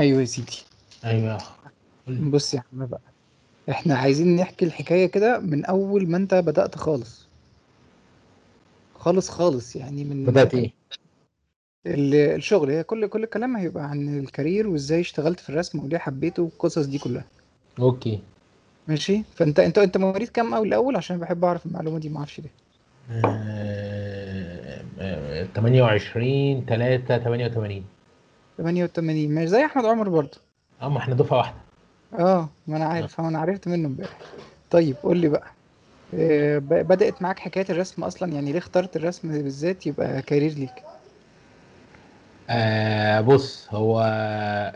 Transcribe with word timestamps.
أيوه 0.00 0.20
يا 0.20 0.24
سيدي. 0.24 0.58
أيوه 1.04 1.38
قولي. 2.06 2.30
بص 2.30 2.54
يا 2.54 2.62
عم 2.72 2.86
بقى 2.86 3.00
إحنا 3.70 3.94
عايزين 3.94 4.36
نحكي 4.36 4.64
الحكاية 4.64 5.06
كده 5.06 5.38
من 5.38 5.64
أول 5.64 6.08
ما 6.10 6.16
أنت 6.16 6.34
بدأت 6.34 6.76
خالص. 6.76 7.26
خالص 8.94 9.28
خالص 9.30 9.76
يعني 9.76 10.04
من 10.04 10.24
بدأت 10.24 10.54
إيه؟ 10.54 10.72
ال- 11.86 12.14
الشغل. 12.14 12.70
هي 12.70 12.82
كل 12.82 13.06
كل 13.06 13.24
الكلام 13.24 13.56
هيبقى 13.56 13.84
عن 13.84 14.18
ال 14.18 14.25
career 14.25 14.68
وإزاي 14.68 15.00
اشتغلت 15.00 15.40
في 15.40 15.50
الرسم 15.50 15.84
وليه 15.84 15.98
حبيته 15.98 16.42
والقصص 16.42 16.86
دي 16.86 16.98
كلها. 16.98 17.24
okay. 17.78 18.20
ماشي؟ 18.88 19.22
فانت 19.34 19.60
انت 19.60 19.78
أنت 19.78 19.96
مواليد 19.96 20.28
كام 20.28 20.54
اول 20.54 20.68
الأول 20.68 20.96
عشان 20.96 21.18
بحب 21.18 21.44
أعرف 21.44 21.66
المعلومة 21.66 21.98
دي 21.98 22.08
ما 22.08 22.18
أعرفش 22.18 22.40
ليه. 22.40 22.50
آه، 23.24 24.84
آه، 25.00 25.44
28 25.54 26.64
3 26.66 27.18
88 27.18 27.84
88 28.62 29.30
ماشي 29.34 29.46
زي 29.46 29.64
أحمد 29.64 29.84
عمر 29.84 30.08
برضه. 30.08 30.38
اما 30.82 30.98
إحنا 30.98 31.14
دفعة 31.14 31.36
واحدة. 31.38 31.56
آه 32.18 32.48
ما 32.66 32.76
أنا 32.76 32.84
عارف 32.84 33.20
أنا 33.20 33.38
عرفت 33.38 33.68
منه 33.68 33.88
امبارح. 33.88 34.18
طيب 34.70 34.96
قول 35.02 35.16
لي 35.18 35.28
بقى. 35.28 35.46
آه، 36.14 36.58
ب- 36.58 36.68
بدأت 36.88 37.22
معاك 37.22 37.38
حكاية 37.38 37.66
الرسم 37.70 38.04
أصلا؟ 38.04 38.32
يعني 38.32 38.52
ليه 38.52 38.58
اخترت 38.58 38.96
الرسم 38.96 39.28
بالذات 39.42 39.86
يبقى 39.86 40.22
كارير 40.22 40.52
ليك؟ 40.52 40.72
آه 42.50 43.20
بص 43.20 43.68
هو 43.70 44.00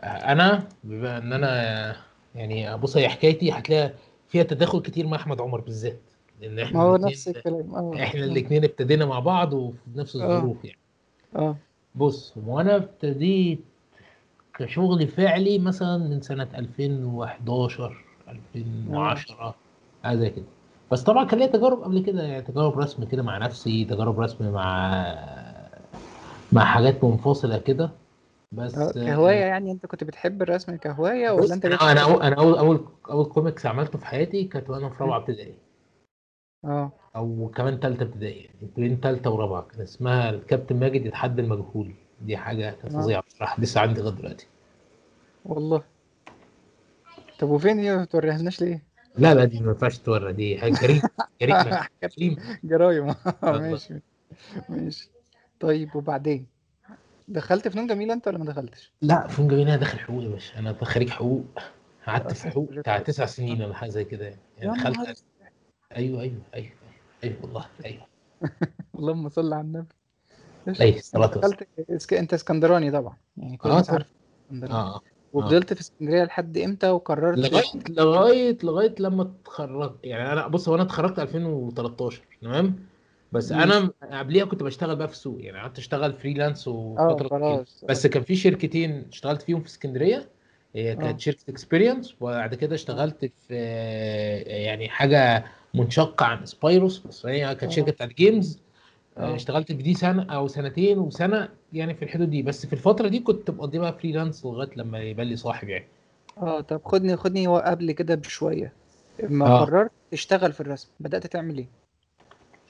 أنا 0.04 0.68
بما 0.84 1.18
إن 1.18 1.32
أنا 1.32 1.96
يعني 2.34 2.76
بص 2.76 2.96
هي 2.96 3.08
حكايتي 3.08 3.52
هتلاقي 3.52 3.92
فيها 4.28 4.42
تداخل 4.42 4.80
كتير 4.82 5.06
مع 5.06 5.16
أحمد 5.16 5.40
عمر 5.40 5.60
بالذات. 5.60 6.00
لأن 6.40 6.54
ما 6.56 6.62
إحنا 6.62 6.82
هو 6.82 6.96
نفس 6.96 7.28
الكلام. 7.28 7.74
آه 7.74 7.92
إحنا 8.02 8.20
آه 8.20 8.24
الاثنين 8.24 8.64
ابتدينا 8.64 9.06
مع 9.06 9.18
بعض 9.18 9.52
وفي 9.52 9.76
نفس 9.96 10.16
آه. 10.16 10.36
الظروف 10.36 10.64
يعني. 10.64 10.78
آه. 11.36 11.56
بص 11.94 12.34
وأنا 12.46 12.76
ابتديت 12.76 13.60
كشغل 14.58 15.08
فعلي 15.08 15.58
مثلا 15.58 15.98
من 15.98 16.20
سنة 16.20 16.48
2011 16.54 18.04
آه 18.28 18.30
2010 18.30 19.54
حاجة 20.04 20.16
زي 20.16 20.30
كده. 20.30 20.44
بس 20.92 21.02
طبعا 21.02 21.24
كان 21.24 21.38
ليا 21.38 21.46
تجارب 21.46 21.82
قبل 21.82 22.00
كده 22.02 22.22
يعني 22.22 22.42
تجارب 22.42 22.78
رسم 22.78 23.04
كده 23.04 23.22
مع 23.22 23.38
نفسي 23.38 23.84
تجارب 23.84 24.20
رسم 24.20 24.52
مع 24.52 25.04
مع 26.52 26.64
حاجات 26.64 27.04
منفصلة 27.04 27.58
كده. 27.58 27.90
بس 28.52 28.98
كهواية 28.98 29.44
يعني؟ 29.44 29.72
أنت 29.72 29.86
كنت 29.86 30.04
بتحب 30.04 30.42
الرسم 30.42 30.76
كهواية 30.76 31.30
ولا 31.30 31.54
أنت 31.54 31.66
أنا 31.66 31.92
أنا 31.92 32.00
أول 32.00 32.22
أنا 32.22 32.36
أول 32.36 32.58
أول 32.58 32.84
أول 33.10 33.24
كوميكس 33.24 33.66
عملته 33.66 33.98
في 33.98 34.06
حياتي 34.06 34.44
كانت 34.44 34.70
وأنا 34.70 34.88
في? 34.88 35.02
رابعة 35.04 35.18
ابتدائي. 35.18 35.54
آه. 36.64 36.92
أو 37.16 37.50
كمان 37.56 37.78
ثالثه 37.78 38.02
ابتدائي 38.02 38.38
يعني 38.40 38.70
بين 38.76 38.96
ثالثه 39.02 39.30
ورابعة 39.30 39.62
كان 39.62 39.80
اسمها 39.80 40.30
الكابتن 40.30 40.80
ماجد 40.80 41.06
يتحدى 41.06 41.42
المجهول. 41.42 41.92
دي 42.20 42.36
حاجة 42.36 42.68
آه 42.84 42.88
فظيعة 42.88 43.22
بصراحة. 43.28 43.60
لسه 43.62 43.80
عندي 43.80 44.00
لغاية 44.00 44.14
دلوقتي. 44.14 44.46
والله. 45.44 45.82
طب 47.38 47.48
وفين 47.48 47.78
هي 47.78 47.96
ما 47.96 48.04
توريهالناش 48.04 48.60
ليه؟ 48.60 48.82
لا 49.16 49.34
لا 49.34 49.44
دي 49.44 49.60
ما 49.60 49.68
ينفعش 49.68 49.98
تورى. 49.98 50.32
دي 50.32 50.54
جريمة. 50.54 51.02
جريمة. 51.40 51.88
جريمة. 52.04 52.58
جرايم. 52.64 53.14
ماشي. 53.42 54.00
ماشي. 54.68 55.10
طيب 55.60 55.96
وبعدين؟ 55.96 56.46
دخلت 57.28 57.68
فنون 57.68 57.86
جميلة 57.86 58.14
انت 58.14 58.28
ولا 58.28 58.38
ما 58.38 58.44
دخلتش؟ 58.44 58.92
لا 59.02 59.26
فنون 59.26 59.48
جميل. 59.48 59.68
أنا 59.68 59.76
داخل 59.76 59.98
حقوق 59.98 60.22
يا 60.22 60.28
باشا. 60.28 60.58
أنا 60.58 60.84
خريج 60.84 61.08
حقوق. 61.08 61.44
قعدت 62.06 62.32
في 62.32 62.50
حقوق 62.50 62.70
بتاع 62.70 62.98
تسع 62.98 63.26
سنين 63.26 63.62
ولا 63.62 63.74
حاجة 63.74 63.90
زي 63.90 64.04
كده. 64.04 64.36
يعني 64.58 64.78
دخلت 64.78 65.24
أيوه 65.96 66.22
أيوه 66.22 66.40
أيوه 66.54 66.72
أيوه 67.24 67.36
والله 67.42 67.66
أيوه. 67.84 68.06
اللهم 68.98 69.28
صل 69.28 69.52
على 69.52 69.60
النبي. 69.62 69.94
أنت 70.68 70.80
الصلاه 70.80 71.30
والسلام. 71.36 72.20
أنت 72.20 72.34
إسكندراني 72.34 72.90
طبعا 72.90 73.16
يعني 73.36 73.56
كل 73.56 73.68
آه 73.68 73.72
الناس 73.72 73.90
عارفة 73.90 74.06
إسكندراني. 74.46 74.74
آه 74.74 75.00
وفضلت 75.32 75.72
في 75.72 75.80
إسكندرية 75.80 76.24
لحد 76.24 76.58
إمتى 76.58 76.90
وقررت 76.90 77.38
لغاية 77.38 77.64
لغاية 77.88 78.58
لغاية 78.62 78.94
لما 78.98 79.22
اتخرجت. 79.22 79.98
يعني 80.04 80.32
أنا 80.32 80.46
بص 80.46 80.68
هو 80.68 80.74
أنا 80.74 80.82
اتخرجت 80.82 81.18
2013 81.18 82.22
تمام؟ 82.42 82.76
بس 83.32 83.52
أنا 83.52 83.90
قبليها 84.12 84.44
كنت 84.44 84.62
بشتغل 84.62 84.96
بقى 84.96 85.08
في 85.08 85.14
السوق. 85.14 85.44
يعني 85.44 85.58
قعدت 85.58 85.78
أشتغل 85.78 86.12
freelance 86.12 86.68
آه 86.68 86.72
وفترة 86.72 87.28
خلاص. 87.28 87.84
بس 87.88 88.06
كان 88.06 88.22
في 88.22 88.36
شركتين 88.36 89.06
اشتغلت 89.12 89.42
فيهم 89.42 89.60
في 89.60 89.66
إسكندرية. 89.66 90.28
هي 90.76 90.96
كانت 90.96 91.20
شركة 91.20 91.44
Experience 91.48 92.14
وبعد 92.20 92.54
كده 92.54 92.74
اشتغلت 92.74 93.32
في 93.48 93.54
يعني 94.46 94.88
حاجة 94.88 95.44
منشقة 95.74 96.26
عن 96.26 96.46
سبايروس 96.46 96.98
بس 96.98 97.26
هي 97.26 97.54
كانت 97.54 97.72
شركة 97.72 97.92
بتاعت 97.92 98.08
games 98.10 98.58
آه. 99.18 99.34
اشتغلت 99.34 99.72
في 99.72 99.82
دي 99.82 99.94
سنة 99.94 100.22
أو 100.34 100.48
سنتين 100.48 100.98
وسنة 100.98 101.48
يعني 101.72 101.94
في 101.94 102.04
الحدود 102.04 102.30
دي. 102.30 102.42
بس 102.42 102.66
في 102.66 102.72
الفترة 102.72 103.08
دي 103.08 103.18
كنت 103.20 103.50
مقضي 103.50 103.78
بقى 103.78 103.92
freelance 103.98 104.46
لغاية 104.46 104.70
لما 104.76 104.98
يبقى 104.98 105.24
لي 105.24 105.36
صاحب 105.36 105.68
يعني. 105.68 105.86
آه 106.38 106.60
طب 106.60 106.80
خدني 106.84 107.16
خدني 107.16 107.46
قبل 107.46 107.92
كده 107.92 108.14
بشوية. 108.14 108.72
اما 109.24 109.46
آه. 109.46 109.64
قررت 109.64 109.90
تشتغل 110.10 110.52
في 110.52 110.60
الرسم. 110.60 110.88
بدأت 111.00 111.26
تعمل 111.26 111.58
إيه؟ 111.58 111.68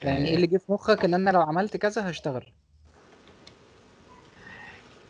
يعني 0.03 0.27
إيه 0.27 0.35
اللي 0.35 0.47
جه 0.47 0.57
في 0.57 0.71
مخك 0.71 1.05
إن 1.05 1.13
أنا 1.13 1.29
لو 1.29 1.41
عملت 1.41 1.77
كذا 1.77 2.09
هشتغل؟ 2.09 2.45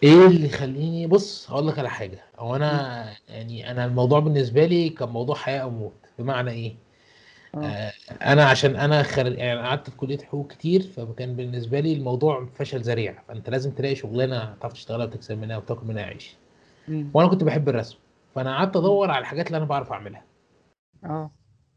إيه 0.03 0.28
اللي 0.28 0.46
يخليني 0.46 1.07
بص 1.07 1.52
هقول 1.52 1.67
لك 1.67 1.79
على 1.79 1.90
حاجة. 1.90 2.23
هو. 2.40 2.56
أنا 2.56 3.06
يعني 3.29 3.72
أنا 3.72 3.85
الموضوع 3.85 4.19
بالنسبة 4.19 4.66
لي 4.66 4.90
كان 4.90 5.09
موضوع 5.09 5.35
حياة 5.35 5.59
أو 5.59 5.69
موت. 5.69 5.94
بمعنى 6.19 6.52
إيه؟ 6.52 6.75
آه 7.55 7.93
أنا 8.21 8.45
عشان 8.45 8.75
أنا 8.75 9.03
خر... 9.03 9.27
يعني 9.31 9.59
قعدت 9.59 9.89
في 9.89 9.97
كلية 9.97 10.17
حقوق 10.17 10.47
كتير 10.47 10.81
فكان 10.81 11.35
بالنسبة 11.35 11.79
لي 11.79 11.93
الموضوع 11.93 12.45
فشل 12.45 12.79
ذريع 12.81 13.21
فأنت 13.27 13.49
لازم 13.49 13.71
تلاقي 13.71 13.95
شغلانة 13.95 14.55
تعرف 14.61 14.73
تشتغلها 14.73 15.05
وتكسب 15.05 15.38
منها 15.38 15.57
وتاكل 15.57 15.88
منها 15.88 16.03
عيش. 16.03 16.35
وأنا 17.13 17.29
كنت 17.29 17.43
بحب 17.43 17.69
الرسم 17.69 17.97
فأنا 18.35 18.57
قعدت. 18.57 18.77
أدور 18.77 19.11
على 19.11 19.21
الحاجات 19.21 19.47
اللي 19.47 19.57
أنا 19.57 19.66
بعرف 19.66 19.91
أعملها 19.91 20.23
آه 21.03 21.31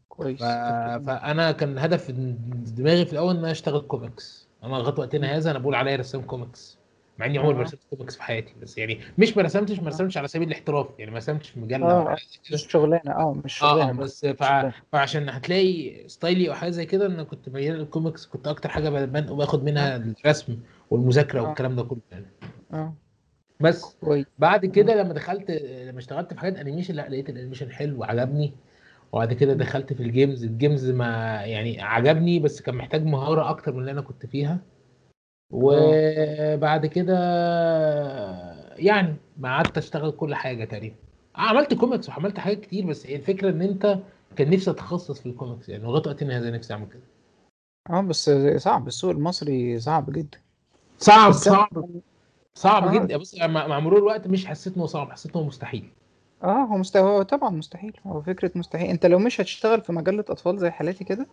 ف... 0.09 0.13
كويس 0.13 0.39
جميل. 0.41 1.03
فأنا 1.05 1.51
كان 1.51 1.77
هدف 1.77 2.11
دماغي 2.11 3.05
في 3.05 3.13
الأول 3.13 3.31
إن 3.31 3.39
أنا 3.39 3.51
أشتغل 3.51 3.81
كوميكس 3.81 4.49
أنا 4.63 4.75
لغاية. 4.75 4.99
وقتنا 4.99 5.37
هذا 5.37 5.51
أنا 5.51 5.59
بقول 5.59 5.75
عليا 5.75 5.95
رسام 5.95 6.21
كوميكس 6.21 6.78
مع 7.19 7.25
إني 7.25 7.37
عمري 7.37 7.53
ما 7.53 7.61
رسمت 7.61 7.79
كوميكس 7.89 8.15
في 8.15 8.23
حياتي 8.23 8.53
بس 8.61 8.77
يعني 8.77 8.99
مش 9.17 9.37
ما 9.37 9.43
رسمتش 9.43 9.79
ما 9.79 9.87
رسمتش 9.89 10.17
على 10.17 10.27
سبيل 10.27 10.47
الاحتراف 10.47 10.87
يعني 10.99 11.11
ما 11.11 11.17
رسمتش 11.17 11.49
في 11.49 11.59
مجلة. 11.59 11.91
آه 11.91 12.17
مش 12.53 12.67
شغلانة 12.67 13.11
آه 13.11 13.41
مش 13.45 13.63
آه 13.63 13.69
شغلانة 13.69 13.89
آه 13.89 13.93
بس 13.93 14.25
فع... 14.25 14.71
فعشان 14.91 15.29
هتلاقي 15.29 16.03
style 16.07 16.42
ي 16.42 16.49
أو 16.49 16.53
حاجة 16.53 16.69
زي 16.69 16.85
كده 16.85 17.05
أنا 17.05 17.23
كنت 17.23 17.49
ميال 17.49 17.75
للكوميكس 17.77 18.25
كنت 18.25 18.47
أكتر 18.47 18.69
حاجة 18.69 18.89
باخد 19.15 19.63
منها 19.63 19.95
الرسم 19.95 20.57
والمذاكرة 20.89 21.39
آه. 21.39 21.43
والكلام 21.43 21.75
ده 21.75 21.83
كله 21.83 21.99
يعني. 22.11 22.25
آه. 22.73 22.93
بس 23.59 23.97
كويس. 24.01 24.25
بعد 24.39 24.65
كده 24.65 24.95
لما 24.95 25.13
دخلت 25.13 25.51
لما 25.87 25.99
اشتغلت 25.99 26.33
في 26.33 26.39
حاجات 26.39 26.55
animation 26.57 26.95
لا 26.95 27.09
لقيت 27.09 27.29
ال 27.29 27.33
animation 27.33 27.71
حلو 27.71 27.99
وعجبني. 27.99 28.53
وبعد 29.11 29.33
كده. 29.33 29.53
دخلت 29.53 29.93
في 29.93 30.03
ال 30.03 30.10
games 30.10 30.43
ال 30.43 30.51
games 30.51 30.89
ما 30.89 31.05
يعني 31.45 31.81
عجبني 31.81 32.39
بس 32.39 32.61
كان 32.61 32.75
محتاج 32.75 33.05
مهارة 33.05 33.49
أكتر 33.49 33.73
من 33.73 33.79
اللي 33.79 33.91
أنا 33.91 34.01
كنت 34.01 34.25
فيها. 34.25 34.59
آه 35.53 36.55
وبعد 36.55 36.85
كده 36.85 37.13
يعني 38.77 39.15
ما 39.37 39.49
قعدت 39.55 39.77
أشتغل 39.77 40.11
كل 40.11 40.35
حاجة 40.35 40.65
تقريبا. 40.65 40.95
عملت 41.35 41.73
كوميكس 41.73 42.09
وعملت 42.09 42.39
حاجات 42.39 42.59
كتير 42.59 42.85
بس 42.85 43.07
هي 43.07 43.15
الفكرة 43.15 43.49
إن 43.49 43.61
أنت 43.61 43.99
كان 44.35 44.49
نفسي 44.49 44.71
اتخصص 44.71 45.19
في 45.19 45.25
الكوميكس 45.25 45.69
يعني 45.69 45.83
لغاية 45.83 46.07
وقتنا 46.07 46.37
هذا 46.37 46.49
نفسي 46.51 46.73
أعمل 46.73 46.87
كده. 46.87 47.01
آه 47.89 48.01
بس 48.01 48.29
صعب 48.57 48.87
السوق 48.87 49.11
المصري 49.11 49.79
صعب 49.79 50.11
جدا. 50.11 50.37
صعب 50.97 51.31
صعب 51.31 51.85
صعب 52.53 52.87
آه 52.87 52.91
جدا. 52.91 53.17
بص 53.17 53.35
مع 53.35 53.67
مع 53.67 53.79
مرور 53.79 53.99
الوقت 53.99 54.27
مش 54.27 54.45
حسيت 54.45 54.77
إنه 54.77 54.85
صعب 54.85 55.11
حسيت 55.11 55.35
إنه 55.35 55.45
مستحيل. 55.45 55.89
آه 56.43 56.63
هو 56.63 56.77
مستوى 56.77 57.09
هو 57.11 57.21
طبعا 57.21 57.49
مستحيل 57.49 57.93
هو 58.07 58.21
فكرة 58.21 58.51
مستحيل. 58.55 58.89
أنت 58.89 59.05
لو 59.05 59.19
مش 59.19 59.41
هتشتغل 59.41 59.81
في 59.81 59.91
مجلة 59.91 60.25
أطفال 60.29 60.57
زي 60.57 60.69
حالاتي 60.69 61.03
كده 61.03 61.27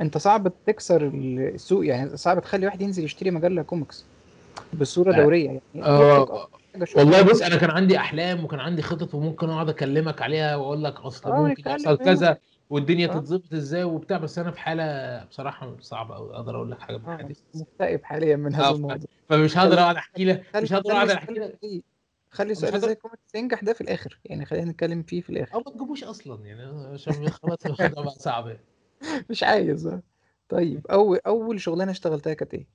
انت 0.00 0.18
صعب 0.18 0.52
تكسر 0.66 1.10
السوق 1.14 1.86
يعني 1.86 2.16
صعب 2.16 2.42
تخلي 2.42 2.66
واحد 2.66 2.82
ينزل 2.82 3.04
يشتري 3.04 3.30
مجلة 3.30 3.62
كوميكس 3.62 4.04
بصورة 4.72 5.12
دورية 5.12 5.46
يعني. 5.46 5.60
يطلب 5.74 5.84
آه 5.84 6.48
والله 6.96 7.22
بص 7.22 7.42
أنا 7.42 7.56
كان 7.56 7.70
عندي 7.70 7.98
أحلام 7.98 8.44
وكان 8.44 8.60
عندي 8.60 8.82
خطط 8.82 9.14
وممكن 9.14 9.50
أقعد 9.50 9.68
أكلمك 9.68 10.22
عليها 10.22 10.56
وأقول 10.56 10.84
لك 10.84 11.00
أصل 11.00 11.30
آه 11.30 11.42
ممكن 11.42 11.70
يحصل 11.70 11.98
كذا 11.98 12.38
والدنيا 12.70 13.08
آه. 13.08 13.12
تتظبط 13.18 13.52
إزاي 13.54 13.84
وبتاع 13.84 14.18
بس 14.18 14.38
أنا 14.38 14.50
في 14.50 14.60
حالة 14.60 15.24
بصراحة 15.24 15.76
صعبة 15.80 16.14
قوي 16.14 16.34
أقدر 16.34 16.56
أقول 16.56 16.70
لك 16.70 16.80
حاجة 16.80 16.96
من 16.96 17.04
آه 17.08 17.16
حديث 17.16 17.38
مكتئب 17.54 18.04
حاليا 18.04 18.36
من 18.36 18.54
هذا 18.54 18.70
الموضوع. 18.70 18.98
فمش 19.28 19.58
هقدر 19.58 19.78
أقعد 19.78 19.96
أحكي 19.96 20.24
لك 20.24 20.42
مش 20.56 20.72
هقدر 20.72 20.92
أقعد 20.92 21.10
أحكي 21.10 21.32
لك. 21.32 21.58
خلي 22.30 22.54
سؤال 22.54 22.80
زي 22.80 22.94
كوميكس 22.94 23.34
ينجح 23.34 23.64
ده 23.64 23.72
في 23.72 23.80
الآخر. 23.80 24.18
يعني 24.24 24.44
خلينا 24.44 24.70
نتكلم 24.70 25.02
فيه 25.02 25.20
في 25.20 25.30
أو 25.30 25.34
الآخر 25.36 25.62
ما 25.66 25.72
تجيبوش 25.72 26.04
أصلا 26.04 26.46
يعني 26.46 26.92
عشان 26.94 27.28
خلاص 27.30 27.58
الموضوع 27.66 28.04
بقى 28.04 28.10
صعب. 28.10 28.46
يعني. 28.46 28.60
مش 29.30 29.42
عايز. 29.42 30.00
طيب 30.48 30.86
اول 30.86 31.18
أول 31.26 31.60
شغلانة 31.60 31.90
اشتغلتها 31.90 32.34
كانت 32.34 32.54
إيه؟ 32.54 32.66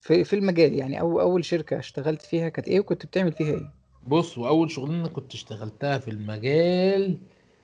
في 0.00 0.24
في 0.24 0.36
المجال 0.36 0.74
يعني 0.74 1.00
أو 1.00 1.20
أول 1.20 1.44
شركة 1.44 1.78
اشتغلت 1.78 2.22
فيها 2.22 2.48
كانت 2.48 2.68
إيه 2.68 2.80
وكنت 2.80 3.06
بتعمل 3.06 3.32
فيها 3.32 3.54
إيه؟ 3.54 3.70
بص 4.08 4.38
وأول 4.38 4.70
شغلانة 4.70 5.08
كنت 5.08 5.34
اشتغلتها 5.34 5.98
في 5.98 6.10
المجال 6.10 7.18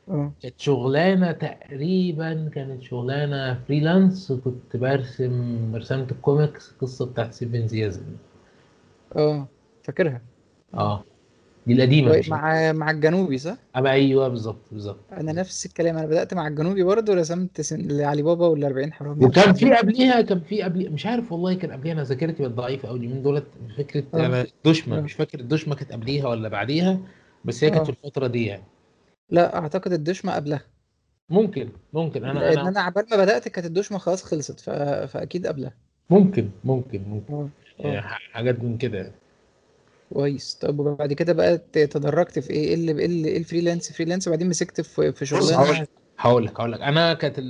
آه. 0.09 0.33
كانت 0.43 0.61
شغلانة 0.61 1.33
تقريبا 1.33 2.51
كانت 2.55 2.83
شغلانة 2.83 3.65
freelance 3.69 4.33
كنت 4.33 4.77
برسم 4.77 5.77
رسمت 5.77 6.13
الكوميكس 6.13 6.73
القصة 6.73 7.07
بتاعت 7.07 7.35
سيف 7.35 7.55
بن 7.55 7.69
ذي 7.69 7.93
يزن 7.93 8.17
آه 9.17 9.49
فاكرها. 9.85 10.23
آه. 10.75 11.05
دي 11.69 11.75
القديمة 11.75 12.23
مع 12.29 12.73
مع 12.73 12.91
الجنوبي 12.91 13.39
صح؟ 13.39 13.57
اما 13.77 13.91
أيوه 13.91 14.29
بالظبط 14.29 14.61
بالظبط. 14.73 14.99
أنا 15.13 15.33
نفس 15.33 15.67
الكلام 15.67 15.97
أنا 15.97 16.07
بدأت 16.07 16.35
مع 16.35 16.47
الجنوبي 16.49 16.83
برضه 16.83 17.15
رسمت 17.15 17.61
سن... 17.61 17.89
لعلي 17.89 18.23
بابا 18.23 18.47
وال 18.47 18.65
40 18.65 18.93
حرامي 18.93 19.25
وكان 19.27 19.53
في 19.55 19.75
قبليها 19.75 20.21
كان 20.21 20.41
في 20.41 20.63
قبل 20.63 20.91
مش 20.93 21.07
عارف 21.07 21.33
والله 21.33 21.55
كان 21.55 21.73
قبليها 21.73 21.93
أنا 21.93 22.03
ذاكرتي 22.03 22.43
بقت 22.43 22.53
ضعيفة 22.53 22.89
قوي 22.89 23.07
من 23.09 23.23
دولت 23.23 23.45
فكره 23.79 24.05
آه. 24.15 24.27
أنا 24.27 24.43
الدشمه 24.43 24.99
آه. 24.99 25.01
مش 25.01 25.13
فاكر 25.13 25.41
الدشمة 25.41 25.75
كانت 25.75 25.93
قبليها 25.93 26.29
ولا 26.29 26.49
بعديها 26.49 26.99
بس 27.45 27.65
هي 27.65 27.71
كانت 27.71 27.81
آه. 27.81 27.85
في 27.85 27.91
الفترة 27.91 28.27
دي 28.27 28.47
يعني. 28.47 28.63
لا 29.31 29.57
أعتقد 29.59 29.93
الدشمة 29.93 30.33
قبلها. 30.35 30.61
ممكن 31.31 31.69
ممكن. 31.93 32.25
أنا 32.25 32.39
لأن 32.39 32.59
أنا 32.59 32.69
أنا 32.69 32.81
عبال 32.81 33.05
ما 33.11 33.17
بدأت 33.17 33.49
كانت 33.49 33.67
الدشمة 33.67 33.99
خلاص 33.99 34.23
خلصت 34.25 34.61
ف... 34.61 34.71
فأكيد 35.13 35.47
قبلها. 35.47 35.73
ممكن 36.11 36.51
ممكن 36.65 37.03
ممكن. 37.09 37.35
آه. 37.35 37.49
يعني 37.79 37.99
آه 37.99 38.01
ح- 38.01 38.21
حاجات 38.33 38.63
من 38.65 38.79
كده 38.79 39.13
كويس. 40.15 40.55
طب 40.55 40.79
وبعد 40.79 41.13
كده 41.13 41.33
بقى 41.33 41.59
تدرجت 41.73 42.39
في 42.39 42.51
إيه؟ 42.51 42.69
إيه 42.69 42.75
اللي 42.75 42.93
إيه 42.99 43.07
اللي- 43.07 43.29
إيه 43.29 43.39
ال 43.39 43.44
freelance 43.44 43.93
freelance 43.93 44.29
وبعدين 44.29 44.49
مسكت 44.49 44.81
في 44.81 45.13
في 45.13 45.27
شغلانة 45.27 45.81
لك 45.81 45.89
هقول 46.19 46.47
لك 46.47 46.61
هقول 46.61 46.73
لك. 46.73 46.81
أنا 46.81 47.15
كانت 47.15 47.41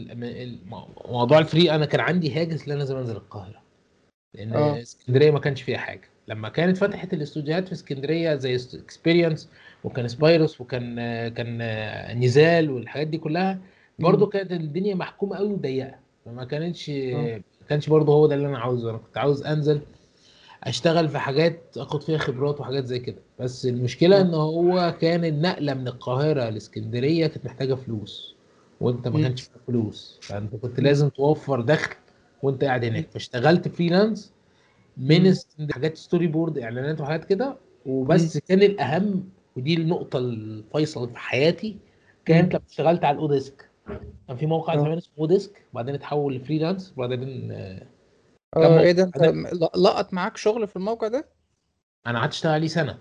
موضوع 1.08 1.38
ال 1.38 1.45
free 1.45 1.70
أنا 1.70 1.87
كان 1.87 2.00
عندي 2.00 2.32
هاجس 2.34 2.64
إن 2.66 2.70
أنا 2.72 2.78
لازم 2.78 2.96
أنزل 2.96 3.16
القاهرة. 3.16 3.62
لأن 4.34 4.52
آه. 4.52 4.82
اسكندرية 4.82 5.31
ما 5.31 5.38
كانش 5.38 5.62
فيها 5.62 5.78
حاجة. 5.78 6.08
لما 6.28 6.49
كانت 6.49 6.76
فتحت 6.76 7.14
الاستوديوهات 7.14 7.66
في 7.66 7.72
اسكندرية 7.72 8.34
زي 8.34 8.55
Experience 8.55 9.49
وكان 9.84 10.08
سبايروس 10.08 10.60
وكان 10.60 10.96
كان 11.28 11.58
نزال 12.20 12.70
والحاجات 12.70 13.06
دي 13.06 13.19
كلها 13.19 13.58
برضو. 13.99 14.26
كانت 14.26 14.52
الدنيا 14.52 14.94
محكومة 14.94 15.37
قوي 15.37 15.49
وضيقة. 15.52 15.94
فما 16.25 16.44
كانتش 16.44 16.90
آه. 16.90 17.14
ما 17.37 17.66
كانش 17.69 17.88
برضو 17.88 18.12
هو 18.12 18.26
ده 18.26 18.34
اللي 18.34 18.46
أنا 18.49 18.58
عاوزه. 18.58 18.90
أنا 18.90 18.99
كنت 18.99 19.19
عاوز 19.19 19.43
أنزل 19.43 19.81
اشتغل 20.64 21.08
في 21.08 21.19
حاجات 21.19 21.75
اخد 21.76 22.02
فيها 22.02 22.19
خبرات 22.19 22.60
وحاجات 22.60 22.84
زي 22.84 22.99
كده 22.99 23.19
بس 23.40 23.66
المشكلة 23.66 24.20
إن 24.20 24.34
هو 24.34 24.94
كان 25.00 25.25
النقلة 25.25 25.75
من 25.75 25.88
القاهرة 25.88 26.49
لإسكندرية 26.50 27.26
كانت 27.26 27.46
محتاجة 27.46 27.75
فلوس 27.75 28.34
وأنت 28.81 29.08
ما. 29.08 29.22
كانش 29.22 29.49
معاك 29.50 29.60
فلوس 29.66 30.19
فأنت 30.22 30.56
كنت. 30.56 30.81
لازم 30.81 31.08
توفر 31.08 31.60
دخل 31.60 31.94
وأنت 32.43 32.64
قاعد. 32.64 32.84
هناك 32.84 33.10
فاشتغلت 33.10 33.69
freelance 33.69 34.32
من 34.96 35.32
حاجات 35.72 35.96
storyboard 35.97 36.59
إعلانات 36.58 37.00
وحاجات 37.00 37.25
كده. 37.25 37.56
وبس 37.87 38.38
كان 38.38 38.62
الأهم 38.62 39.25
ودي 39.56 39.75
النقطة 39.75 40.19
الفيصل 40.19 41.08
في 41.10 41.19
حياتي 41.19 41.76
كانت. 42.25 42.55
لما 42.55 42.62
اشتغلت 42.70 43.05
على 43.05 43.14
ال 43.15 43.24
oDesk 43.24 43.69
كان 44.28 44.37
في 44.37 44.46
موقع 44.46 44.75
آه 44.75 44.78
زمان 44.78 44.96
اسمه 44.99 45.12
oDesk 45.19 45.62
وبعدين 45.72 45.94
اتحول 45.94 46.34
ل 46.35 46.40
freelance 46.40 46.93
وبعدين 46.96 47.52
آه، 47.52 47.82
آه 48.64 48.81
إيه 48.81 48.93
ده؟ 48.93 49.02
أنت 49.05 49.16
لقط 49.76 50.12
معاك 50.12 50.37
شغل 50.37 50.69
في 50.69 50.76
الموقع 50.76 51.08
ده؟ 51.08 51.28
أنا 52.06 52.19
قعدت 52.19 52.32
أشتغل 52.32 52.52
عليه 52.52 52.69
سنة. 52.69 52.99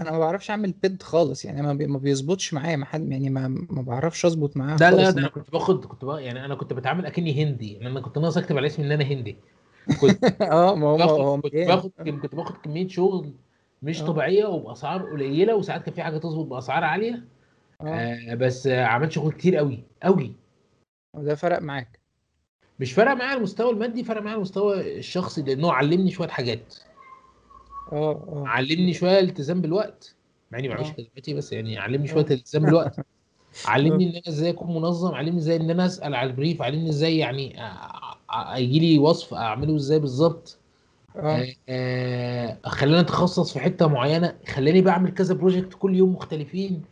أنا 0.00 0.10
ما 0.10 0.18
بعرفش 0.18 0.50
أعمل 0.50 0.72
bid 0.72 1.02
خالص 1.02 1.44
يعني 1.44 1.62
ما 1.62 1.72
بي- 1.74 1.86
ما 1.86 1.98
بيظبطش 1.98 2.54
معايا 2.54 2.76
ما 2.76 2.84
حد 2.86 3.12
يعني 3.12 3.30
ما 3.30 3.48
ما 3.48 3.82
بعرفش 3.82 4.26
أظبط 4.26 4.56
معاه 4.56 4.76
لا 4.76 4.90
لا 4.90 5.10
ده 5.10 5.20
أنا 5.20 5.28
كنت 5.28 5.50
باخد 5.50 5.84
كنت 5.84 6.04
بقى 6.04 6.24
يعني 6.24 6.44
أنا 6.44 6.54
كنت 6.54 6.72
بتعامل 6.72 7.06
أكني 7.06 7.44
هندي. 7.44 7.86
أنا 7.86 8.00
كنت 8.00 8.18
ناقص 8.18 8.36
أكتب 8.36 8.56
على 8.56 8.66
اسمي 8.66 8.86
إن 8.86 8.92
أنا 8.92 9.04
هندي. 9.04 9.36
كنت 10.00 10.24
آه 10.42 10.74
ما 10.74 10.86
هو 10.86 10.96
باخد 10.98 11.42
كنت 11.42 11.54
باخد 11.54 11.90
كنت 12.04 12.34
باخد 12.34 12.56
كمية 12.56 12.88
شغل 12.88 13.32
مش 13.82 14.02
آه. 14.02 14.06
طبيعية 14.06 14.44
وبأسعار 14.46 15.02
قليلة 15.10 15.54
وساعات 15.56 15.82
كان 15.82 15.94
في 15.94 16.02
حاجة 16.02 16.18
تظبط 16.18 16.46
بأسعار 16.46 16.84
عالية. 16.84 17.24
آه. 17.80 17.84
آه 17.86 18.34
بس 18.34 18.66
آه 18.66 18.84
عملت 18.84 19.12
شغل 19.12 19.32
كتير 19.32 19.56
قوي 19.56 19.82
قوي 20.02 20.32
وده 21.16 21.34
فرق 21.34 21.58
معاك. 21.58 21.97
مش 22.80 22.92
فارق 22.92 23.12
معايا 23.12 23.36
المستوى 23.36 23.72
المادي 23.72 24.04
فرق 24.04 24.22
معايا 24.22 24.36
المستوى 24.36 24.98
الشخصي 24.98 25.42
لأنه 25.42 25.72
علمني 25.72 26.10
شوية 26.10 26.28
حاجات. 26.28 26.74
آه 27.92 28.10
آه. 28.12 28.44
علمني 28.46 28.94
شوية 28.94 29.18
الالتزام 29.18 29.60
بالوقت. 29.60 30.14
مع 30.52 30.58
إني 30.58 30.68
ما 30.68 30.74
بعملش 30.74 30.90
آه. 30.90 30.92
خدمتي 30.92 31.34
بس 31.34 31.52
يعني 31.52 31.78
علمني 31.78 32.08
شوية 32.08 32.24
آه 32.24 32.28
الالتزام 32.28 32.62
بالوقت. 32.62 32.96
علمني 33.66 34.04
إن 34.04 34.10
أنا 34.10 34.22
إزاي 34.28 34.50
أكون 34.50 34.74
منظم 34.74 35.14
علمني 35.14 35.38
إزاي 35.38 35.56
إن 35.56 35.70
أنا 35.70 35.86
أسأل 35.86 36.14
على 36.14 36.30
البريف 36.30 36.62
علمني 36.62 36.88
إزاي 36.88 37.18
يعني 37.18 37.56
يجي 38.56 38.78
لي 38.78 38.98
وصف 38.98 39.34
أعمله 39.34 39.76
إزاي 39.76 39.98
بالظبط. 39.98 40.58
آه، 41.16 41.46
آه، 41.68 42.58
خلاني 42.64 43.00
أتخصص 43.00 43.52
في 43.52 43.60
حتة 43.60 43.86
معينة 43.86 44.34
خلاني 44.48 44.80
بعمل 44.80 45.10
كذا 45.14 45.34
project 45.34 45.74
كل 45.74 45.96
يوم 45.96 46.12
مختلفين. 46.12 46.82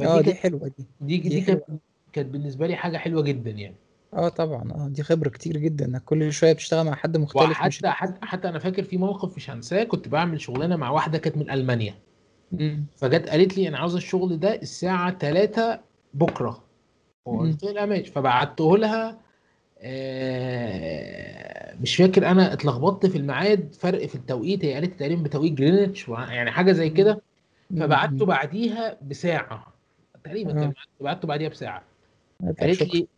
آه 0.00 0.20
دي 0.20 0.34
حلوة 0.34 0.68
دي. 0.78 0.84
دي 1.00 1.16
دي 1.18 1.40
دي. 1.40 1.58
كانت 2.12 2.28
بالنسبة 2.28 2.66
لي 2.66 2.76
حاجة 2.76 2.96
حلوة 2.96 3.22
جدا 3.22 3.50
يعني. 3.50 3.74
آه 4.14 4.28
طبعا 4.28 4.72
آه 4.72 4.88
دي 4.88 5.02
خبرة 5.02 5.28
كتير 5.28 5.56
جدا 5.56 5.84
إنك 5.86 6.04
كل 6.04 6.32
شوية 6.32 6.52
بتشتغل 6.52 6.86
مع 6.86 6.94
حد 6.94 7.16
مختلف 7.16 7.44
مش 7.66 7.82
وحتى 7.82 7.88
حتى 7.90 8.26
حتى 8.26 8.48
أنا 8.48 8.58
فاكر 8.58 8.82
في 8.82 8.96
موقف 8.96 9.36
مش 9.36 9.50
هنساه 9.50 9.84
كنت 9.84 10.08
بعمل 10.08 10.40
شغلانة 10.40 10.76
مع 10.76 10.90
واحدة 10.90 11.18
كانت 11.18 11.36
من 11.36 11.50
ألمانيا 11.50 11.94
مم. 12.52 12.84
فجت 12.96 13.28
قالت 13.28 13.56
لي 13.58 13.68
أنا 13.68 13.78
عاوزه 13.78 13.96
الشغل 13.98 14.40
ده 14.40 14.54
الساعة 14.54 15.18
3 15.18 15.80
بكرة. 16.14 16.62
وقلت 17.24 17.64
لها 17.64 17.86
ماشي 17.86 18.10
فبعته 18.12 18.78
لها 18.78 19.18
آه، 19.80 21.74
مش 21.80 21.96
فاكر 21.96 22.26
أنا 22.30 22.52
اتلخبطت 22.52 23.06
في 23.06 23.18
الميعاد 23.18 23.74
فرق 23.80 24.06
في 24.06 24.14
التوقيت 24.14 24.64
هي 24.64 24.74
قالت 24.74 25.00
تقريبا 25.00 25.22
بتوقيت 25.22 25.52
جرينتش 25.52 26.08
يعني 26.08 26.50
حاجة 26.50 26.72
زي 26.72 26.90
كده. 26.90 27.20
فبعته. 27.80 28.26
بعديها 28.26 28.96
بساعة 29.02 29.66
تقريبا 30.24 30.62
آه 30.64 30.72
بعته 31.00 31.28
بعديها 31.28 31.48
بساعة 31.48 31.82
قالت 32.60 32.82
لي 32.94 33.08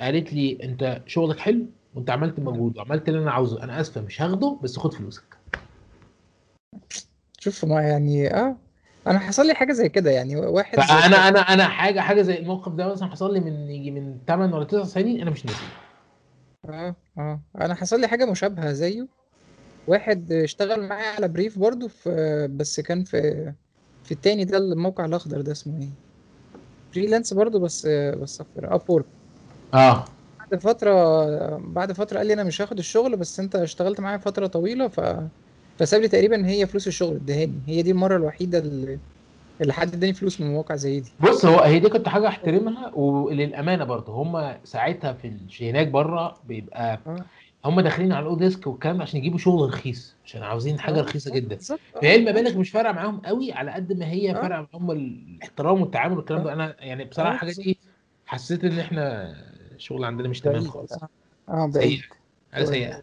قالت 0.00 0.32
لي 0.32 0.58
انت 0.62 1.02
شغلك 1.06 1.38
حلو 1.38 1.66
وانت 1.94 2.10
عملت 2.10 2.40
مجهود 2.40 2.78
وعملت 2.78 3.08
اللي 3.08 3.20
أنا 3.22 3.30
عاوزه 3.32 3.62
أنا 3.62 3.80
اسفه 3.80 4.00
مش 4.00 4.22
هاخده 4.22 4.60
بس 4.62 4.78
خد 4.78 4.94
فلوسك. 4.94 5.38
شوف 7.40 7.64
ما 7.64 7.82
يعني 7.88 8.34
آه 8.34 8.58
أنا 9.06 9.18
حصل 9.18 9.46
لي 9.46 9.54
حاجة 9.54 9.72
زي 9.72 9.88
كده 9.88 10.10
يعني 10.10 10.36
واحد 10.36 10.76
فأنا 10.76 11.16
كان 11.16 11.28
أنا 11.28 11.38
أنا 11.40 11.68
حاجة 11.68 12.00
حاجة 12.00 12.22
زي 12.22 12.38
الموقف 12.38 12.72
ده 12.72 12.92
مثلا 12.92 13.08
حصل 13.10 13.34
لي 13.34 13.40
من 13.40 13.70
يجي 13.70 13.90
من 13.90 14.24
8 14.24 14.54
ولا 14.54 14.64
9 14.64 14.84
سنين 14.84 15.20
أنا 15.20 15.30
مش 15.30 15.46
ناسي 15.46 15.72
آه 16.68 16.96
آه 17.18 17.42
أنا 17.60 17.74
حصل 17.74 18.00
لي 18.00 18.08
حاجة 18.08 18.30
مشابهة 18.30 18.72
زيه. 18.72 19.08
واحد 19.86 20.32
اشتغل 20.32 20.88
معايا 20.88 21.10
على 21.16 21.28
brief 21.28 21.58
برضو 21.58 21.88
في 21.88 22.10
بس 22.52 22.80
كان 22.80 23.04
في 23.04 23.18
في 24.04 24.12
التاني 24.14 24.44
ده 24.44 24.58
الموقع 24.58 25.04
الأخضر 25.04 25.40
ده 25.42 25.52
اسمه 25.52 25.82
إيه؟ 25.82 25.94
freelance 26.94 27.34
برضو 27.34 27.60
بس 27.60 27.86
بس 28.22 28.42
Upwork 28.58 29.10
آه. 29.74 30.04
بعد 30.50 30.60
فترة 30.60 30.92
بعد 31.56 31.92
فترة 31.92 32.18
قال 32.18 32.26
لي 32.26 32.32
أنا 32.32 32.44
مش 32.44 32.62
هاخد 32.62 32.78
الشغل 32.78 33.16
بس 33.16 33.40
أنت 33.40 33.56
اشتغلت 33.56 34.00
معايا 34.00 34.18
فترة 34.18 34.46
طويلة 34.46 34.88
ف 34.88 35.00
فساب 35.78 36.00
لي 36.00 36.08
تقريبا 36.08 36.46
هي 36.46 36.66
فلوس 36.66 36.88
الشغل 36.88 37.14
ادهاني. 37.16 37.60
هي 37.66 37.82
دي 37.82 37.90
المرة 37.90 38.16
الوحيدة 38.16 38.58
اللي 38.58 38.98
اللي 39.60 39.72
حد 39.72 39.94
اداني 39.94 40.12
فلوس 40.12 40.40
من 40.40 40.50
مواقع 40.50 40.74
زي 40.74 41.00
دي. 41.00 41.12
بص 41.20 41.44
هو 41.44 41.60
هي 41.60 41.78
دي 41.78 41.88
كنت 41.88 42.08
حاجة 42.08 42.28
أحترمها 42.28 42.94
وللأمانة 42.94 43.84
برضه 43.84 44.12
هم 44.12 44.54
ساعتها 44.64 45.12
في 45.12 45.70
هناك 45.70 45.88
بره 45.88 46.36
بيبقى 46.48 46.98
آه. 47.06 47.24
هم 47.64 47.80
داخلين 47.80 48.12
على 48.12 48.22
الاوديسك 48.22 48.66
والكلام 48.66 48.96
ده 48.96 49.02
عشان 49.02 49.18
يجيبوا 49.20 49.38
شغل 49.38 49.68
رخيص 49.68 50.14
عشان 50.24 50.42
عاوزين 50.42 50.80
حاجة 50.80 50.98
آه 50.98 51.02
رخيصة 51.02 51.30
آه، 51.30 51.34
جدا. 51.34 51.56
آه. 51.56 52.00
فهي 52.00 52.14
المبالغ 52.16 52.58
مش 52.58 52.70
فارقة 52.70 52.92
معاهم 52.92 53.20
قوي 53.20 53.52
على 53.52 53.70
قد 53.70 53.92
ما 53.98 54.06
هي 54.06 54.30
آه. 54.30 54.34
فارقة 54.34 54.66
معاهم 54.72 54.90
الاحترام 54.90 55.80
والتعامل 55.80 56.16
والكلام 56.16 56.42
ده. 56.44 56.52
أنا 56.52 56.76
يعني 56.80 57.04
بصراحة 57.04 57.46
بالظبط. 57.46 57.64
دي 57.64 57.78
حسيت 58.26 58.64
إن 58.64 58.78
إحنا 58.78 59.34
الشغل 59.80 60.04
عندنا 60.04 60.28
مش 60.28 60.40
تمام 60.40 60.64
خالص. 60.64 60.92
آه 61.48 61.70
سيء 61.70 61.80
بعيد. 61.80 62.00
حاجة 62.52 62.64
سيئة. 62.64 63.02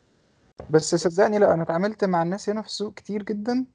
بس 0.69 0.96
صدقني 0.96 1.39
لا 1.39 1.53
أنا 1.53 1.63
اتعاملت 1.63 2.05
مع 2.05 2.24
الناس 2.24 2.50
هنا 2.50 2.62
في 2.62 2.67
السوق 2.67 2.93
كتير 2.93 3.24
جدا. 3.24 3.65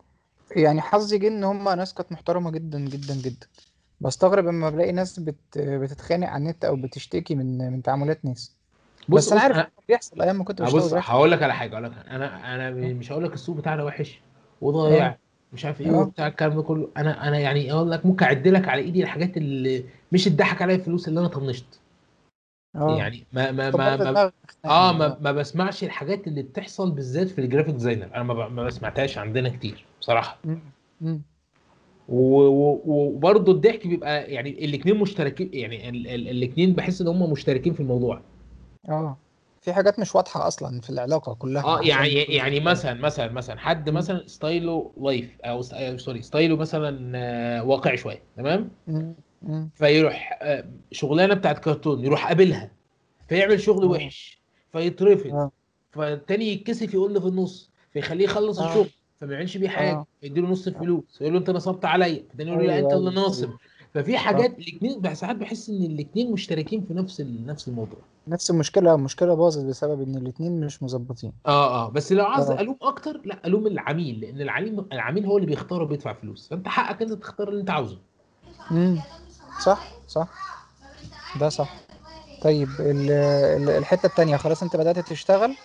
يعني 0.56 0.80
حظي 0.80 1.18
جه 1.18 1.28
إن 1.28 1.44
هم 1.44 1.68
ناس 1.68 1.94
كانت 1.94 2.12
محترمة 2.12 2.50
جدا 2.50 2.78
جدا 2.78 3.14
جدا. 3.14 3.46
بستغرب 4.00 4.46
لما 4.46 4.70
بلاقي 4.70 4.92
ناس 4.92 5.20
بت... 5.20 5.58
بتتخانق 5.58 6.28
على 6.28 6.42
النت 6.42 6.64
أو 6.64 6.76
بتشتكي 6.76 7.34
من 7.34 7.72
من 7.72 7.82
تعاملات 7.82 8.24
ناس. 8.24 8.56
بص 9.08 9.26
بس 9.26 9.32
أنا 9.32 9.40
بص 9.40 9.44
عارف 9.44 9.56
أنا 9.56 9.64
إن 9.64 9.70
ده 9.78 9.84
بيحصل 9.88 10.22
أيام 10.22 10.38
ما 10.38 10.44
كنت 10.44 10.62
بشتغل 10.62 10.80
بص 10.80 10.94
هقول 10.94 11.30
لك 11.30 11.42
على 11.42 11.54
حاجة 11.54 11.72
هقول 11.72 11.84
لك 11.84 11.92
أنا 12.08 12.54
أنا 12.54 12.68
آه. 12.68 12.92
مش 12.92 13.12
هقول 13.12 13.24
لك 13.24 13.34
السوق 13.34 13.56
بتاعنا 13.56 13.82
وحش 13.82 14.20
وضايع 14.60 15.16
مش 15.52 15.64
عارف 15.64 15.80
إيه 15.80 15.90
وبتاع 15.90 16.26
الكلام 16.26 16.54
ده 16.56 16.62
كله. 16.62 16.88
أنا 16.96 17.28
أنا 17.28 17.38
يعني 17.38 17.72
أقول 17.72 17.90
لك 17.90 18.06
ممكن 18.06 18.24
اعد 18.24 18.48
لك 18.48 18.68
على 18.68 18.82
إيدي 18.82 19.02
الحاجات 19.02 19.36
اللي 19.36 19.84
مش 20.12 20.26
اتضحك 20.26 20.62
عليا 20.62 20.74
الفلوس 20.74 21.08
اللي 21.08 21.20
أنا 21.20 21.28
طنشت. 21.28 21.80
آه. 22.76 22.96
يعني 22.98 23.26
ما 23.32 23.50
ما 23.52 23.70
ما, 23.70 23.96
ما 24.12 24.32
آه 24.64 24.92
ما, 24.92 25.16
ما 25.20 25.32
بسمعش 25.32 25.84
الحاجات 25.84 26.26
اللي 26.26 26.42
بتحصل 26.42 26.90
بالذات 26.90 27.28
في 27.28 27.40
ال 27.40 27.44
graphic 27.44 27.74
designer 27.74 28.08
أنا 28.14 28.22
ما, 28.22 28.48
ما 28.48 28.64
بسمعتهاش 28.64 29.18
عندنا 29.18 29.48
كتير 29.48 29.84
بصراحة. 30.00 30.38
وبرضه 32.08 33.52
الضحك 33.52 33.86
بيبقى 33.86 34.32
يعني 34.32 34.64
الاثنين 34.64 34.96
مشتركين 34.98 35.50
يعني 35.52 35.88
الاثنين 36.30 36.72
بحس 36.72 37.00
إن 37.00 37.06
هم 37.08 37.30
مشتركين 37.32 37.72
في 37.74 37.80
الموضوع. 37.80 38.20
آه. 38.88 39.16
في 39.60 39.72
حاجات 39.72 39.98
مش 40.00 40.14
واضحة 40.14 40.46
أصلا 40.48 40.80
في 40.80 40.90
العلاقة 40.90 41.34
كلها. 41.34 41.64
آه 41.64 41.80
يعني 41.80 42.12
يعني 42.14 42.60
مثلا 42.60 42.94
مثلا 42.94 43.32
مثلا 43.32 43.58
حد. 43.58 43.90
مثلا 43.90 44.22
ستايله 44.26 44.90
live 45.00 45.40
أو 45.44 45.62
ست- 45.62 45.74
آه، 45.74 45.96
sorry 45.96 46.22
ستايله 46.22 46.56
مثلا 46.56 47.12
آه، 47.18 47.64
واقعي 47.64 47.96
شوية 47.96 48.22
تمام؟ 48.36 48.70
مم. 49.42 49.70
فيروح 49.74 50.38
آه، 50.42 50.64
شغلانة 50.92 51.34
بتاعت 51.34 51.58
كرتون 51.58 52.04
يروح 52.04 52.26
قابلها 52.26 52.70
فيعمل 53.28 53.60
شغل 53.60 53.84
وحش 53.84 54.40
فيترفض 54.72 55.50
فالتاني 55.90 56.52
يتكسف 56.52 56.94
يقول 56.94 57.14
له 57.14 57.20
في 57.20 57.26
النص 57.26 57.70
فيخليه 57.92 58.24
يخلص 58.24 58.58
آه 58.58 58.68
الشغل 58.68 58.88
فما 59.20 59.34
يعملش 59.34 59.56
بيه 59.56 59.68
حاجة 59.68 59.92
آه 59.92 60.06
يديله 60.22 60.48
نص 60.48 60.66
الفلوس 60.66 61.18
يقول 61.20 61.32
له 61.32 61.38
أنت 61.38 61.50
نصبت 61.50 61.84
عليا 61.84 62.24
فالتاني 62.28 62.50
يقول 62.50 62.62
له 62.62 62.68
لا 62.68 62.74
أيوه 62.74 62.86
أنت 62.86 62.96
اللي 62.98 63.10
أيوه. 63.10 63.22
ناصب. 63.22 63.50
ففي 63.94 64.18
حاجات 64.18 64.58
الاثنين 64.58 65.14
ساعات 65.14 65.36
بحس 65.36 65.70
إن 65.70 65.82
الاثنين 65.82 66.32
مشتركين 66.32 66.84
في 66.84 66.94
نفس 66.94 67.20
نفس 67.20 67.68
الموضوع. 67.68 67.98
نفس 68.28 68.50
المشكلة 68.50 68.94
المشكلة 68.94 69.34
باظت 69.34 69.64
بسبب 69.64 70.02
إن 70.02 70.16
الاتنين 70.16 70.60
مش 70.60 70.82
مظبطين. 70.82 71.32
آه 71.46 71.86
آه. 71.86 71.90
بس 71.90 72.12
لو 72.12 72.24
عايز 72.24 72.50
آه. 72.50 72.60
ألوم 72.60 72.76
أكتر 72.82 73.20
لأ 73.24 73.46
ألوم 73.46 73.66
العميل 73.66 74.20
لأن 74.20 74.40
العميل 74.40 74.84
العميل 74.92 75.26
هو 75.26 75.36
اللي 75.36 75.46
بيختار 75.46 75.82
وبيدفع 75.82 76.12
فلوس. 76.12 76.48
فأنت 76.48 76.68
حقك 76.68 77.02
أنت 77.02 77.12
تختار 77.12 77.48
اللي 77.48 77.60
أنت 77.60 77.70
عاوزه. 77.70 77.98
امم 78.70 79.00
صح؟ 79.62 79.92
صح. 80.06 80.28
ده 81.34 81.48
صح. 81.48 81.68
طيب 82.40 82.80
ال- 82.80 83.10
ال- 83.10 83.70
الحتة 83.70 84.06
التانية 84.06 84.36
خلاص 84.36 84.62
انت 84.62 84.76
بدأت 84.76 84.98
تشتغل 84.98 85.56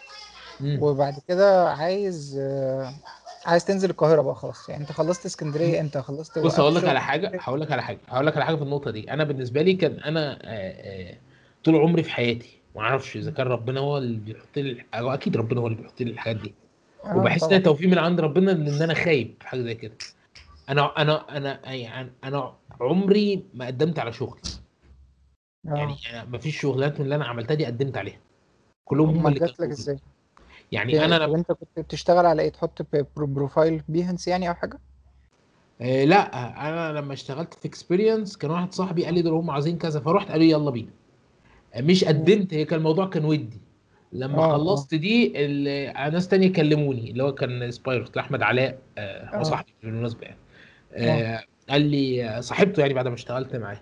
امم 0.61 0.83
وبعد 0.83 1.19
كده 1.27 1.69
عايز 1.69 2.37
آه، 2.41 2.93
عايز 3.45 3.65
تنزل 3.65 3.89
القاهرة 3.89 4.21
بقى 4.21 4.35
خلاص. 4.35 4.69
يعني 4.69 4.81
انت 4.81 4.91
خلصت 4.91 5.25
اسكندرية 5.25 5.81
إمتى 5.81 6.01
خلصت 6.01 6.39
بص 6.39 6.45
وقفت 6.45 6.59
هقول 6.59 6.75
لك 6.75 6.81
شغل 6.81 6.89
على 6.89 7.01
حاجة 7.01 7.31
هقول 7.41 7.61
لك 7.61 7.71
على 7.71 7.83
حاجة 7.83 7.99
هقول 8.09 8.27
لك 8.27 8.35
على 8.35 8.45
حاجة 8.45 8.55
في 8.55 8.61
النقطة 8.63 8.91
دي. 8.91 9.11
أنا 9.13 9.23
بالنسبة 9.23 9.61
لي 9.61 9.73
كان 9.73 9.99
أنا 9.99 10.33
آه، 10.43 11.11
آه، 11.11 11.17
طول 11.63 11.75
عمري 11.75 12.03
في 12.03 12.11
حياتي 12.11 12.61
ما 12.75 12.81
أعرفش 12.81 13.17
إذا 13.17 13.31
كان 13.31 13.47
ربنا 13.47 13.79
هو 13.79 13.97
اللي 13.97 14.17
بيحط 14.19 14.57
لي 14.57 14.85
أكيد 14.93 15.37
ربنا 15.37 15.61
هو 15.61 15.67
اللي 15.67 15.77
بيحط 15.77 16.01
لي 16.01 16.11
الحاجات 16.11 16.35
دي. 16.37 16.55
آه 17.05 17.17
وبحس 17.17 17.43
إن 17.43 17.49
طبعا. 17.49 17.59
توفيق 17.59 17.89
من 17.89 17.97
عند 17.97 18.19
ربنا 18.19 18.51
لأن 18.51 18.81
أنا 18.81 18.93
خايب 18.93 19.35
في 19.41 19.47
حاجة 19.47 19.61
زي 19.61 19.75
كده. 19.75 19.97
أنا 20.69 21.01
أنا 21.01 21.37
أنا 21.37 21.71
يعني 21.73 22.11
أنا 22.23 22.53
عمري 22.81 23.43
ما 23.53 23.65
قدمت 23.65 23.99
على 23.99 24.13
شغل. 24.13 24.39
يعني 25.65 25.95
أنا 26.13 26.25
ما 26.25 26.37
فيش 26.37 26.61
شغلانات 26.61 26.99
من 26.99 27.05
اللي 27.05 27.15
أنا 27.15 27.25
عملتها 27.25 27.55
دي 27.55 27.65
قدمت 27.65 27.97
عليها. 27.97 28.19
كلهم 28.85 29.09
هم 29.09 29.27
اللي 29.27 29.39
جات 29.39 29.59
لك 29.59 29.69
إزاي؟ 29.69 29.99
يعني 30.71 31.05
أنا 31.05 31.15
لما 31.15 31.35
أنت 31.37 31.51
كنت 31.51 31.79
بتشتغل 31.79 32.25
على 32.25 32.41
إيه؟ 32.41 32.49
تحط 32.49 32.87
profile 33.17 33.83
Behance 33.89 34.27
يعني 34.27 34.49
أو 34.49 34.53
حاجة؟ 34.53 34.79
آه 35.81 36.05
لا. 36.05 36.19
أنا 36.69 36.99
لما 36.99 37.13
اشتغلت 37.13 37.53
في 37.53 37.67
Experience 37.67 38.37
كان 38.37 38.51
واحد 38.51 38.73
صاحبي 38.73 39.05
قال 39.05 39.13
لي 39.13 39.21
دول 39.21 39.33
هم 39.33 39.51
عايزين 39.51 39.77
كذا 39.77 39.99
فرحت 39.99 40.31
قال 40.31 40.39
لي 40.39 40.49
يلا 40.49 40.71
بينا 40.71 40.91
مش 41.77 42.03
مم. 42.03 42.09
قدمت 42.09 42.53
هي 42.53 42.65
كان 42.65 42.79
الموضوع 42.79 43.07
كان 43.07 43.25
ودي. 43.25 43.61
لما 44.13 44.37
آه 44.37 44.53
آه. 44.53 44.57
خلصت 44.57 44.95
دي 44.95 45.29
ناس 45.93 46.27
تانية 46.27 46.53
كلموني 46.53 47.11
اللي 47.11 47.23
هو 47.23 47.33
كان 47.33 47.71
سبايروس 47.71 48.17
احمد 48.17 48.41
علاء 48.41 48.79
آه، 48.97 49.35
هو 49.35 49.39
آه. 49.39 49.43
صاحبي 49.43 49.73
بالمناسبة 49.83 50.21
يعني. 50.25 50.37
آه، 50.97 51.43
قال 51.69 51.81
لي 51.81 52.29
آه، 52.29 52.39
صاحبته 52.41 52.81
يعني 52.81 52.93
بعد 52.93 53.07
ما 53.07 53.13
اشتغلت 53.13 53.55
معاه 53.55 53.81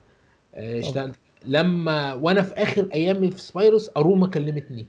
آه، 0.55 0.79
اشتغلت. 0.79 1.15
لما 1.45 2.13
وأنا 2.13 2.41
في 2.41 2.53
آخر 2.53 2.89
أيامي 2.93 3.31
في 3.31 3.41
سبايروس 3.41 3.89
أروما 3.97 4.27
كلمتني. 4.27 4.87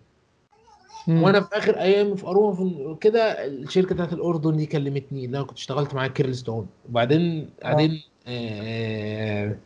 امم 1.09 1.23
وأنا 1.23 1.41
في 1.41 1.57
آخر 1.57 1.81
أيامي 1.81 2.17
في 2.17 2.27
أروما 2.27 2.55
في 2.57 2.97
كده 3.01 3.47
الشركة 3.47 3.95
بتاعت 3.95 4.13
الأردن 4.13 4.57
دي 4.57 4.67
كلمتني 4.67 5.25
اللي 5.25 5.37
أنا 5.39 5.47
كنت 5.47 5.59
اشتغلت 5.59 5.95
معاها 5.95 6.09
كيرلستون. 6.09 6.67
وبعدين 6.89 7.51
آه. 7.63 7.73
بعدين 7.73 8.03
آه، 8.29 9.59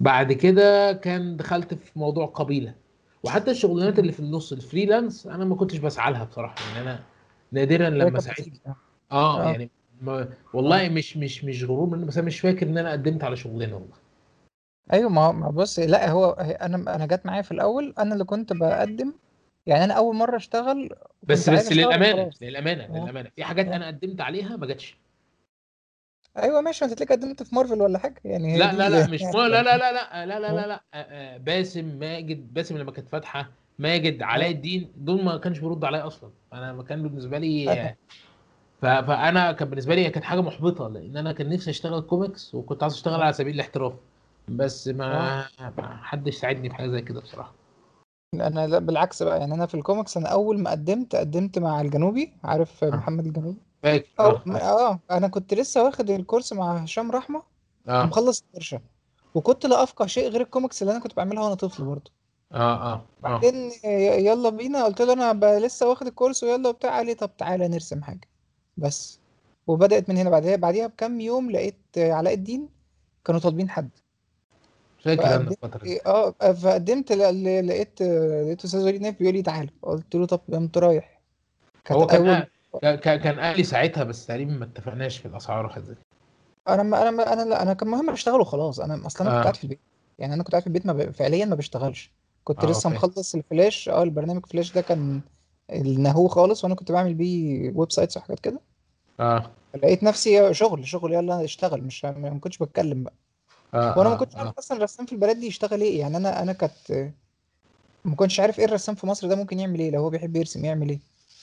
بعد 0.00 0.32
كده 0.32 0.92
كان 0.92 1.36
دخلت 1.36 1.74
في 1.74 1.98
موضوع 1.98 2.26
قبيلة. 2.26 2.74
وحتى 3.22 3.50
الشغلانات 3.50 3.94
مم. 3.94 4.00
اللي 4.00 4.12
في 4.12 4.20
النص 4.20 4.52
الفريلانس 4.52 5.26
أنا 5.26 5.44
ما 5.44 5.54
كنتش 5.54 5.78
بسعى 5.78 6.12
لها 6.12 6.24
بصراحة. 6.24 6.64
يعني 6.64 6.80
أنا 6.80 7.04
نادرا 7.52 7.90
لما 7.90 8.20
سعيت. 8.20 8.62
آه. 9.12 9.44
يعني 9.52 9.70
ما 10.00 10.20
آه. 10.20 10.28
والله 10.54 10.88
مش 10.88 11.16
مش 11.16 11.44
مش 11.44 11.64
غرور 11.64 11.86
مني 11.88 12.04
بس 12.06 12.18
أنا 12.18 12.26
مش 12.26 12.40
فاكر 12.40 12.66
إن 12.66 12.78
أنا 12.78 12.92
قدمت 12.92 13.24
على 13.24 13.36
شغلانه 13.36 13.74
والله. 13.74 13.96
أيوه 14.92 15.10
ما 15.10 15.22
هو 15.46 15.52
بص 15.52 15.78
لأ 15.78 16.10
هو 16.10 16.30
أنا 16.40 16.94
أنا 16.94 17.06
جت 17.06 17.26
معايا 17.26 17.42
في 17.42 17.50
الأول 17.52 17.94
أنا 17.98 18.12
اللي 18.12 18.24
كنت 18.24 18.52
بقدم 18.52 19.12
يعني 19.66 19.84
أنا 19.84 19.94
أول 19.94 20.16
مرة 20.16 20.36
أشتغل 20.36 20.88
بس 21.22 21.50
بس 21.50 21.72
للأمانة 21.72 22.22
وخلاص. 22.22 22.42
للأمانة 22.42 22.84
آه. 22.84 23.02
للأمانة. 23.04 23.30
في 23.36 23.44
حاجات 23.44 23.66
آه. 23.66 23.76
أنا 23.76 23.86
قدمت 23.86 24.20
عليها 24.20 24.56
ما 24.56 24.66
جاتش. 24.66 24.96
أيوه 26.38 26.60
ماشي. 26.60 26.84
أنت 26.84 26.92
تلاقيك 26.94 27.12
قدمت 27.12 27.42
في 27.42 27.54
مارفل 27.54 27.82
ولا 27.82 27.98
حاجة 27.98 28.20
يعني 28.24 28.58
لا 28.58 28.72
لا 28.72 28.88
لا 28.88 29.06
مش 29.10 29.22
ما 29.34 29.48
لا 29.48 29.62
لا 29.62 29.76
لا 29.76 29.92
لا 29.92 30.26
لا 30.26 30.38
لا 30.38 30.50
آه. 30.50 30.54
لا, 30.54 30.66
لا. 30.66 30.74
آه، 30.94 30.96
آه، 30.96 31.36
باسم 31.36 31.84
ماجد 31.98 32.54
باسم 32.54 32.78
لما 32.78 32.92
كانت 32.92 33.08
فاتحة 33.08 33.50
ماجد 33.78 34.22
علاء 34.22 34.48
آه 34.48 34.52
الدين 34.52 34.92
دول 34.96 35.24
ما 35.24 35.36
كانش 35.36 35.58
بيرد 35.58 35.84
عليا 35.84 36.06
أصلا. 36.06 36.30
أنا 36.52 36.72
ما 36.72 36.82
كان 36.82 37.02
بالنسبة 37.02 37.38
لي 37.38 37.72
آه، 37.72 37.88
ف- 37.92 37.96
فانا 38.82 39.52
كان 39.52 39.68
بالنسبة 39.68 39.94
لي 39.94 40.10
كانت 40.10 40.24
حاجة 40.24 40.40
محبطه 40.40 40.88
لأن 40.88 41.16
أنا 41.16 41.32
كان 41.32 41.48
نفسي 41.48 41.70
اشتغل 41.70 42.00
كوميكس 42.00 42.54
وكنت 42.54 42.82
عايز 42.82 42.94
اشتغل 42.94 43.22
على 43.22 43.32
سبيل 43.32 43.54
الاحتراف. 43.54 43.92
بس 44.48 44.88
آه. 44.88 44.92
ما 44.92 45.46
ما 45.78 45.96
حدش 46.02 46.36
ساعدني 46.36 46.68
في 46.68 46.74
حاجة 46.74 46.88
زي 46.88 47.02
كده 47.02 47.20
بصراحه. 47.20 47.52
أنا 48.34 48.66
لا 48.66 48.78
بالعكس 48.78 49.22
بقى 49.22 49.38
يعني 49.38 49.54
أنا 49.54 49.66
في 49.66 49.74
الكوميكس 49.74 50.16
أنا 50.16 50.28
اول 50.28 50.58
ما 50.60 50.70
قدمت 50.70 51.16
قدمت 51.16 51.58
مع 51.58 51.80
الجنوبي 51.80 52.32
عارف 52.44 52.84
آه. 52.84 52.90
محمد 52.90 53.26
الجنوبي؟ 53.26 53.58
فاكر 53.82 54.06
آه 54.20 54.42
آه. 54.46 54.90
آه. 54.90 54.98
أنا 55.10 55.28
كنت 55.28 55.54
لسه 55.54 55.84
واخد 55.84 56.10
ال 56.10 56.16
course 56.16 56.52
مع 56.52 56.76
هشام 56.76 57.10
رحمة 57.10 57.42
آه. 57.88 58.02
ومخلص 58.02 58.44
الورشة. 58.50 58.80
وكنت 59.34 59.66
لا 59.66 59.82
افقه 59.82 60.06
شيء 60.06 60.28
غير 60.28 60.40
الكوميكس 60.40 60.82
اللي 60.82 60.92
أنا 60.92 61.00
كنت 61.00 61.16
بعملها 61.16 61.42
وأنا 61.42 61.54
طفل 61.54 61.84
برضه. 61.84 62.10
آه 62.52 62.56
آه 62.56 62.92
آه. 62.92 63.04
بعدين 63.22 63.70
يلا 64.24 64.50
بينا 64.50 64.84
قلت 64.84 65.02
له 65.02 65.12
أنا 65.12 65.58
لسه 65.58 65.88
واخد 65.88 66.06
ال 66.06 66.11
course 66.11 66.44
ويلا 66.44 66.68
وبتاع 66.68 66.96
قال 66.96 67.06
لي 67.06 67.14
طب 67.14 67.30
تعالى 67.38 67.68
نرسم 67.68 68.02
حاجة. 68.02 68.28
بس. 68.78 69.20
وبدأت 69.66 70.08
من 70.08 70.16
هنا 70.16 70.30
بعدها 70.30 70.56
بعديها 70.56 70.86
بكام 70.86 71.20
يوم 71.20 71.50
لقيت 71.50 71.76
علاء 71.98 72.34
الدين 72.34 72.68
كانوا 73.24 73.40
طالبين 73.40 73.70
حد. 73.70 73.90
فاكر 75.04 75.26
أنا 75.26 75.36
الفترة 75.36 75.84
دي. 75.84 76.00
آه 76.06 76.30
فقدمت 76.52 77.12
ل- 77.12 77.66
لقيت 77.66 78.02
لقيت 78.02 78.64
أستاذ 78.64 78.84
وليد 78.84 79.02
نايف 79.02 79.18
بيقول 79.18 79.34
لي 79.34 79.42
تعالى 79.42 79.70
قلت 79.82 80.14
له 80.14 80.26
طب 80.26 80.40
قمت 80.52 80.78
رايح. 80.78 81.20
كانت 81.84 82.00
هو 82.00 82.06
كان 82.06 82.26
أول 82.26 82.96
كان 82.96 83.20
كان 83.20 83.40
قال 83.40 83.56
لي 83.56 83.64
ساعتها 83.64 84.04
بس 84.04 84.26
تقريبا 84.26 84.52
ما 84.52 84.64
اتفقناش 84.64 85.18
في 85.18 85.28
الأسعار 85.28 85.80
زي 85.80 85.94
كده. 85.94 86.02
أنا 86.68 86.82
ما 86.82 87.02
أنا 87.02 87.10
ما 87.10 87.32
أنا 87.32 87.42
لا 87.42 87.62
أنا 87.62 87.74
كان 87.74 87.88
مهم 87.88 88.10
أشتغل 88.10 88.40
وخلاص. 88.40 88.80
أنا 88.80 89.06
أصلا 89.06 89.22
أنا 89.28 89.30
كنت 89.30 89.42
قاعد 89.42 89.54
آه 89.54 89.58
في 89.58 89.64
البيت. 89.64 89.80
يعني 90.18 90.34
أنا 90.34 90.42
كنت 90.42 90.52
قاعد 90.52 90.62
في 90.62 90.66
البيت 90.66 90.86
ما 90.86 90.92
ب... 90.92 91.10
فعليا 91.10 91.44
ما 91.44 91.54
بشتغلش. 91.54 92.12
كنت 92.44 92.64
آه 92.64 92.70
لسه 92.70 92.82
فاهم 92.82 92.92
مخلص 92.92 93.34
الفلاش. 93.34 93.88
آه 93.88 94.02
البرنامج 94.02 94.46
فلاش 94.46 94.72
ده 94.72 94.80
كان 94.80 95.20
النهو 95.70 96.28
خالص 96.28 96.64
وأنا 96.64 96.74
كنت 96.74 96.92
بعمل 96.92 97.14
بيه 97.14 97.72
websites 97.74 98.16
وحاجات 98.16 98.40
كده. 98.40 98.60
آه. 99.20 99.50
لقيت 99.74 100.02
نفسي 100.02 100.54
شغل 100.54 100.88
شغل 100.88 101.12
يلا 101.12 101.44
اشتغل 101.44 101.82
مش 101.82 102.04
ما 102.04 102.38
كنتش 102.40 102.58
بتكلم 102.58 103.02
بقى. 103.02 103.14
آه 103.74 103.98
وأنا 103.98 104.08
ما 104.08 104.16
كنتش 104.16 104.36
عارف 104.36 104.48
آه 104.48 104.54
أصلا 104.58 104.76
الرسام 104.78 105.06
في 105.06 105.12
البلد 105.12 105.40
دي 105.40 105.46
يشتغل 105.46 105.80
إيه 105.80 106.00
يعني 106.00 106.16
أنا 106.16 106.42
أنا 106.42 106.52
كنت 106.52 107.10
ما 108.04 108.14
كنتش 108.16 108.40
عارف 108.40 108.58
إيه 108.58 108.64
الرسام 108.64 108.94
في 108.94 109.06
مصر 109.06 109.28
ده 109.28 109.36
ممكن 109.36 109.60
يعمل 109.60 109.80
إيه 109.80 109.90
لو 109.90 110.00
هو 110.00 110.10
بيحب 110.10 110.36
يرسم 110.36 110.64
يعمل 110.64 110.88
إيه. 110.88 111.00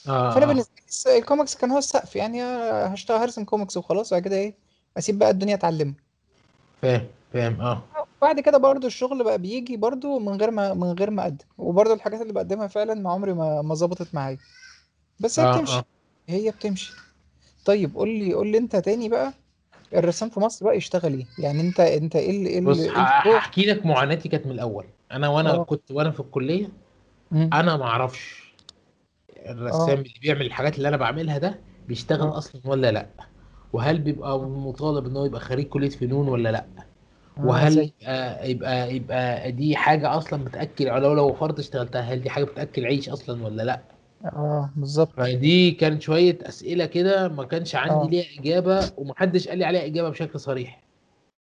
آه 0.08 0.30
فأنا 0.30 0.44
آه 0.44 0.48
بالنسبة 0.48 0.72
لي 1.06 1.18
الكوميكس 1.18 1.56
كان 1.56 1.70
هو 1.70 1.78
السقف 1.78 2.16
يعني 2.16 2.42
هشتغل 2.42 3.18
هرسم 3.18 3.44
كوميكس 3.44 3.76
وخلاص 3.76 4.10
بعد 4.12 4.22
كده 4.22 4.36
إيه 4.36 4.54
اسيب 4.98 5.18
بقى 5.18 5.30
الدنيا 5.30 5.54
اتعلم 5.54 5.94
فاهم 6.82 7.06
فاهم 7.32 7.60
آه. 7.60 7.82
بعد 8.22 8.40
كده 8.40 8.58
برضو 8.58 8.86
الشغل 8.86 9.24
بقى 9.24 9.38
بيجي 9.38 9.76
برضو 9.76 10.18
من 10.18 10.40
غير 10.40 10.50
ما 10.50 10.74
من 10.74 10.92
غير 10.92 11.10
ما 11.10 11.22
أقدم. 11.22 11.44
وبرضو 11.58 11.92
الحاجات 11.94 12.20
اللي 12.20 12.32
بقدمها 12.32 12.66
فعلا 12.66 12.94
ما 12.94 13.10
عمري 13.12 13.32
ما 13.32 13.62
ما 13.62 13.74
ظبطت 13.74 14.14
معايا. 14.14 14.38
بس 15.20 15.40
هي 15.40 15.46
آه 15.46 15.56
بتمشي. 15.56 15.76
آه. 15.78 15.84
هي 16.28 16.50
بتمشي. 16.50 16.92
طيب 17.66 17.94
قول 17.94 18.08
لي 18.08 18.34
قول 18.34 18.46
لي 18.52 18.58
انت 18.58 18.76
تاني 18.76 19.08
بقى 19.08 19.32
الرسام 19.94 20.28
في 20.30 20.40
مصر 20.40 20.64
بقى 20.66 20.76
يشتغل 20.76 21.14
إيه؟ 21.14 21.26
يعني 21.38 21.60
انت 21.60 21.80
انت 21.80 22.16
إيه 22.16 22.30
ال- 22.30 22.46
إيه 22.46 22.60
بص 22.60 22.78
إيه 22.78 22.88
الفروق 22.88 23.36
هحكي 23.36 23.64
لك 23.66 23.86
معاناتي 23.86 24.28
كانت 24.28 24.46
من 24.46 24.52
الأول. 24.52 24.84
أنا 25.12 25.28
وأنا 25.28 25.54
آه. 25.54 25.64
كنت 25.64 25.90
وأنا 25.90 26.10
في 26.10 26.20
الكلية 26.20 26.68
امم 27.32 27.50
أنا 27.52 27.76
ما 27.76 27.84
أعرفش 27.84 28.42
الرسام 29.46 29.98
اللي 29.98 30.14
بيعمل 30.22 30.46
الحاجات 30.46 30.76
اللي 30.76 30.88
أنا 30.88 30.96
بعملها 30.96 31.38
ده 31.38 31.60
بيشتغل 31.88 32.28
آه. 32.28 32.38
أصلا 32.38 32.60
ولا 32.64 32.92
لأ؟ 32.92 33.06
وهل 33.72 33.98
بيبقى 33.98 34.38
مطالب 34.40 35.06
إن 35.06 35.16
هو 35.16 35.24
يبقى 35.24 35.40
خريج 35.40 35.66
كلية 35.66 35.88
فنون 35.90 36.28
ولا 36.28 36.48
لأ؟ 36.52 36.64
آه 37.38 37.44
وهل 37.46 37.78
يبقى 37.78 38.50
يبقى, 38.50 38.96
يبقى 38.96 39.52
دي 39.52 39.76
حاجة 39.76 40.18
أصلا 40.18 40.44
بتأكل 40.44 40.84
لو 40.86 41.14
لو 41.14 41.32
فرض 41.32 41.58
اشتغلتها 41.58 42.00
هل 42.00 42.22
دي 42.22 42.30
حاجة 42.30 42.44
بتأكل 42.44 42.86
عيش 42.86 43.08
أصلا 43.08 43.44
ولا 43.44 43.62
لأ؟ 43.62 43.95
آه 44.24 44.70
بالظبط. 44.76 45.12
فدي 45.16 45.70
كانت 45.70 46.02
شوية 46.02 46.38
أسئلة 46.42 46.86
كده 46.86 47.28
ما 47.28 47.44
كانش 47.44 47.74
عندي 47.74 47.94
آه. 47.94 48.08
ليها 48.10 48.40
إجابة 48.40 48.90
ومحدش 48.96 49.48
قال 49.48 49.58
لي 49.58 49.64
عليها 49.64 49.84
إجابة 49.86 50.08
بشكل 50.08 50.40
صريح. 50.40 50.82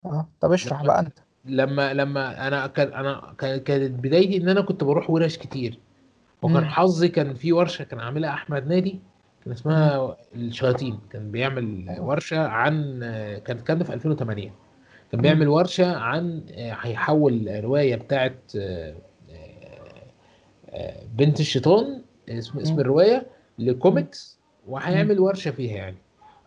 آه 0.06 0.28
طب 0.40 0.52
اشرح 0.52 0.78
لما 0.80 0.86
بقى 0.88 1.00
أنت. 1.00 1.18
لما 1.44 1.94
لما 1.94 2.46
أنا 2.48 2.66
كان 2.66 2.92
أنا 2.92 3.34
كان- 3.38 3.60
كانت 3.60 3.90
بدايتي 4.04 4.36
إن 4.36 4.48
أنا 4.48 4.60
كنت 4.60 4.84
بروح 4.84 5.10
ورش 5.10 5.36
كتير. 5.38 5.78
وكان 6.42 6.56
امم 6.56 6.66
حظي 6.66 7.08
كان 7.08 7.34
في 7.34 7.52
ورشة 7.52 7.82
كان 7.82 8.00
عاملها 8.00 8.30
أحمد 8.30 8.66
نادي 8.68 8.90
كان 8.90 9.00
امم 9.46 9.52
اسمها 9.52 10.16
الشياطين. 10.34 10.98
كان 11.10 11.30
بيعمل 11.30 11.96
ورشة 11.98 12.46
عن 12.46 12.98
كان 13.44 13.56
الكلام 13.56 13.78
ده 13.78 13.84
في 13.84 13.94
2008 13.94 14.42
كان 14.42 14.52
امم 15.14 15.22
بيعمل 15.22 15.48
ورشة 15.48 15.96
عن 15.96 16.42
هيحول 16.58 17.60
روايه 17.64 17.96
بتاعت 17.96 18.52
آه، 18.56 18.94
آه، 20.70 21.02
بنت 21.16 21.40
الشيطان 21.40 22.02
اسم 22.28 22.58
اسم 22.58 22.80
الرواية 22.80 23.26
لكوميكس 23.58 24.38
وهيعمل 24.68 25.20
ورشة 25.20 25.50
فيها 25.50 25.76
يعني. 25.76 25.96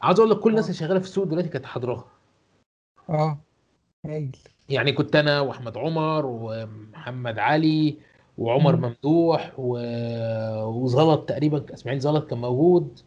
عاوز 0.01 0.19
أقول 0.19 0.31
لك 0.31 0.39
كل 0.39 0.49
الناس 0.49 0.65
آه. 0.65 0.67
اللي 0.69 0.79
شغالة 0.79 0.99
في 0.99 1.05
السوق 1.05 1.23
دلوقتي 1.23 1.49
كانت 1.49 1.65
حاضراها. 1.65 2.05
آه. 3.09 3.37
هايل. 4.05 4.37
يعني 4.69 4.91
كنت 4.91 5.15
أنا 5.15 5.41
وأحمد 5.41 5.77
عمر 5.77 6.25
ومحمد 6.25 7.39
علي 7.39 7.95
وعمر 8.37 8.75
ممدوح 8.75 9.51
و... 9.57 9.77
وزلط 10.65 11.29
تقريبا 11.29 11.65
إسماعيل 11.73 11.99
زلط 12.01 12.29
كان 12.29 12.39
موجود. 12.41 12.99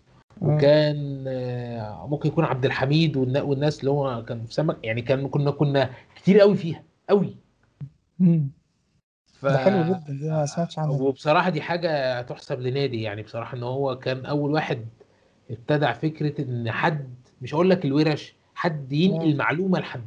وكان 0.42 1.24
آه، 1.28 2.06
ممكن 2.10 2.28
يكون 2.28 2.44
عبد 2.44 2.64
الحميد 2.64 3.16
والنا- 3.16 3.42
والناس 3.42 3.80
اللي 3.80 3.90
هو 3.90 4.24
كان 4.24 4.44
في 4.46 4.54
سمك 4.54 4.76
يعني 4.84 5.02
كان 5.02 5.28
كنا 5.28 5.50
كنا 5.50 5.90
كتير 6.16 6.40
قوي 6.40 6.56
فيها 6.56 6.82
قوي 7.08 7.36
مم. 8.18 8.48
ف... 9.40 9.46
ده 9.46 9.58
حلو 9.58 9.82
جدا 9.82 10.04
دي 10.20 10.30
ما 10.30 10.46
سمعتش 10.46 10.78
عنها 10.78 10.90
وبصراحة 10.90 11.50
دي 11.50 11.60
حاجة 11.60 12.22
تحسب 12.22 12.60
لنادي 12.60 13.02
يعني 13.02 13.22
بصراحة 13.22 13.56
إن 13.56 13.62
هو 13.62 13.98
كان 13.98 14.26
أول 14.26 14.50
واحد 14.50 14.86
ابتدع 15.50 15.92
فكرة 15.92 16.40
إن 16.44 16.70
حد 16.70 17.14
مش 17.42 17.54
هقول 17.54 17.70
لك 17.70 17.84
الورش 17.84 18.34
حد 18.54 18.92
ينقل 18.92 19.30
آه. 19.30 19.36
معلومه 19.36 19.78
لحد. 19.78 20.06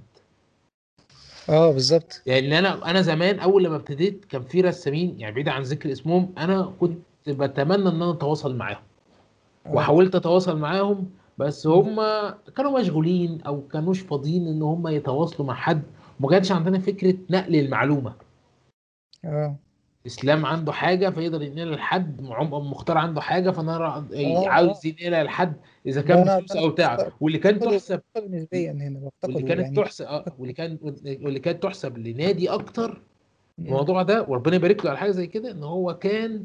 آه 1.50 1.72
بالظبط. 1.72 2.22
لأن 2.26 2.54
أنا 2.54 2.90
أنا 2.90 3.02
زمان 3.02 3.40
أول 3.40 3.64
لما 3.64 3.76
ابتديت 3.76 4.26
كان 4.26 4.44
في 4.44 4.62
رسامين 4.62 5.20
يعني 5.20 5.36
بعيد 5.36 5.50
عن 5.50 5.62
ذكر 5.62 5.92
اسمهم 5.92 6.34
أنا 6.38 6.74
كنت 6.80 6.98
بتمنى 7.28 7.90
إن 7.90 8.02
أنا 8.02 8.12
أتواصل 8.12 8.56
معاهم. 8.56 8.84
آه. 9.66 9.72
وحاولت 9.72 10.16
أتواصل 10.16 10.58
معاهم 10.58 11.10
بس 11.38 11.68
هم 11.68 11.96
كانوا 12.58 12.80
مشغولين 12.80 13.42
أو 13.42 13.62
كانوش 13.68 14.00
فاضيين 14.00 14.48
إن 14.48 14.62
هم 14.62 14.88
يتواصلوا 14.88 15.48
مع 15.48 15.54
حد. 15.54 15.82
وما 16.20 16.30
كانش 16.30 16.52
عندنا 16.52 16.80
فكرة 16.80 17.16
نقل 17.30 17.56
المعلومة. 17.56 18.14
آه. 19.26 19.56
اسلام 20.08 20.46
عنده 20.46 20.72
حاجة 20.72 21.10
فيقدر 21.10 21.42
ينقلها 21.42 21.76
لحد 21.76 22.22
مختار 22.22 22.98
عنده 22.98 23.22
حاجة 23.22 23.50
فانا 23.52 23.78
را- 23.78 24.08
آه، 24.16 24.48
عاوز 24.50 24.86
ينقلها 24.86 25.24
لحد 25.24 25.54
إذا 25.86 26.02
كان 26.02 26.24
بفلوس 26.24 26.52
أو 26.56 26.70
بتاع. 26.70 27.12
واللي 27.22 27.38
كان 27.38 27.60
تحسب 27.60 28.02
نسبيا 28.30 28.72
هنا 28.72 29.10
واللي 29.24 29.42
كانت 29.42 29.62
يعني. 29.62 29.76
تحسب 29.76 30.06
آه 30.06 30.26
واللي 30.40 30.54
كان 30.54 30.78
واللي 31.06 31.40
كانت 31.40 31.64
تحسب 31.64 31.98
لنادي 31.98 32.50
أكتر 32.50 33.02
الموضوع 33.60 34.02
ده 34.04 34.24
وربنا 34.24 34.56
يبارك 34.56 34.86
له 34.86 34.90
على 34.92 35.00
حاجة 35.00 35.12
زي 35.12 35.28
كده 35.28 35.52
إن 35.52 35.64
هو 35.64 35.98
كان 35.98 36.44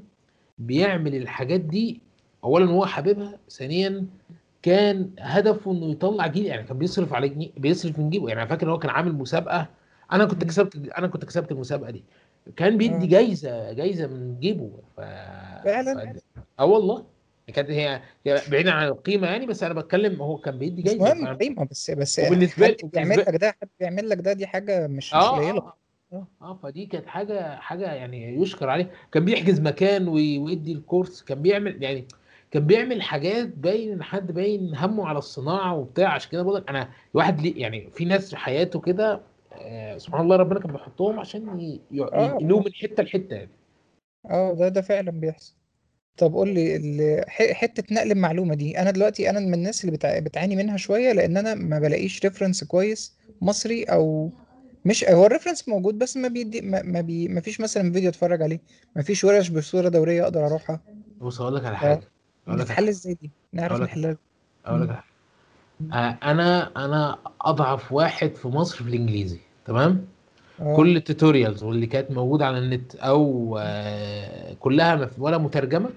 بيعمل 0.59 1.14
الحاجات 1.14 1.61
دي 1.61 2.00
اولا 2.45 2.71
هو 2.71 2.87
حاببها 2.87 3.38
ثانيا 3.50 4.06
كان 4.62 5.11
هدفه 5.21 5.73
إنه 5.73 5.87
يطلع 5.90 6.26
جيل 6.26 6.47
يعني 6.47 6.62
كان 6.66 6.78
بيصرف 6.78 7.12
على 7.12 7.28
جنيه 7.28 7.50
بيصرف 7.56 7.99
من 7.99 8.11
جيبه. 8.11 8.28
يعني 8.28 8.49
فاكر 8.49 8.66
إن 8.66 8.71
هو 8.71 8.78
كان 8.78 8.90
عامل 8.90 9.12
مسابقة 9.12 9.66
أنا 10.12 10.25
كنت. 10.25 10.45
كسبت 10.45 10.76
أنا 10.99 11.06
كنت 11.06 11.25
كسبت 11.25 11.52
المسابقة 11.52 11.90
دي. 11.90 12.04
كان 12.57 12.79
بيدي 12.79 13.05
آه. 13.05 13.09
جايزة 13.09 13.73
جايزة 13.73 14.07
من 14.07 14.41
جيبه 14.41 14.71
ف... 14.97 15.00
فعلا؟ 15.65 16.12
ف... 16.15 16.38
آه 16.61 16.65
والله 16.65 17.05
كانت 17.55 17.71
هي 17.71 18.00
بعيدا 18.26 18.71
عن 18.73 18.87
القيمة 18.88 19.26
يعني 19.26 19.47
بس 19.47 19.62
أنا 19.62 19.75
بتكلم 19.75 20.23
هو 20.23 20.37
كان 20.38 20.59
بيدي 20.59 20.83
مش 20.83 20.88
جايزة 20.88 21.05
مهم 21.05 21.25
فاهم؟ 21.25 21.37
قيمة 21.37 21.65
بس 21.71 21.91
بس 21.91 22.19
وبالنسبة 22.19 22.67
حد 22.67 22.71
لي- 22.83 22.88
بيعمل 22.93 23.19
لك 23.19 23.37
ده 23.37 23.57
حد 23.62 23.69
بيعمل 23.81 24.09
لك 24.09 24.19
ده 24.19 24.33
دي 24.33 24.47
حاجة 24.47 24.87
مش 24.87 25.07
مش 25.09 25.15
آه 25.15 25.37
قليلة 25.37 25.59
آه 25.59 25.75
آه. 26.12 26.26
آه 26.43 26.59
فدي 26.62 26.87
كانت 26.87 27.07
حاجة 27.07 27.57
حاجة 27.57 27.93
يعني 27.93 28.37
يشكر 28.43 28.69
عليه 28.69 28.91
كان 29.12 29.25
بيحجز 29.25 29.61
مكان 29.61 30.09
وي- 30.09 30.38
ويدي 30.38 30.73
الكورس 30.73 31.23
كان 31.23 31.43
بيعمل 31.43 31.83
يعني 31.83 32.07
كان 32.50 32.67
بيعمل 32.67 33.03
حاجات 33.03 33.49
باين 33.49 33.93
ان 33.93 34.03
حد 34.03 34.33
باين 34.33 34.75
همه 34.76 35.09
على 35.09 35.19
الصناعة 35.19 35.75
وبتاع 35.76 36.09
عشان 36.12 36.31
كده 36.31 36.43
بقول 36.43 36.57
لك 36.57 36.69
أنا 36.69 36.88
الواحد 37.15 37.41
ليه 37.41 37.61
يعني 37.62 37.91
في 37.91 38.05
ناس 38.05 38.31
في 38.31 38.37
حياته 38.37 38.81
كده 38.81 39.21
آه 39.61 39.99
سبحان 39.99 40.21
الله 40.21 40.37
ربنا 40.37 40.61
كان 40.61 40.73
بيحطهم 40.73 41.21
عشان 41.21 41.61
ي- 41.61 41.81
آه. 42.03 42.25
ينقلوه 42.25 42.61
من 42.63 42.73
حتة 42.75 43.03
لحتة 43.03 43.35
يعني. 43.37 43.51
آه 44.31 44.53
ده 44.55 44.69
ده 44.69 44.81
فعلا 44.81 45.11
بيحصل. 45.11 45.55
طب 46.17 46.33
قول 46.35 46.49
لي 46.55 46.77
ال- 46.77 47.31
ح- 47.31 47.53
حتة 47.53 47.95
نقل 47.95 48.13
المعلومة 48.13 48.55
دي. 48.55 48.79
أنا 48.79 48.91
دلوقتي 48.91 49.31
أنا 49.31 49.41
من 49.41 49.55
الناس 49.55 49.85
اللي 49.85 49.97
بتع... 49.97 50.19
بتعاني 50.19 50.57
منها 50.57 50.77
شوية 50.77 51.13
لأن 51.13 51.37
أنا 51.37 51.55
ما 51.55 51.79
بلاقيش 51.79 52.25
reference 52.25 52.65
كويس 52.65 53.17
مصري 53.43 53.85
أو 53.85 54.31
مش 54.85 55.05
هو 55.05 55.27
ال 55.26 55.31
reference 55.31 55.69
موجود 55.69 55.99
بس 55.99 56.17
ما 56.17 56.29
بيدي 56.29 56.61
ما, 56.61 56.83
ما, 56.83 57.01
بي... 57.01 57.29
ما 57.29 57.41
فيش 57.41 57.61
مثلا 57.61 57.93
فيديو 57.93 58.11
أتفرج 58.11 58.43
عليه. 58.43 58.61
ما 58.97 59.03
فيش 59.03 59.25
ورش 59.25 59.49
بصورة 59.49 59.89
دورية 59.89 60.23
أقدر 60.23 60.47
أروحها. 60.47 60.81
بص 61.21 61.41
أقول 61.41 61.55
لك 61.55 61.65
على 61.65 61.77
حاجة. 61.77 62.01
أقول 62.49 62.61
لك 62.61 62.69
حاجة. 62.69 62.89
إزاي 62.89 63.15
دي؟ 63.15 63.30
نعرف 63.52 63.80
نحلها. 63.80 64.17
أقول 64.67 64.83
لك 64.83 64.89
على 64.89 64.97
حاجة. 64.99 65.07
آه 65.93 66.19
أنا 66.30 66.73
أنا 66.85 67.19
أضعف 67.41 67.93
واحد 67.93 68.35
في 68.35 68.49
مصر 68.49 68.76
في 68.85 68.89
الإنجليزي. 68.91 69.39
تمام؟ 69.67 70.07
آه. 70.61 70.76
كل 70.76 70.97
ال 70.97 71.03
tutorials 71.03 71.63
واللي 71.65 71.87
كانت 71.87 72.11
موجودة 72.11 72.47
على 72.47 72.59
النت 72.59 72.95
أو 72.97 73.57
آه 73.61 74.55
كلها 74.61 75.11
ولا 75.19 75.39
مترجمة 75.39 75.91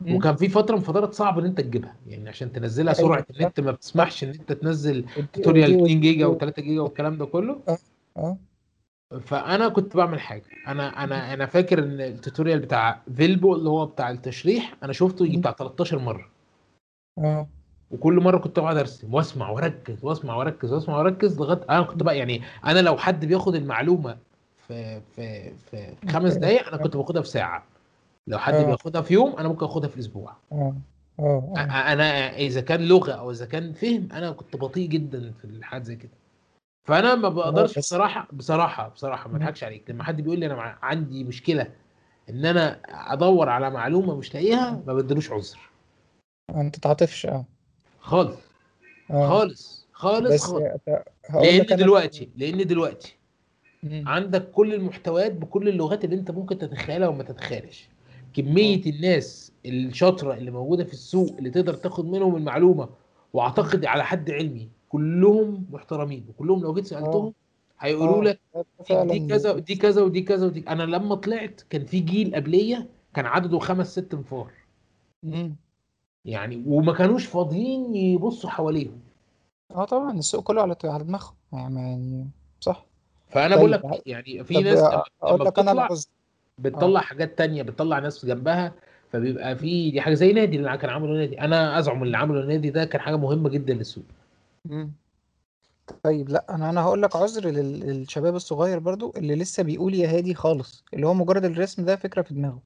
مم. 0.00 0.14
وكان 0.16 0.36
في 0.36 0.48
فترة 0.48 0.76
من 0.76 0.82
فترات 0.82 1.14
صعب 1.14 1.38
إن 1.38 1.44
أنت 1.44 1.60
تجيبها. 1.60 1.94
يعني 2.06 2.28
عشان 2.28 2.52
تنزلها 2.52 2.94
أيوة، 2.98 3.08
سرعة. 3.08 3.26
النت 3.40 3.60
ما 3.60 3.70
بتسمحش 3.72 4.24
إن 4.24 4.28
أنت 4.28 4.52
تنزل 4.52 5.04
tutorial 5.32 5.70
ودي- 5.74 5.82
2 5.84 6.00
جيجا 6.00 6.26
ودي- 6.26 6.46
و3 6.46 6.60
جيجا 6.60 6.80
والكلام 6.80 7.16
ده 7.18 7.26
كله. 7.26 7.60
آه 8.16 8.36
فأنا 9.20 9.68
كنت 9.68 9.96
بعمل 9.96 10.20
حاجة. 10.20 10.42
أنا 10.68 11.04
أنا 11.04 11.34
أنا 11.34 11.46
فاكر 11.46 11.78
إن 11.78 12.00
ال 12.00 12.06
tutorial 12.06 12.58
بتاع 12.58 13.00
فيلبو 13.16 13.54
اللي 13.54 13.68
هو 13.68 13.86
بتاع 13.86 14.10
التشريح 14.10 14.74
أنا 14.82 14.92
شفته 14.92 15.24
يجي. 15.24 15.36
بتاع 15.36 15.52
13 15.52 15.98
مرة. 15.98 16.28
آه. 17.18 17.46
وكل 17.94 18.20
مرة 18.20 18.38
كنت 18.38 18.58
بقعد 18.58 18.76
أرسم 18.76 19.14
وأسمع 19.14 19.50
وأركز 19.50 20.04
وأسمع 20.04 20.36
وأركز 20.36 20.72
وأسمع 20.72 20.96
وأركز 20.96 21.38
لغاية 21.40 21.60
أنا 21.70 21.82
كنت 21.82 22.02
بقى 22.02 22.18
يعني 22.18 22.42
أنا 22.66 22.80
لو 22.80 22.96
حد 22.96 23.24
بياخد 23.24 23.54
المعلومة 23.54 24.16
في 24.68 25.00
في 25.16 25.52
في 25.70 25.94
خمس 26.08 26.34
دقائق 26.34 26.68
أنا 26.68 26.76
كنت 26.76 26.96
باخدها 26.96 27.22
في 27.22 27.28
ساعة. 27.28 27.64
لو 28.26 28.38
حد 28.38 28.54
آه. 28.54 28.66
بياخدها 28.66 29.02
في 29.02 29.14
يوم 29.14 29.36
أنا 29.36 29.48
ممكن 29.48 29.64
آخدها 29.66 29.88
في 29.88 29.98
أسبوع. 29.98 30.32
آه. 30.52 30.74
آه. 31.18 31.52
أ- 31.56 31.58
آه 31.58 31.62
أنا 31.92 32.36
إذا 32.36 32.60
كان 32.60 32.80
لغة 32.88 33.12
أو 33.12 33.30
إذا 33.30 33.46
كان 33.46 33.72
فهم 33.72 34.08
أنا 34.12 34.30
كنت 34.30 34.56
بطيء 34.56 34.88
جدا 34.88 35.32
في 35.38 35.44
الحاجات 35.44 35.84
زي 35.84 35.96
كده. 35.96 36.10
فأنا 36.88 37.14
ما 37.14 37.28
بقدرش 37.28 37.70
بس- 37.70 37.78
بصراحة 37.78 38.28
بصراحة 38.32 38.88
بصراحة 38.88 39.30
ما. 39.30 39.36
أضحكش 39.36 39.64
عليك. 39.64 39.90
لما 39.90 40.04
حد 40.04 40.20
بيقول 40.20 40.38
لي 40.40 40.46
أنا 40.46 40.78
عندي 40.82 41.24
مشكلة 41.24 41.66
إن 42.30 42.44
أنا 42.46 42.80
أدور 43.12 43.48
على 43.48 43.70
معلومة 43.70 44.14
مش 44.16 44.34
لاقيها 44.34 44.82
ما 44.86 44.94
بدلوش 44.94 45.32
عذر. 45.32 45.58
ما 46.54 46.68
تتعاطفش 46.68 47.26
آه. 47.26 47.44
خالص. 48.04 48.36
آه. 49.10 49.28
خالص. 49.28 49.86
خالص 49.92 50.32
بس 50.34 50.44
خالص. 50.44 50.64
لأن 51.34 51.66
دلوقتي 51.76 52.28
لأن 52.36 52.66
دلوقتي 52.66 53.16
مم. 53.82 54.04
عندك 54.06 54.50
كل 54.50 54.74
المحتويات 54.74 55.32
بكل 55.32 55.68
اللغات 55.68 56.04
اللي 56.04 56.16
أنت 56.16 56.30
ممكن 56.30 56.58
تتخيلها 56.58 57.08
وما 57.08 57.22
تتخيلش. 57.22 57.88
كمية 58.34 58.86
الناس 58.86 59.52
الشاطرة 59.66 60.34
اللي 60.34 60.50
موجودة 60.50 60.84
في 60.84 60.92
السوق 60.92 61.34
اللي 61.38 61.50
تقدر 61.50 61.74
تاخد 61.74 62.06
منهم 62.06 62.36
المعلومة 62.36 62.88
وأعتقد 63.32 63.84
على 63.84 64.04
حد 64.04 64.30
علمي 64.30 64.68
كلهم 64.88 65.66
محترمين 65.70 66.24
وكلهم 66.28 66.62
لو 66.62 66.74
جيت 66.74 66.86
سألتهم 66.86 67.32
هيقولوا 67.80 68.20
آه، 68.20 68.24
لك 68.24 68.40
دي, 69.12 69.26
كذا 69.28 69.52
ودي 69.52 69.74
كذا 69.76 70.02
ودي 70.02 70.22
كذا 70.22 70.46
ودي. 70.46 70.64
أنا 70.68 70.82
لما 70.82 71.14
طلعت 71.14 71.60
كان 71.70 71.84
في 71.84 72.00
جيل 72.00 72.34
قبليه 72.34 72.88
كان 73.14 73.26
عدده 73.26 73.58
خمس 73.58 73.92
ست 73.92 74.14
انفار. 74.14 74.50
يعني 76.24 76.64
وما 76.66 76.92
كانوش 76.92 77.26
فاضيين 77.26 77.94
يبصوا 77.96 78.50
حواليهم. 78.50 79.00
آه 79.70 79.84
طبعا 79.84 80.12
السوق 80.18 80.42
كله 80.42 80.62
على 80.62 80.76
على 80.84 81.04
دماغهم. 81.04 81.34
يعني 81.52 82.26
صح. 82.60 82.84
فأنا 83.28 83.48
طيب، 83.56 83.58
بقول 83.58 83.72
لك 83.72 84.02
يعني 84.06 84.44
في 84.44 84.62
ناس 84.62 84.78
لما 85.22 85.44
بتطلع 85.44 85.88
بتطلع 86.58 87.00
حاجات 87.00 87.38
تانية 87.38 87.62
بتطلع 87.62 87.98
ناس 87.98 88.26
جنبها 88.26 88.72
فبيبقى 89.12 89.56
في 89.56 89.90
دي 89.90 90.00
حاجة 90.00 90.14
زي 90.14 90.32
نادي 90.32 90.56
اللي 90.56 90.78
كان 90.78 90.90
عملوا 90.90 91.16
نادي. 91.16 91.40
أنا 91.40 91.78
أزعم 91.78 92.02
اللي 92.02 92.16
عملوا 92.16 92.42
النادي 92.42 92.70
ده 92.70 92.84
كان 92.84 93.00
حاجة 93.00 93.16
مهمة 93.16 93.48
جدا 93.48 93.74
للسوق. 93.74 94.04
مم. 94.64 94.92
طيب 96.02 96.28
لا 96.28 96.54
أنا 96.54 96.70
أنا 96.70 96.82
هقول 96.82 97.02
لك 97.02 97.16
عذر 97.16 97.46
لل- 97.50 97.80
للشباب 97.80 98.34
الصغير 98.34 98.78
برضو 98.78 99.12
اللي 99.16 99.34
لسه 99.34 99.62
بيقول 99.62 99.94
يا 99.94 100.08
هادي 100.16 100.34
خالص 100.34 100.84
اللي 100.94 101.06
هو 101.06 101.14
مجرد 101.14 101.44
الرسم 101.44 101.84
ده 101.84 101.96
فكرة 101.96 102.22
في 102.22 102.34
دماغه. 102.34 102.60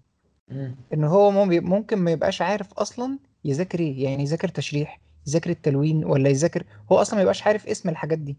إن 0.94 1.04
هو 1.04 1.30
مم- 1.30 1.68
ممكن 1.70 1.98
ما 1.98 2.10
يبقاش 2.10 2.42
عارف 2.42 2.72
أصلا 2.74 3.18
يذاكر 3.44 3.80
إيه؟ 3.80 4.04
يعني 4.04 4.22
يذاكر 4.22 4.48
تشريح 4.48 5.00
يذاكر 5.26 5.50
التلوين 5.50 6.04
ولا 6.04 6.28
يذاكر؟ 6.28 6.64
هو 6.92 6.96
أصلا 6.96 7.14
ما 7.16 7.20
يبقاش 7.22 7.42
عارف 7.46 7.66
اسم 7.66 7.88
الحاجات 7.88 8.18
دي. 8.18 8.36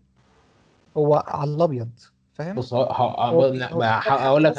هو 0.98 1.24
على 1.28 1.54
الأبيض 1.54 1.90
فاهم؟ 2.34 2.56
بص 2.56 2.74
هقول 2.74 4.44
لك 4.44 4.58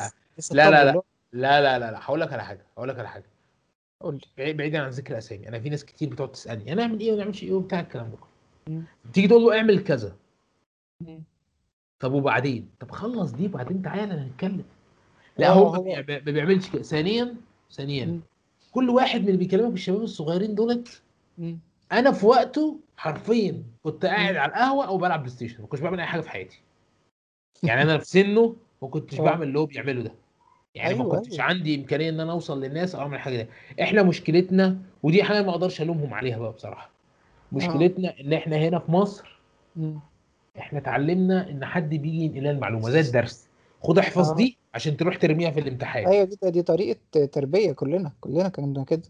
لا 0.53 0.71
لا 0.71 0.85
لا 0.85 0.93
لا 1.33 1.61
لا 1.61 1.79
لا 1.79 1.91
لا 1.91 1.99
هقول 2.05 2.21
لك 2.21 2.33
على 2.33 2.45
حاجة 2.45 2.67
هقول 2.77 2.89
لك 2.89 2.99
على 2.99 3.09
حاجة. 3.09 3.25
قول 4.01 4.15
لي. 4.15 4.21
بعيد- 4.39 4.57
بعيدا 4.57 4.83
عن 4.83 4.91
ذكر 4.91 5.19
اسامي 5.19 5.49
أنا 5.49 5.61
في 5.61 5.69
ناس 5.69 5.85
كتير 5.85 6.09
بتقعد 6.09 6.33
تسألني 6.33 6.73
أنا 6.73 6.83
أعمل 6.83 7.01
إيه؟ 7.01 7.13
وما 7.13 7.21
نعملش 7.23 7.43
إيه؟ 7.43 7.53
وبتاع 7.53 7.81
الكلام 7.81 8.11
ده 8.11 8.17
كله. 8.17 8.83
تيجي 9.13 9.29
تقول 9.29 9.43
له 9.43 9.57
اعمل 9.57 9.85
كذا. 9.85 10.17
مم. 11.01 11.23
طب 12.01 12.13
وبعدين؟ 12.13 12.69
طب 12.81 12.91
خلص 12.91 13.33
دي 13.33 13.47
وبعدين 13.47 13.83
تعالى 13.83 14.15
نتكلم. 14.15 14.65
لا 15.39 15.51
هو 15.51 15.73
ما 15.73 15.79
هو- 15.79 15.83
بيع- 15.83 16.19
ما 16.27 16.33
بيعملش 16.33 16.71
كده. 16.71 16.83
ثانيا 16.83 17.35
ثانيا. 17.73 18.21
كل 18.73 18.91
واحد 18.91 19.21
من 19.21 19.27
اللي 19.27 19.39
بيكلمك 19.39 19.73
الشباب 19.73 20.03
الصغيرين 20.03 20.55
دولت. 20.55 21.03
أنا 21.93 22.13
في 22.13 22.27
وقته 22.27 22.81
حرفيا 22.97 23.63
كنت 23.83 24.07
قاعد 24.07 24.37
على 24.37 24.49
القهوة 24.53 24.87
أو 24.87 24.99
بلعب 24.99 25.19
PlayStation 25.21 25.61
ما 25.61 25.67
كنتش 25.67 25.83
بعمل 25.83 26.01
أي 26.01 26.07
حاجة 26.07 26.21
في 26.21 26.31
حياتي 26.31 26.61
يعني 27.63 27.83
أنا 27.83 27.99
في 27.99 28.05
سنه 28.05 28.57
ما 28.83 28.89
كنتش 28.89 29.21
آه. 29.21 29.25
بعمل 29.25 29.49
اللي 29.49 29.59
هو 29.59 29.67
بيعمله 29.67 30.03
ده 30.03 30.13
يعني 30.75 30.95
ما 30.95 31.05
أيوة، 31.05 31.17
كنتش 31.17 31.33
أيوة. 31.33 31.43
عندي 31.45 31.75
إمكانية 31.75 32.09
إن 32.09 32.21
أنا 32.21 32.33
أوصل 32.33 32.61
للناس 32.65 32.95
أو 32.95 33.01
أعمل 33.01 33.19
حاجة 33.21 33.37
ده 33.37 33.49
إحنا 33.83 34.03
مشكلتنا 34.03 34.79
ودي 35.03 35.23
حاجة 35.23 35.43
ما 35.43 35.51
أقدرش 35.51 35.83
ألومهم 35.83 36.15
عليها 36.15 36.39
بقى 36.39 36.53
بصراحة 36.53 36.91
مشكلتنا 37.53 38.21
إن 38.21 38.33
إحنا 38.33 38.57
هنا 38.57 38.79
في 38.79 38.93
مصر. 38.93 39.39
إحنا 40.59 40.79
اتعلمنا 40.79 41.51
إن 41.51 41.65
حد 41.65 41.89
بيجي 41.91 42.21
ينقل 42.25 42.39
لنا 42.41 42.51
المعلومة 42.51 42.91
زي 42.91 43.01
الدرس 43.01 43.49
خد 43.83 43.99
احفظ 43.99 44.31
آه. 44.31 44.35
دي 44.37 44.57
عشان 44.75 44.97
تروح 44.97 45.17
ترميها 45.17 45.51
في 45.51 45.61
الامتحان. 45.61 46.07
أيوه 46.07 46.25
دي 46.25 46.51
دي 46.51 46.63
طريقة 46.63 47.25
تربية 47.33 47.73
كلنا 47.73 48.13
كلنا 48.21 48.49
كنا 48.49 48.85
كده. 48.85 49.03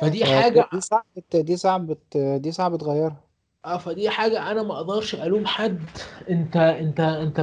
فدي 0.00 0.24
ف- 0.24 0.28
حاجة 0.28 0.68
دي 0.72 0.80
صعب 0.80 1.04
دي 1.34 1.56
صعب 1.56 1.96
دي 2.16 2.52
صعب 2.52 2.76
تغيرها. 2.76 3.20
آه 3.64 3.78
فدي 3.78 4.10
حاجة 4.10 4.50
أنا 4.50 4.62
ما 4.62 4.76
أقدرش 4.76 5.14
ألوم 5.14 5.46
حد. 5.46 5.80
أنت 6.30 6.56
أنت 6.56 7.00
أنت. 7.00 7.40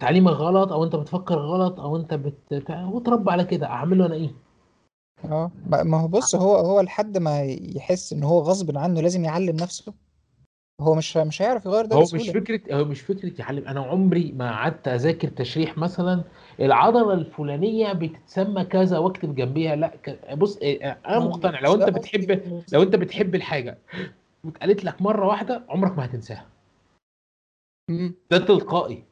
تعليمك 0.00 0.32
غلط 0.32 0.72
أو 0.72 0.84
أنت 0.84 0.96
بتفكر 0.96 1.38
غلط 1.38 1.80
أو 1.80 1.96
أنت 1.96 2.14
بت... 2.14 2.52
اتربى 2.70 3.30
على 3.30 3.44
كده. 3.44 3.66
أعمل 3.66 3.98
له 3.98 4.06
أنا 4.06 4.14
إيه؟ 4.14 4.30
آه 5.24 5.50
ما 5.66 5.82
ما 5.82 6.00
هو 6.00 6.08
بص 6.08 6.34
هو 6.34 6.56
هو 6.56 6.80
لحد 6.80 7.18
ما 7.18 7.42
يحس 7.42 8.12
إن 8.12 8.22
هو 8.22 8.40
غصب 8.40 8.78
عنه 8.78 9.00
لازم 9.00 9.24
يعلم 9.24 9.56
نفسه. 9.56 9.94
هو 10.80 10.94
مش 10.94 11.16
مش 11.16 11.42
هيعرف 11.42 11.66
يغير 11.66 11.86
ده 11.86 11.96
هو 11.96 12.00
مش 12.00 12.28
فكرة 12.30 12.60
هو 12.76 12.84
مش 12.84 13.00
فكرة 13.00 13.32
يعلم 13.38 13.68
أنا 13.68 13.80
عمري 13.80 14.32
ما 14.32 14.50
قعدت 14.50 14.88
أذاكر 14.88 15.28
تشريح 15.28 15.78
مثلا 15.78 16.22
العضلة 16.60 17.12
الفلانية 17.12 17.92
بتتسمى 17.92 18.64
كذا 18.64 18.98
واكتب 18.98 19.34
جنبيها 19.34 19.76
لا 19.76 19.88
ك... 19.88 20.34
بص 20.34 20.56
إيه، 20.56 20.98
أنا 21.06 21.18
ما 21.18 21.24
مقتنع 21.24 21.58
مش 21.60 21.64
لو 21.64 21.74
انت 21.74 21.88
بتحب 21.90 22.40
لو 22.72 22.82
أنت 22.82 22.96
بتحب 22.96 23.34
الحاجة 23.34 23.78
واتقالت 24.44 24.84
لك 24.84 25.02
مرة 25.02 25.26
واحدة 25.26 25.62
عمرك 25.68 25.96
ما 25.98 26.04
هتنساها. 26.04 26.46
مم. 27.90 28.14
ده 28.30 28.38
تلقائي. 28.38 29.04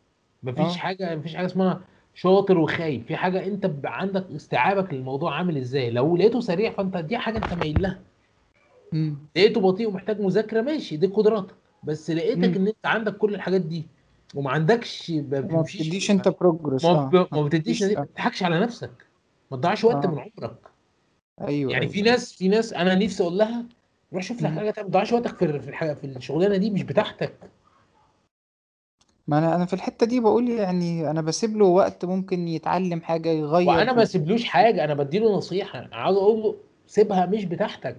مفيش 0.43 0.75
آه. 0.75 0.79
حاجة 0.79 1.17
مفيش 1.17 1.37
حاجة 1.37 1.47
اسمها 1.47 1.81
شاطر 2.15 2.59
وخايف. 2.59 3.07
في 3.07 3.17
حاجة 3.17 3.47
أنت 3.47 3.67
بيبقى 3.67 3.99
عندك 3.99 4.27
استيعابك 4.37 4.95
للموضوع 4.95 5.35
عامل 5.35 5.57
إزاي. 5.57 5.91
لو 5.91 6.17
لقيته 6.17 6.41
سريع 6.41 6.71
فأنت 6.73 6.97
دي 6.97 7.19
حاجة 7.19 7.39
أنت 7.39 7.53
مايل 7.53 7.83
لها. 7.83 8.01
مم. 8.93 9.17
لقيته 9.37 9.61
بطيء 9.61 9.89
ومحتاج 9.89 10.21
مذاكرة 10.21 10.61
ماشي 10.61 10.97
دي 10.97 11.07
قدراتك. 11.07 11.55
بس 11.85 12.11
لقيتك 12.11 12.49
مم. 12.49 12.55
إن 12.55 12.67
أنت 12.67 12.87
عندك 12.87 13.17
كل 13.17 13.35
الحاجات 13.35 13.61
دي 13.61 13.87
وما 14.35 14.51
عندكش 14.51 15.11
ما 15.11 15.41
بتديش 15.63 16.11
أنت 16.11 16.29
بروجرس 16.29 16.85
ما 16.85 16.91
آه. 16.91 17.05
ب- 17.09 17.29
ما 17.35 17.43
بتديش 17.43 17.83
نتيجة، 17.83 17.99
ما 17.99 18.05
تضحكش 18.05 18.43
على 18.43 18.61
نفسك. 18.61 18.91
ما 19.51 19.57
تضيعش 19.57 19.85
وقت 19.85 20.05
آه. 20.05 20.09
من 20.11 20.19
عمرك. 20.19 20.57
أيوه 21.41 21.73
يعني 21.73 21.89
في 21.89 21.97
أيوه. 21.99 22.07
ناس 22.11 22.33
في 22.33 22.49
ناس 22.49 22.73
أنا 22.73 22.95
نفسي 22.95 23.23
أقول 23.23 23.39
لها 23.39 23.65
روح 24.13 24.23
شوف 24.23 24.43
لك. 24.43 24.51
حاجة 24.51 24.65
ما 24.65 24.71
تضيعش 24.83 25.13
وقتك 25.13 25.37
في 25.37 25.61
في 25.61 25.69
الحاجة 25.69 25.95
في 25.95 26.05
الشغلانة 26.05 26.57
دي 26.57 26.71
مش 26.71 26.83
بتاعتك. 26.83 27.35
ما 29.29 29.39
أنا 29.39 29.55
أنا 29.55 29.67
في 29.67 29.73
الحتة 29.75 30.07
دي 30.07 30.21
بقول 30.21 30.49
يعني 30.51 31.11
أنا 31.11 31.21
بسيب 31.21 31.57
له 31.57 31.65
وقت 31.65 32.05
ممكن 32.05 32.49
يتعلم 32.49 33.01
حاجة 33.01 33.29
يغير 33.29 33.69
وأنا 33.69 33.79
في 33.81 33.85
ما 33.85 33.91
الكود 33.91 34.01
اسيبلوش 34.03 34.45
حاجة 34.45 34.85
أنا 34.85 34.95
بديله 34.95 35.37
نصيحة 35.37 35.89
عاوز 35.93 36.17
أقول 36.17 36.41
له 36.43 36.57
سيبها 36.87 37.27
مش 37.27 37.45
بتاعتك. 37.45 37.97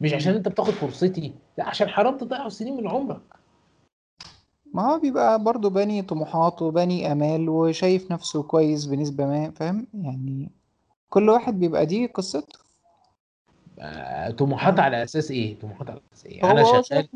مش 0.00 0.12
عشان. 0.12 0.34
انت 0.34 0.48
بتاخد 0.48 0.72
فرصتي 0.72 1.32
لا 1.58 1.68
عشان 1.68 1.88
حرام 1.88 2.18
تضيع 2.18 2.48
سنين 2.48 2.76
من 2.76 2.88
عمرك. 2.88 3.22
ما 4.74 4.92
هو 4.92 4.98
بيبقى 4.98 5.44
برضه 5.44 5.70
باني 5.70 6.02
طموحات 6.02 6.62
وباني 6.62 7.12
آمال 7.12 7.48
وشايف 7.48 8.12
نفسه 8.12 8.42
كويس 8.42 8.84
بنسبة 8.84 9.26
ما 9.26 9.50
فاهم؟ 9.50 9.86
يعني 9.94 10.50
كل 11.08 11.28
واحد 11.28 11.58
بيبقى 11.58 11.86
دي 11.86 12.06
قصته. 12.06 12.58
آه، 13.78 14.30
طموحات 14.30 14.80
على 14.80 15.02
أساس 15.02 15.30
إيه؟ 15.30 15.58
طموحات 15.58 15.90
على 15.90 16.00
أساس 16.12 16.26
إيه؟ 16.26 16.50
أنا 16.50 16.64
شغال 16.64 17.08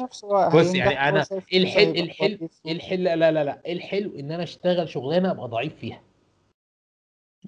بص 0.55 0.75
يعني 0.75 1.09
أنا 1.09 1.27
إيه 1.53 2.01
الحل 2.01 2.49
الحل 2.67 3.07
إيه 3.09 3.15
لا 3.17 3.31
لا 3.33 3.45
لا 3.45 3.65
إيه 3.67 3.73
الحلو 3.73 4.19
إن 4.19 4.33
أنا 4.33 4.43
أشتغل 4.43 4.89
شغلانة 4.89 5.31
أبقى 5.31 5.49
ضعيف 5.49 5.77
فيها. 5.77 6.03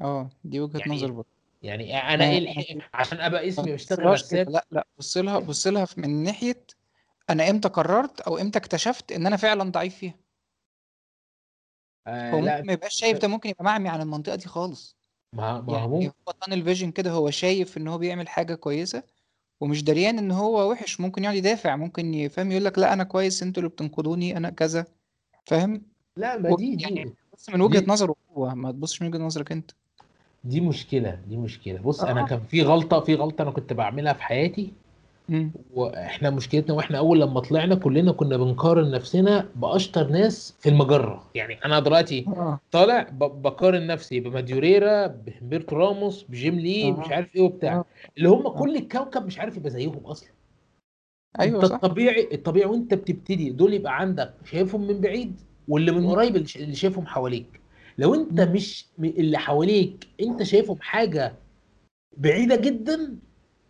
آه 0.03 0.31
دي 0.45 0.61
وجهة 0.61 0.79
يعني 0.79 0.93
نظر 0.95 1.11
برضه. 1.11 1.40
يعني 1.63 1.97
أنا 2.15 2.25
إيه 2.25 2.39
الحل 2.39 2.83
عشان 2.95 3.21
أبقى 3.21 3.49
اسمي 3.49 3.65
كده. 3.65 3.75
رسام 4.13 4.49
لا 4.53 4.67
لا 4.71 4.87
بص 4.99 5.17
لها 5.17 5.39
بص 5.39 5.67
لها 5.67 5.87
من 5.97 6.23
ناحية 6.23 6.65
أنا 7.31 7.51
إمتى 7.51 7.69
قررت 7.69 8.21
أو 8.21 8.39
إمتى 8.39 8.59
اكتشفت 8.59 9.13
إن 9.13 9.27
أنا 9.27 9.37
فعلا 9.37 9.71
ضعيف 9.71 9.97
فيها. 9.97 10.15
آه 12.07 12.31
هو 12.33 12.45
لا 12.45 12.63
ما 12.63 12.73
يبقاش 12.73 12.95
شايف 12.95 13.19
ده 13.19 13.29
ممكن 13.29 13.51
يبقى 13.51 13.65
معمي 13.65 13.89
عن 13.89 14.01
المنطقة 14.01 14.35
دي 14.37 14.47
خالص. 14.49 14.97
ما 15.33 15.61
ما 15.61 15.79
هو 15.79 15.93
يعني 15.95 16.07
هو 16.29 16.33
طن 16.33 16.53
الفيجن 16.53 16.91
كده 16.91 17.11
هو 17.11 17.31
شايف 17.31 17.77
إن 17.77 17.89
هو 17.89 17.99
بيعمل 17.99 18.29
حاجة 18.29 18.55
كويسة 18.55 19.03
ومش 19.61 19.83
دريان 19.85 20.19
إن 20.19 20.31
هو 20.31 20.71
وحش 20.71 21.01
ممكن 21.01 21.25
يقعد 21.25 21.37
يدافع 21.37 21.77
ممكن 21.77 22.15
يفهم 22.15 22.51
يقول 22.53 22.65
لك 22.65 22.79
لا 22.79 22.93
أنا 22.93 23.05
كويس 23.05 23.43
أنتوا 23.43 23.63
اللي 23.63 23.71
بتنقدوني 23.75 24.37
أنا 24.37 24.51
كذا 24.51 24.87
فاهم؟ 25.47 25.87
لا 26.17 26.39
ما 26.39 26.51
و- 26.53 26.57
دي 26.57 26.77
يعني 26.81 27.05
دي. 27.05 27.15
بص 27.33 27.49
من 27.51 27.61
وجهة 27.61 27.81
دي 27.81 27.87
نظره 27.89 28.17
هو 28.31 28.55
ما 28.55 28.73
تبصش 28.73 29.03
من 29.03 29.09
وجهة 29.09 29.19
نظرك 29.19 29.53
أنت. 29.53 29.71
دي 30.45 30.61
مشكلة 30.61 31.19
دي 31.29 31.37
مشكلة. 31.37 31.79
بص 31.79 32.05
أنا 32.05 32.21
آه. 32.23 32.27
كان 32.27 32.41
في 32.41 32.63
غلطة 32.63 33.01
في 33.01 33.15
غلطة 33.15 33.43
أنا 33.43 33.51
كنت 33.51 33.73
بعملها 33.73 34.13
في 34.13 34.23
حياتي. 34.23 34.73
امم 35.31 35.51
وإحنا 35.75 36.31
مشكلتنا 36.31 36.75
وإحنا 36.75 36.99
أول 36.99 37.21
لما 37.21 37.41
طلعنا 37.41 37.75
كلنا 37.75 38.13
كنا 38.13 38.37
بنقارن 38.37 38.91
نفسنا 38.91 39.47
بأشطر 39.57 40.09
ناس 40.09 40.55
في 40.61 40.69
المجرة. 40.69 41.25
يعني 41.35 41.65
أنا 41.65 41.81
دلوقتي 41.81 42.25
آه. 42.29 42.61
طالع 42.71 43.03
ب- 43.03 43.43
بقارن 43.43 43.87
نفسي 43.87 44.21
بماديوريرا 44.21 45.07
بهمبرتو 45.07 45.77
راموس 45.77 46.23
بجيم 46.29 46.55
لي 46.61 46.93
مش 46.93 47.07
آه 47.11 47.15
عارف 47.15 47.37
إيه 47.37 47.43
وبتاع. 47.43 47.85
اللي 48.19 48.29
هم 48.29 48.49
كل 48.49 48.77
الكوكب 48.77 49.27
مش 49.27 49.39
عارف 49.39 49.57
يبقى 49.57 49.71
زيهم 49.71 49.97
أصلا. 50.07 50.29
أيوه 51.41 51.57
أنت 51.57 51.65
صح. 51.65 51.75
الطبيعي 51.75 52.29
الطبيعي 52.33 52.67
وأنت 52.67 52.95
بتبتدي 52.95 53.51
دول 53.51 53.75
يبقى 53.75 54.01
عندك 54.01 54.35
شايفهم 54.45 54.87
من 54.87 55.01
بعيد 55.01 55.41
واللي 55.69 55.93
من. 55.93 56.07
قريب 56.07 56.37
اللي 56.37 56.47
ش- 56.49 56.57
اللي 56.57 56.75
شايفهم 56.75 57.07
حواليك. 57.07 57.60
لو 58.01 58.15
انت. 58.15 58.41
مش 58.41 58.87
اللي 58.99 59.39
حواليك 59.39 60.09
انت 60.21 60.43
شايفهم 60.43 60.81
حاجة 60.81 61.35
بعيدة 62.17 62.57
جدا 62.57 63.17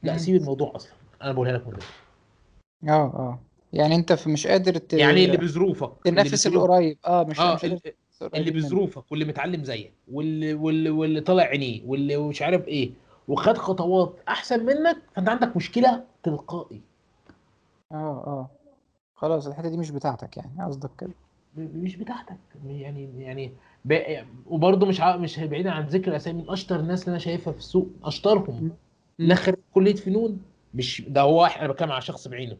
لا. 0.02 0.16
سيب 0.18 0.36
الموضوع 0.36 0.72
أصلا. 0.76 0.92
أنا 1.22 1.32
بقولها 1.32 1.52
لك 1.52 1.66
من 1.66 1.70
دلوقتي 1.72 1.86
آه 2.88 2.90
آه. 2.90 3.38
يعني 3.72 3.94
انت 3.94 4.12
في 4.12 4.30
مش 4.30 4.46
قادر 4.46 4.76
ت... 4.76 4.92
يعني 4.92 5.24
اللي 5.24 5.36
بظروفك 5.36 5.92
اللي 6.06 6.22
تنافس 6.22 6.46
بظروف 6.48 6.64
القريب. 6.64 6.98
آه 7.06 7.24
مش 7.24 7.40
آه 7.40 7.54
مش 7.54 7.64
اللي 7.64 8.50
منك. 8.50 8.54
بظروفك 8.54 9.12
واللي 9.12 9.24
متعلم 9.24 9.64
زيك 9.64 9.92
واللي 10.12 10.54
واللي 10.54 10.90
واللي 10.90 11.20
طالع 11.20 11.42
عينيه 11.42 11.82
واللي 11.86 12.16
مش 12.16 12.42
عارف 12.42 12.68
إيه 12.68 12.90
وخد 13.28 13.58
خطوات 13.58 14.16
أحسن 14.28 14.66
منك 14.66 14.96
فأنت 15.14 15.28
عندك 15.28 15.56
مشكلة 15.56 16.04
تلقائي. 16.22 16.80
آه 17.92 17.94
آه. 18.26 18.50
خلاص 19.14 19.46
الحتة 19.46 19.68
دي 19.68 19.76
مش 19.76 19.90
بتاعتك 19.90 20.36
يعني 20.36 20.64
قصدك 20.64 20.90
كده. 20.98 21.12
مش 21.56 21.96
بتاعتك. 21.96 22.36
يعني 22.64 23.10
يعني 23.18 23.52
ب- 23.84 24.24
وبرضه 24.46 24.86
مش 24.86 25.00
ع- 25.00 25.16
مش 25.16 25.38
بعيد 25.40 25.66
عن 25.66 25.86
ذكر 25.86 26.16
اسامي 26.16 26.42
من 26.42 26.50
أشطر 26.50 26.80
الناس 26.80 27.00
اللي 27.02 27.10
أنا 27.10 27.18
شايفها 27.18 27.52
في 27.52 27.58
السوق 27.58 27.88
أشطرهم. 28.04 28.70
لا 29.18 29.34
مم. 29.34 29.40
خريج 29.40 29.58
كلية 29.74 29.94
فنون 29.94 30.40
مش 30.74 31.02
ده 31.08 31.20
هو 31.20 31.42
واحد 31.42 31.60
أنا 31.64 31.72
بتكلم 31.72 31.92
على 31.92 32.00
شخص 32.02 32.28
بعينه. 32.28 32.56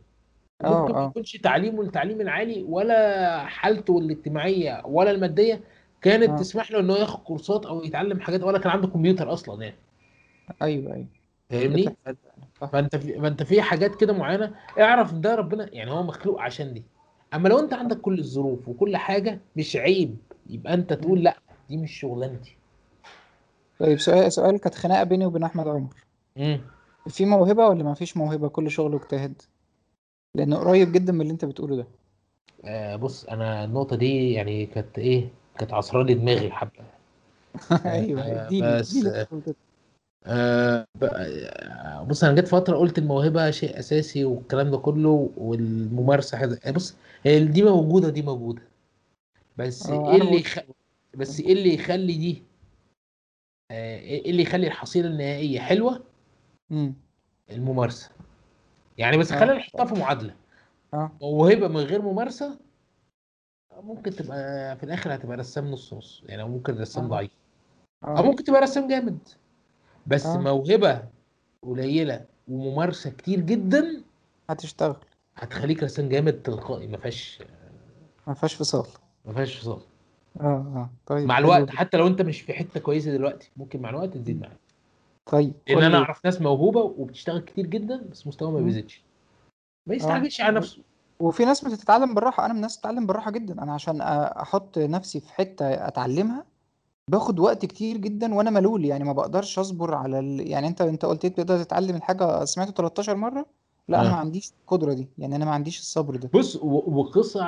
آه 0.64 0.80
ممكن 0.80 0.92
ما 0.94 1.04
آه. 1.04 1.06
يكونش 1.09 1.37
تعليمه 1.37 1.83
التعليم 1.83 2.20
العالي 2.20 2.62
ولا 2.62 3.38
حالته 3.46 3.98
الاجتماعية 3.98 4.83
ولا 4.87 5.11
المادية. 5.11 5.61
كانت 6.02 6.28
آه. 6.30 6.37
تسمح 6.37 6.70
له 6.70 6.80
إنه 6.80 6.94
ياخد 6.96 7.18
كورسات 7.22 7.66
أو 7.66 7.85
يتعلم 7.85 8.20
حاجات 8.20 8.42
ولا 8.42 8.59
كان 8.59 8.72
عنده 8.72 8.88
كمبيوتر 8.88 9.33
أصلا 9.33 9.62
يعني. 9.62 9.76
أيوه 10.62 10.94
أيوه. 10.94 11.06
فاهمني؟ 11.50 11.96
فأنت 12.72 12.96
في 12.96 13.20
فأنت 13.20 13.42
في 13.42 13.62
حاجات 13.62 13.94
كده 13.96 14.12
معينة 14.12 14.54
اعرف 14.80 15.12
إن 15.12 15.20
ده 15.20 15.35
ربنا 15.35 15.68
يعني 15.72 15.90
هو 15.90 16.02
مخلوق 16.02 16.40
عشان 16.40 16.74
دي. 16.74 16.83
أما 17.35 17.48
لو 17.48 17.59
أنت 17.59 17.72
عندك 17.72 18.00
كل 18.00 18.18
الظروف 18.18 18.68
وكل 18.68 18.96
حاجة 18.96 19.40
مش 19.56 19.76
عيب. 19.76 20.16
يبقى 20.46 20.74
انت. 20.74 20.92
تقول 20.92 21.22
لا 21.22 21.37
دي 21.68 21.76
مش 21.76 21.92
شغلانتي. 22.00 22.57
طيب 23.79 23.98
سؤال 23.98 24.33
سؤال 24.33 24.57
كانت 24.59 24.74
خناقة 24.74 25.05
بيني 25.05 25.26
وبين 25.26 25.42
أحمد 25.42 25.68
عمر. 25.68 25.94
امم 26.38 26.61
في 27.09 27.24
موهبة 27.26 27.68
ولا 27.68 27.83
ما 27.85 27.94
فيش 27.94 28.16
موهبة؟ 28.16 28.48
كل 28.48 28.70
شغله 28.70 28.96
اجتهاد 28.96 29.42
لأنه 30.35 30.57
قريب 30.57 30.92
جدا 30.92 31.12
من 31.12 31.20
اللي 31.20 31.33
أنت 31.33 31.44
بتقوله 31.44 31.76
ده. 31.76 31.87
آه 32.64 32.96
بص 32.96 33.24
أنا 33.24 33.64
النقطة 33.64 33.96
دي 33.96 34.33
يعني 34.33 34.66
كانت 34.66 34.98
إيه 34.98 35.29
كانت 35.59 35.72
عصرالي 35.72 36.14
دماغي 36.14 36.50
حبة. 36.50 36.85
أيوه 37.87 38.22
آه 38.22 38.46
إديني 38.46 38.81
بس 38.81 38.96
اديني. 38.96 39.55
آه 40.26 40.87
آه، 41.03 42.03
بص 42.03 42.24
أنا 42.24 42.40
جت 42.40 42.48
فترة 42.48 42.76
قلت 42.76 42.98
الموهبة 42.98 43.50
شيء 43.50 43.79
أساسي 43.79 44.24
والكلام 44.24 44.70
ده 44.70 44.79
كله 44.79 45.31
والممارسة 45.37 46.38
حاجة 46.38 46.72
بص 46.72 46.96
هي 47.24 47.44
دي 47.44 47.62
موجودة 47.62 48.09
دي 48.11 48.22
موجودة. 48.22 48.62
بس 49.61 49.87
إيه 49.90 50.16
اللي 50.23 50.37
يخ... 50.40 50.59
بس 51.16 51.40
إيه 51.40 51.53
اللي 51.53 51.75
يخلي 51.75 52.12
دي 52.18 52.42
آه، 53.70 53.99
إيه 53.99 54.31
اللي 54.31 54.42
يخلي 54.42 54.66
الحصيلة 54.66 55.09
النهائية 55.09 55.61
حلوة؟ 55.61 56.05
الممارسة. 57.51 58.11
يعني 58.99 59.16
بس 59.16 59.33
آه. 59.33 59.38
خلينا 59.40 59.55
نحطها 59.55 59.85
في 59.85 59.94
معادلة. 60.01 60.35
آه. 60.94 61.11
موهبة 61.23 61.68
من 61.68 61.77
غير 61.77 62.03
ممارسة 62.03 62.59
ممكن 63.83 64.11
تبقى 64.11 64.77
في 64.77 64.85
الآخر 64.85 65.14
هتبقى 65.14 65.37
رسام 65.37 65.70
نص 65.70 65.94
نص 65.94 66.23
يعني 66.27 66.42
أو 66.42 66.49
ممكن 66.49 66.79
رسام 66.79 67.05
آه. 67.05 67.09
ضعيف. 67.09 67.31
أو 68.05 68.16
آه 68.16 68.23
ممكن 68.23 68.44
تبقى 68.44 68.61
رسام 68.61 68.88
جامد. 68.88 69.18
بس 70.07 70.27
موهبة 70.27 71.03
قليلة 71.62 72.25
وممارسة 72.49 73.11
كتير 73.11 73.40
جدا 73.40 74.03
هتشتغل. 74.51 74.96
هتخليك 75.37 75.83
رسام 75.83 76.09
جامد 76.09 76.42
تلقائي 76.42 76.87
ما 76.87 76.96
فيهاش 76.99 77.42
ما 78.27 78.35
فيهاش 78.35 78.55
فصال. 78.55 78.87
ما 79.24 79.33
فيهاش 79.33 79.56
فصال 79.56 79.80
آه 80.40 80.44
آه. 80.44 80.90
طيب 81.06 81.28
مع 81.28 81.38
الوقت 81.38 81.62
جدا. 81.62 81.72
حتى 81.72 81.96
لو 81.96 82.06
انت 82.06 82.22
مش 82.22 82.40
في 82.40 82.52
حتة 82.52 82.80
كويسة 82.80 83.12
دلوقتي 83.12 83.50
ممكن 83.56 83.80
مع 83.83 83.90
الوقت 83.90 84.16
تزيد. 84.16 84.40
معاك. 84.40 84.56
طيب 85.26 85.52
لأن 85.68 85.83
أنا 85.83 85.98
أعرف 85.98 86.24
ناس 86.24 86.40
موهوبة 86.40 86.80
وبتشتغل 86.80 87.40
كتير 87.40 87.66
جدا 87.66 88.04
بس 88.11 88.26
مستواه 88.26 88.50
ما. 88.50 88.61
بيزيدش. 88.61 89.02
ما 89.87 89.94
يستعجلش 89.94 90.40
على 90.40 90.54
و- 90.56 90.59
نفسه. 90.59 90.83
وفي 91.20 91.44
ناس 91.44 91.64
بتتعلم 91.64 92.14
بالراحة 92.14 92.44
أنا 92.44 92.52
من 92.52 92.56
الناس 92.56 92.76
بتتعلم 92.76 93.06
بالراحة 93.06 93.30
جدا. 93.30 93.62
أنا 93.62 93.74
عشان 93.74 94.00
أحط 94.00 94.78
نفسي 94.78 95.20
في 95.20 95.33
حتة 95.35 95.66
أتعلمها 95.87 96.44
باخد 97.11 97.38
وقت 97.40 97.66
كتير 97.66 97.96
جدا 97.96 98.35
وأنا 98.35 98.50
ملول. 98.50 98.85
يعني 98.85 99.04
ما 99.04 99.12
بقدرش 99.12 99.59
أصبر 99.59 99.94
على 99.94 100.18
ال... 100.18 100.48
يعني 100.48 100.66
أنت 100.68 100.80
أنت 100.80 101.04
قلت 101.04 101.24
لي 101.24 101.30
تقدر 101.30 101.62
تتعلم 101.62 101.96
الحاجة 101.96 102.44
سمعته 102.44 102.72
13 102.72 103.14
مرة 103.16 103.46
لا 103.90 104.00
أنا 104.00 104.09
ما 104.09 104.14
آه 104.14 104.18
عنديش 104.18 104.50
القدرة 104.62 104.92
دي 104.92 105.09
يعني 105.18 105.37
أنا 105.37 105.44
ما 105.44 105.50
عنديش 105.50 105.79
الصبر 105.79 106.16
ده. 106.16 106.31
بص 106.35 106.57
وقيس 106.62 107.38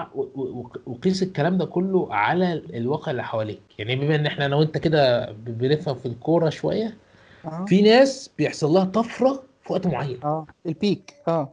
وقيس 0.86 1.22
الكلام 1.22 1.58
ده 1.58 1.64
كله 1.66 2.14
على 2.14 2.52
الواقع 2.52 3.10
اللي 3.10 3.24
حواليك. 3.24 3.62
يعني 3.78 3.96
بما 3.96 4.14
إن 4.14 4.26
إحنا 4.26 4.46
أنا 4.46 4.56
وأنت 4.56 4.78
كده 4.78 5.32
بنفهم 5.32 5.94
في 5.94 6.06
الكورة 6.06 6.50
شوية 6.50 6.96
آه. 7.44 7.64
في 7.64 7.82
ناس 7.82 8.30
بيحصل 8.38 8.70
لها 8.70 8.84
طفرة 8.84 9.42
في 9.62 9.72
وقت 9.72 9.86
معين. 9.86 10.20
آه 10.24 10.46
البيك 10.66 11.14
آه. 11.28 11.52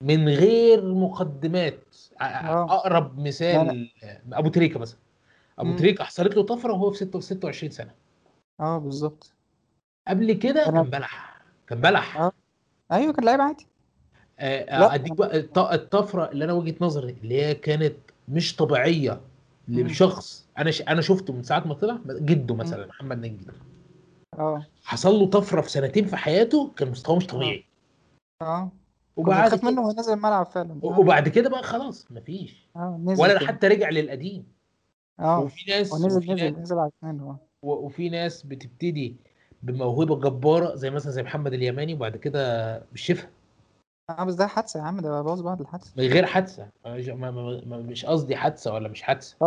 من 0.00 0.28
غير 0.28 0.94
مقدمات. 0.94 1.78
آه. 2.20 2.64
أقرب 2.64 3.16
لا 3.18 3.22
لا. 3.22 3.28
مثال 3.28 3.90
أبو 4.32 4.48
تريكة 4.48 4.80
مثلا. 4.80 4.98
أبو 5.58 5.76
تريكة 5.76 6.04
حصلت 6.04 6.36
له 6.36 6.42
طفرة 6.42 6.72
وهو 6.72 6.90
في 6.90 6.96
6 6.96 7.20
26 7.20 7.70
سنة. 7.70 7.90
آه 8.60 8.78
بالظبط. 8.78 9.32
قبل 10.08 10.32
كده 10.32 10.64
كان 10.64 10.82
بلح 10.82 11.40
كان 11.68 11.80
بلح. 11.80 12.16
آه. 12.20 12.32
أيوه 12.92 13.12
كان 13.12 13.24
لعيب 13.24 13.40
عادي. 13.40 13.66
آه، 13.66 13.75
أديك 14.38 15.12
بقى 15.12 15.36
الط- 15.36 15.58
الطفرة 15.58 16.30
اللي 16.32 16.44
أنا 16.44 16.52
وجهة 16.52 16.74
نظري 16.80 17.16
اللي 17.22 17.42
هي 17.42 17.54
كانت 17.54 17.94
مش 18.28 18.56
طبيعية 18.56 19.20
لشخص 19.68 20.46
أنا 20.58 20.70
ش... 20.70 20.82
أنا 20.82 21.00
شفته 21.00 21.32
من 21.32 21.42
ساعة 21.42 21.66
ما 21.66 21.74
طلع 21.74 21.98
جده 22.06 22.54
مثلا 22.54 22.86
محمد 22.86 23.18
نجم 23.26 23.38
آه. 24.38 24.66
حصل 24.84 25.14
له 25.14 25.26
طفرة 25.26 25.60
في 25.60 25.70
سنتين 25.70 26.06
في 26.06 26.16
حياته 26.16 26.70
كان 26.76 26.90
مستواه 26.90 27.16
مش 27.16 27.24
آه. 27.24 27.28
طبيعي. 27.28 27.64
آه. 28.42 28.70
وبعد 29.16 29.48
تخاف 29.50 29.64
منه 29.64 29.80
وهو 29.80 29.92
نازل 29.92 30.12
الملعب 30.12 30.46
فعلا. 30.46 30.78
وبعد 30.82 31.28
كده 31.28 31.50
بقى 31.50 31.62
خلاص 31.62 32.06
مفيش. 32.10 32.68
آه 32.76 33.00
نزل 33.04 33.22
ولا 33.22 33.38
كده. 33.38 33.46
حتى 33.46 33.68
رجع 33.68 33.90
للقديم. 33.90 34.44
آه. 35.20 35.40
وفي 35.40 35.70
ناس 35.70 35.92
هو 35.94 36.06
نزل 36.06 36.18
وفي 36.18 36.28
ناس 36.34 36.40
نزل 36.42 36.60
نزل 36.60 36.78
على 36.78 36.90
اسنانه 36.98 37.24
آه. 37.30 37.38
و- 37.62 37.86
وفي 37.86 38.08
ناس 38.08 38.42
بتبتدي 38.42 39.16
بموهبة 39.62 40.16
جبارة 40.20 40.74
زي 40.74 40.90
مثلا 40.90 41.12
زي 41.12 41.22
محمد 41.22 41.52
اليماني 41.52 41.94
وبعد 41.94 42.16
كده 42.16 42.78
بالشفا 42.92 43.28
آه 44.10 44.24
بس 44.24 44.34
ده 44.34 44.46
حادثة 44.46 44.80
يا 44.80 44.84
عم 44.84 45.00
ده 45.00 45.22
باظ 45.22 45.40
بعد 45.40 45.60
الحادثة. 45.60 45.92
من 45.96 46.04
غير 46.04 46.26
حادثة. 46.26 46.68
مش 46.86 47.06
ما- 47.08 47.30
ما- 47.30 47.62
ما- 47.66 47.76
مش 47.78 48.04
قصدي 48.06 48.36
حادثة 48.36 48.72
ولا 48.74 48.88
مش 48.88 49.02
حادثة. 49.02 49.36
آه 49.42 49.44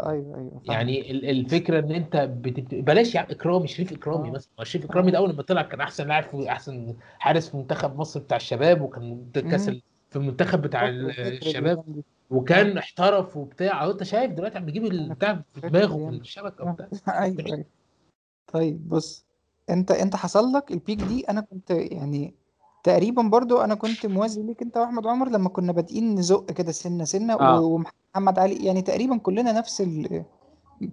آه 0.00 0.10
أيوه 0.10 0.36
أيوه 0.38 0.60
يعني 0.68 1.10
ال- 1.10 1.24
الفكرة 1.30 1.78
إن 1.80 1.92
أنت 1.92 2.16
بتبت... 2.16 2.74
بلاش 2.74 3.14
يا 3.14 3.20
عم 3.20 3.26
إكرامي 3.30 3.66
شريف 3.68 3.92
إكرامي 3.92 4.28
آه. 4.28 4.32
مثلا. 4.32 4.64
شريف 4.64 4.84
إكرامي 4.84 5.10
ده 5.10 5.18
أول 5.18 5.36
ما 5.36 5.42
طلع 5.42 5.62
كان 5.62 5.80
أحسن 5.80 6.06
لاعب 6.08 6.22
في 6.22 6.50
أحسن 6.50 6.94
حارس 7.18 7.48
في 7.50 7.56
منتخب 7.56 7.96
مصر 7.98 8.20
بتاع 8.20 8.36
الشباب 8.36 8.80
وكان 8.80 9.26
كأس 9.34 9.68
ال- 9.68 9.82
في 10.10 10.16
المنتخب 10.16 10.62
بتاع 10.62 10.80
فاكر 10.80 10.90
ال- 11.00 11.14
فاكر 11.14 11.46
الشباب. 11.46 12.02
وكان 12.30 12.78
احترف 12.78 13.36
وبتاع. 13.36 13.82
أهو 13.84 13.90
أنت 13.90 14.02
شايف 14.02 14.32
دلوقتي 14.32 14.58
عم 14.58 14.64
بيجيب 14.64 14.84
البتاع 14.84 15.34
في 15.54 15.60
فاكر 15.60 15.68
دماغه 15.68 16.04
في 16.10 16.10
دي. 16.10 16.16
الشبكة 16.20 16.64
آه. 16.64 16.70
وبتاع. 16.70 16.88
أيوه 17.22 17.46
أيوه. 17.46 17.64
طيب 18.52 18.88
بص. 18.88 19.24
انت 19.70 19.90
أنت 19.90 20.16
حصل 20.16 20.52
لك 20.52 20.70
البيك 20.72 20.98
دي؟ 20.98 21.20
أنا 21.28 21.40
كنت 21.40 21.70
يعني 21.70 22.34
تقريبا 22.82 23.22
برضو 23.22 23.58
أنا 23.60 23.74
كنت 23.74 24.06
موازي 24.06 24.42
ليك 24.42 24.62
أنت 24.62 24.76
وأحمد 24.76 25.06
عمر 25.06 25.28
لما 25.28 25.48
كنا 25.48 25.72
بادئين 25.72 26.14
نزق 26.14 26.50
كده 26.50 26.72
سنة 26.72 27.04
سنة 27.04 27.36
و- 27.36 27.74
ومحمد 27.74 28.38
علي 28.38 28.64
يعني 28.66 28.82
تقريبا 28.82 29.16
كلنا 29.18 29.52
نفس 29.52 29.82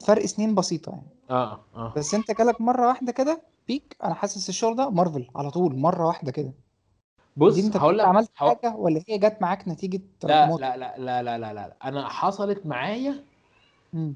فرق 0.06 0.26
سنين 0.26 0.56
بسيطة 0.56 0.90
يعني. 0.92 1.08
آه 1.30 1.60
آه. 1.76 1.94
بس 1.98 2.14
أنت 2.14 2.32
جالك 2.32 2.62
مرة 2.62 2.88
واحدة 2.88 3.12
كده 3.12 3.42
بيك 3.68 3.96
أنا 4.04 4.14
حاسس 4.14 4.50
الشغل 4.50 4.76
ده 4.76 4.90
مارفل 4.90 5.28
على 5.36 5.52
طول 5.52 5.76
مرة 5.78 6.08
واحدة 6.08 6.32
كده. 6.32 6.48
دي 6.48 6.54
بص 7.38 7.60
أنت 7.66 7.78
هقول 7.78 7.98
لك 7.98 8.06
عملت 8.06 8.32
هقول... 8.38 8.56
حاجة 8.62 8.76
ولا 8.76 9.02
هي 9.08 9.18
جت 9.18 9.38
معاك 9.42 9.68
نتيجة 9.68 10.02
لا 10.24 10.52
لا 10.58 10.78
لا 10.78 10.98
لا 10.98 11.24
لا 11.24 11.38
لا 11.38 11.54
لا. 11.54 11.76
أنا 11.84 12.10
حصلت 12.10 12.66
معايا 12.66 13.24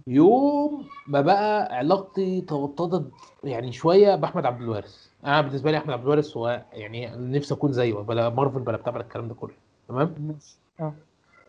يوم 0.07 0.85
ما 1.07 1.21
بقى 1.21 1.75
علاقتي 1.77 2.41
توطدت 2.41 3.11
يعني 3.43 3.71
شوية 3.71 4.15
بأحمد 4.15 4.45
عبد 4.45 4.61
الوارث. 4.61 5.10
أنا 5.25 5.41
بالنسبة 5.41 5.71
لي 5.71 5.77
احمد 5.77 5.93
عبد 5.93 6.03
الوارث 6.03 6.37
هو 6.37 6.65
يعني 6.73 7.07
نفسي 7.15 7.53
اكون 7.53 7.73
زيه 7.73 7.93
بلا 7.93 8.29
مارفل 8.29 8.59
بلا 8.59 8.77
بتاع 8.77 8.91
بلا 8.91 9.01
الكلام 9.03 9.27
ده 9.27 9.33
كله 9.33 9.53
تمام؟ 9.87 10.15
ماشي. 10.19 10.57
آه. 10.79 10.93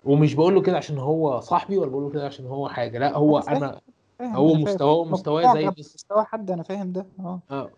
ومش 0.04 0.34
بقول 0.34 0.54
له 0.54 0.62
كده 0.62 0.76
عشان 0.76 0.98
هو 0.98 1.40
صاحبي 1.40 1.78
ولا 1.78 1.90
بقول 1.90 2.02
له 2.02 2.10
كده 2.10 2.26
عشان 2.26 2.46
هو 2.46 2.68
حاجة 2.68 2.98
لا 2.98 3.16
هو 3.16 3.38
أنا 3.38 3.80
هو 4.22 4.54
مستواه 4.54 5.04
مستواه 5.04 5.54
زي 5.54 5.70
بمستوى 5.70 6.24
حد 6.24 6.50
أنا 6.50 6.62
فاهم 6.62 6.92
ده 6.92 7.06
أه. 7.20 7.40
آه. 7.50 7.70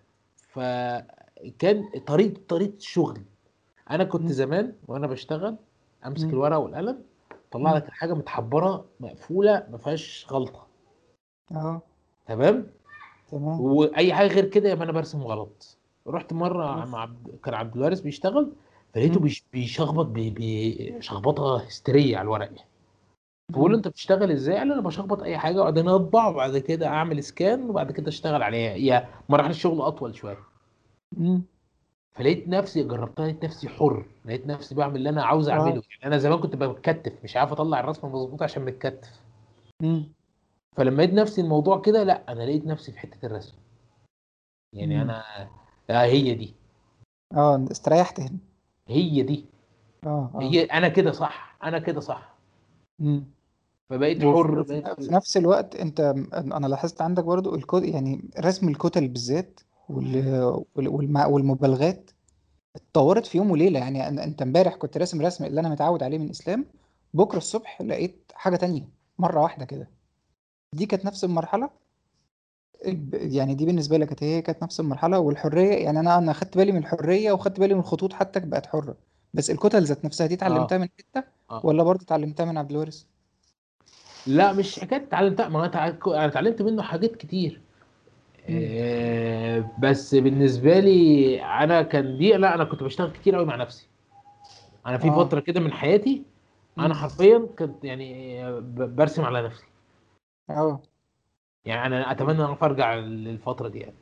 فكان 0.48 1.88
طريقه 2.06 2.40
طريقه 2.48 2.76
الشغل 2.76 3.20
أنا 3.90 4.04
كنت 4.04 4.32
زمان 4.32 4.72
وأنا 4.88 5.06
بشتغل 5.06 5.56
أمسك 6.06 6.28
الورقة 6.28 6.58
والقلم 6.58 7.02
طلع 7.50 7.72
لك 7.76 7.88
الحاجة 7.88 8.14
متحبرة 8.14 8.84
مقفولة 9.00 9.66
ما 9.70 9.78
فيهاش 9.78 10.26
غلطة. 10.30 10.66
أه. 11.52 11.80
تمام؟ 12.26 12.66
تمام. 13.30 13.60
وأي 13.60 14.14
حاجة 14.14 14.28
غير 14.28 14.44
كده 14.44 14.68
يبقى 14.70 14.84
أنا 14.84 14.92
برسم 14.92 15.22
غلط. 15.22 15.76
رحت 16.08 16.32
مرة 16.32 16.84
مع 16.84 17.00
عبد... 17.00 17.38
كان 17.44 17.54
عبد 17.54 17.76
الوارث 17.76 18.00
بيشتغل 18.00 18.52
فلقيته 18.94 19.20
بيش... 19.20 19.44
بيشخبط 19.52 20.06
بي... 20.06 20.30
بي... 20.30 21.00
هستيرية 21.38 22.16
على 22.16 22.24
الورق 22.24 22.46
يعني. 22.46 22.68
بقول 23.52 23.70
له 23.70 23.76
أنت 23.76 23.88
بتشتغل 23.88 24.30
إزاي؟ 24.30 24.56
قال 24.58 24.72
أنا 24.72 24.80
بشخبط 24.80 25.22
أي 25.22 25.38
حاجة 25.38 25.60
وبعدين 25.60 25.88
أطبع 25.88 26.26
وبعد 26.26 26.58
كده 26.58 26.86
أعمل 26.86 27.22
سكان 27.22 27.70
وبعد 27.70 27.92
كده 27.92 28.08
أشتغل 28.08 28.42
عليها. 28.42 28.72
هي 28.72 29.08
مراحل 29.28 29.50
الشغل 29.50 29.80
أطول 29.80 30.14
شوية. 30.14 30.38
فلقيت 32.14 32.48
نفسي 32.48 32.82
جربتها 32.82 33.26
لقيت 33.26 33.44
نفسي 33.44 33.68
حر. 33.68 34.06
لقيت 34.24 34.46
نفسي 34.46 34.74
بعمل 34.74 34.96
اللي 34.96 35.08
أنا 35.08 35.24
عاوز 35.24 35.48
أعمله. 35.48 35.68
يعني 35.70 36.06
أنا 36.06 36.18
زمان 36.18 36.38
كنت 36.38 36.56
بتكتف 36.56 37.24
مش 37.24 37.36
عارف 37.36 37.52
أطلع 37.52 37.80
الرسمة 37.80 38.10
مظبوطه 38.10 38.44
عشان 38.44 38.64
متكتف. 38.64 39.20
فلما 40.76 41.02
لقيت 41.02 41.14
نفسي 41.14 41.40
الموضوع 41.40 41.80
كده 41.80 42.02
لأ 42.02 42.32
أنا 42.32 42.42
لقيت 42.42 42.66
نفسي 42.66 42.92
في 42.92 42.98
حتة 42.98 43.26
الرسم. 43.26 43.56
يعني 44.72 45.02
أنا 45.02 45.22
آه 45.90 46.04
هي 46.04 46.34
دي. 46.34 46.54
آه 47.34 47.66
استريحت 47.70 48.20
هنا. 48.20 48.38
هي 48.88 49.22
دي. 49.22 49.44
آه 50.06 50.30
آه. 50.34 50.42
هي 50.42 50.64
أنا 50.64 50.88
كده 50.88 51.12
صح 51.12 51.56
أنا 51.64 51.78
كده 51.78 52.00
صح. 52.00 52.34
امم 53.00 53.24
فبقيت 53.90 54.22
حر 54.22 54.62
بقيت 54.62 55.00
في 55.00 55.12
نفس 55.12 55.36
الوقت 55.36 55.76
أنت 55.76 56.00
أنا 56.34 56.66
لاحظت 56.66 57.02
عندك 57.02 57.24
برضو 57.24 57.54
الكود 57.54 57.84
يعني 57.84 58.30
رسم 58.40 58.68
الكتل 58.68 59.08
بالذات 59.08 59.60
وال 59.88 60.64
والمبالغات 61.06 62.10
اتطورت 62.76 63.26
في 63.26 63.38
يوم 63.38 63.50
وليلة. 63.50 63.78
يعني 63.80 64.08
أنت 64.24 64.42
امبارح 64.42 64.74
كنت 64.74 64.96
راسم 64.98 65.22
رسم 65.22 65.44
اللي 65.44 65.60
أنا 65.60 65.68
متعود 65.68 66.02
عليه 66.02 66.18
من 66.18 66.30
إسلام 66.30 66.66
بكرة 67.14 67.38
الصبح 67.38 67.82
لقيت 67.82 68.32
حاجة 68.34 68.56
تانية 68.56 68.88
مرة 69.18 69.40
واحدة 69.42 69.64
كده. 69.64 69.90
دي 70.72 70.86
كانت 70.86 71.04
نفس 71.04 71.24
المرحلة؟ 71.24 71.70
يعني 73.12 73.54
دي 73.54 73.66
بالنسبة 73.66 73.98
لك 73.98 74.22
هي 74.22 74.42
كانت 74.42 74.62
نفس 74.62 74.80
المرحلة. 74.80 75.18
والحرية 75.18 75.72
يعني 75.84 76.00
أنا 76.00 76.18
أنا 76.18 76.32
خدت 76.32 76.56
بالي 76.56 76.72
من 76.72 76.78
الحرية 76.78 77.32
وخدت 77.32 77.60
بالي 77.60 77.74
من 77.74 77.80
الخطوط 77.80 78.12
حتى 78.12 78.40
بقت 78.40 78.66
حرة. 78.66 78.96
بس 79.34 79.50
الكتل 79.50 79.82
ذات 79.84 80.04
نفسها 80.04 80.26
دي 80.26 80.34
اتعلمتها 80.34 80.76
آه 80.76 80.78
من 80.78 80.88
حتة؟ 80.98 81.24
آه. 81.50 81.66
ولا 81.66 81.82
برضه 81.82 82.02
اتعلمتها 82.02 82.44
من 82.46 82.58
عبد 82.58 82.70
الوارث 82.70 83.04
لا 84.26 84.52
مش 84.52 84.80
حكاية 84.80 85.02
اتعلمتها. 85.02 85.48
ما 85.48 85.58
أنا 85.60 85.68
تع- 85.68 85.86
أنا 86.06 86.26
اتعلمت 86.26 86.62
منه 86.62 86.82
حاجات 86.82 87.16
كتير. 87.16 87.60
آه، 88.50 89.70
بس 89.78 90.14
بالنسبة 90.14 90.80
لي 90.80 91.42
أنا 91.44 91.82
كان 91.82 92.18
دي 92.18 92.32
لا 92.32 92.54
أنا 92.54 92.64
كنت 92.64 92.82
بشتغل 92.82 93.10
كتير 93.12 93.36
قوي 93.36 93.44
مع 93.44 93.56
نفسي. 93.56 93.86
أنا 94.86 94.98
في 94.98 95.08
آه. 95.08 95.24
فترة 95.24 95.40
كده 95.40 95.60
من 95.60 95.72
حياتي 95.72 96.22
أنا 96.78 96.94
حرفيا 96.94 97.48
كنت 97.58 97.84
يعني 97.84 98.44
آه، 98.46 98.60
برسم 98.74 99.22
على 99.24 99.42
نفسي. 99.42 99.64
آه. 100.50 100.80
يعني 101.66 101.86
أنا 101.86 102.10
أتمنى 102.10 102.44
إن 102.44 102.56
ارجع 102.62 102.94
للفترة 102.94 103.68
دي 103.68 103.78
يعني. 103.78 103.94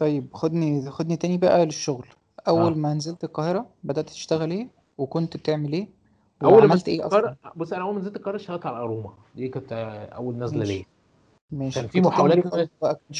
طيب 0.00 0.26
خدني 0.34 0.90
خدني 0.90 1.16
تاني 1.16 1.38
بقى 1.38 1.64
للشغل. 1.66 2.06
أول 2.48 2.72
آه. 2.72 2.76
ما 2.76 2.94
نزلت 2.94 3.24
القاهرة 3.24 3.66
بدأت 3.84 4.06
تشتغل 4.10 4.50
إيه؟ 4.50 4.68
وكنت 4.98 5.36
بتعمل 5.36 5.72
إيه؟ 5.72 5.88
أول 6.44 6.68
ما 6.68 6.74
نزلت 6.74 6.88
إيه 6.88 7.04
القاهرة 7.04 7.36
أصلا؟ 7.42 7.52
بص 7.56 7.72
أنا 7.72 7.82
أول 7.82 7.94
ما 7.94 8.00
نزلت 8.00 8.16
القاهرة 8.16 8.36
اشتغلت 8.36 8.66
على 8.66 8.76
أروما. 8.76 9.12
دي 9.36 9.48
كانت 9.48 9.72
آه، 9.72 10.04
اول 10.06 10.34
نزله 10.34 10.64
ليا. 10.64 10.84
ماشي. 11.50 11.80
كان 11.80 11.88
في 11.88 11.98
إيه 11.98 12.04
محاولات 12.04 12.38
كان 12.38 12.68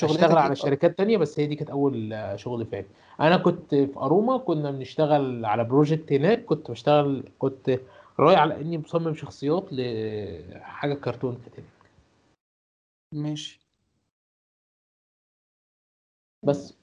أشتغل 0.03 0.38
على؟ 0.38 0.57
شركات 0.57 0.98
تانية 0.98 1.16
بس 1.16 1.40
هي 1.40 1.46
دي 1.46 1.55
كانت 1.55 1.70
أول 1.70 2.12
آه، 2.12 2.37
شغل 2.37 2.66
فعلي 2.66 2.87
أنا 3.20 3.37
كنت 3.37 3.75
في 3.75 3.96
أروما 3.96 4.38
كنا 4.38 4.70
بنشتغل 4.70 5.44
على 5.44 5.64
بروجكت 5.64 6.12
هناك. 6.12 6.44
كنت 6.44 6.70
بشتغل 6.70 7.25
كنت 7.38 7.81
رايح 8.18 8.40
على 8.40 8.61
إني 8.61 8.79
مصمم 8.79 9.14
شخصيات 9.14 9.64
لحاجة 9.72 10.94
كرتون 10.94 11.33
كانت 11.44 11.55
هناك. 11.59 11.71
ماشي. 13.12 13.61
بس. 16.42 16.75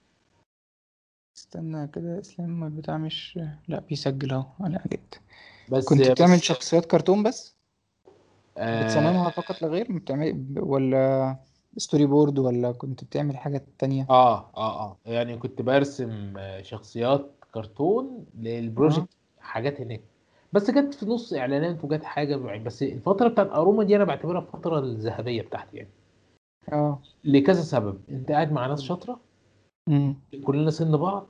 استنى 1.37 1.87
كده 1.87 2.19
إسلام 2.19 2.63
البتاع 2.63 2.97
مش 2.97 3.39
لا 3.67 3.79
بيسجل 3.79 4.31
أهو 4.31 4.45
أنا 4.61 4.77
قلقت 4.83 5.21
بس 5.69 5.85
كنت 5.85 6.11
بتعمل 6.11 6.35
بس. 6.37 6.41
شخصيات 6.41 6.85
كرتون 6.85 7.23
بس؟ 7.23 7.55
آه. 8.57 8.83
بتصممها 8.83 9.29
فقط 9.29 9.61
لا 9.61 9.67
غير؟ 9.67 9.91
بتعمل 9.91 10.45
ولا 10.57 11.35
storyboard 11.77 12.39
ولا 12.39 12.71
كنت 12.71 13.03
بتعمل 13.03 13.37
حاجات 13.37 13.65
تانية؟ 13.79 14.05
آه 14.09 14.51
آه, 14.57 14.79
آه. 14.81 14.97
يعني 15.05 15.37
كنت 15.37 15.61
برسم 15.61 16.37
آه، 16.37 16.61
شخصيات 16.61 17.31
كرتون 17.53 18.05
آه 18.35 18.41
للبروجكت 18.41 19.09
حاجات 19.39 19.81
هناك. 19.81 20.01
بس 20.53 20.71
جت 20.71 20.93
في 20.93 21.05
نص 21.05 21.33
إعلانات 21.33 21.83
وجت 21.83 22.03
حاجة 22.03 22.35
بس 22.35 22.83
الفترة 22.83 23.27
بتاعت 23.27 23.47
أروما 23.51 23.83
دي 23.83 23.95
أنا 23.95 24.03
بعتبرها 24.03 24.41
الفترة 24.41 24.79
الذهبية 24.79 25.41
بتاعتي 25.41 25.77
يعني. 25.77 25.89
آه 26.73 26.99
لكذا 27.23 27.61
سبب 27.61 27.99
انت 28.09 28.31
قاعد 28.31 28.51
مع 28.51 28.67
ناس 28.67 28.81
شاطرة 28.81 29.19
مم. 29.89 30.15
كلنا 30.43 30.71
سن 30.71 30.97
بعض 30.97 31.27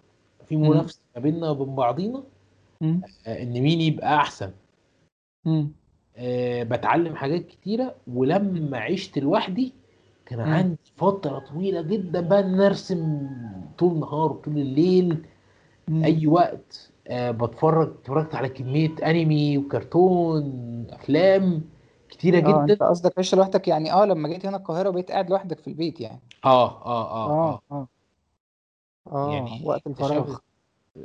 في. 0.49 0.57
منافسة 0.57 0.99
ما 1.15 1.21
بيننا 1.21 1.49
وبين 1.49 1.75
بعضينا 1.75 2.23
مم. 2.81 3.01
آه، 3.27 3.43
إن 3.43 3.53
مين 3.61 3.81
يبقى 3.81 4.15
أحسن 4.15 4.51
مم. 5.45 5.69
آه، 6.17 6.63
بتعلم 6.63 7.15
حاجات 7.15 7.45
كتيرة 7.45 7.95
ولما 8.07 8.77
عشت 8.77 9.17
لوحدي 9.19 9.73
كان 10.25 10.39
مم. 10.39 10.45
عندي 10.45 10.77
فترة 10.97 11.39
طويلة 11.39 11.81
جدا 11.81 12.21
بقى 12.21 12.67
أرسم 12.67 13.27
طول 13.77 13.91
النهار 13.93 14.31
وطول 14.31 14.57
الليل 14.57 15.17
مم. 15.87 16.03
أي 16.03 16.27
وقت 16.27 16.91
آه، 17.07 17.31
بتفرج 17.31 17.87
اتفرجت 17.87 18.35
على 18.35 18.49
كمية 18.49 18.95
أنمي 19.05 19.57
وكرتون 19.57 20.43
أفلام 20.89 21.61
كتيرة 22.09 22.37
آه 22.37 22.39
جدا. 22.41 22.73
انت 22.73 22.83
قصدك 22.83 23.19
عشت 23.19 23.35
لوحدك 23.35 23.67
يعني 23.67 23.91
آه 23.93 24.05
لما 24.05 24.29
جيت 24.29 24.45
هنا 24.45 24.57
القاهرة 24.57 24.89
بقيت 24.89 25.11
قاعد 25.11 25.29
لوحدك 25.29 25.59
في 25.59 25.67
البيت 25.67 26.01
يعني. 26.01 26.19
آه 26.45 26.85
آه 26.85 27.11
آه 27.11 27.29
آه 27.29 27.61
آه. 27.71 27.75
آه. 27.75 27.87
آه 29.11 29.33
يعني 29.33 29.61
وقت 29.65 29.87
الفراغ. 29.87 30.19
اكتشفت 30.19 30.43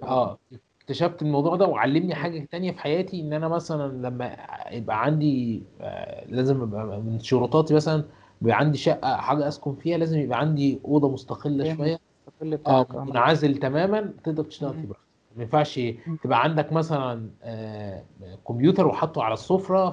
آه 0.03 0.07
آه 0.07 0.39
اكتشفت 0.81 1.23
الموضوع 1.23 1.57
ده 1.57 1.67
وعلمني 1.67 2.15
حاجة 2.15 2.49
تانية 2.51 2.73
في 2.73 2.79
حياتي 2.79 3.21
إن 3.21 3.33
أنا 3.33 3.49
مثلا 3.49 3.93
لما 4.09 4.37
يبقى 4.71 5.05
عندي 5.05 5.63
آه، 5.81 6.25
لازم 6.29 6.63
يبقى 6.63 6.87
من 7.01 7.19
شروطاتي 7.21 7.75
مثلا 7.75 8.05
يبقى 8.43 8.57
عندي 8.59 8.79
شقة 8.79 9.17
حاجة 9.17 9.49
أسكن 9.49 9.75
فيها 9.77 9.99
لازم 9.99 10.19
يبقى 10.19 10.39
عندي 10.41 10.81
أوضة 10.85 11.11
مستقلة 11.11 11.65
فاهم 11.65 11.77
شوية 11.77 11.99
المستقل 12.43 12.61
آه 12.67 12.87
آه. 12.95 13.05
منعزل 13.05 13.57
تماما 13.57 14.15
تقدر 14.25 14.45
تشتغل 14.45 14.75
فيه. 14.75 14.87
براحتك. 14.89 15.04
ما 15.37 15.43
ينفعش. 15.43 15.81
تبقى 16.23 16.43
عندك 16.43 16.73
مثلا 16.73 17.31
آه، 17.43 18.05
كمبيوتر 18.49 18.87
وحطه 18.87 19.23
على 19.23 19.35
السفرة 19.35 19.91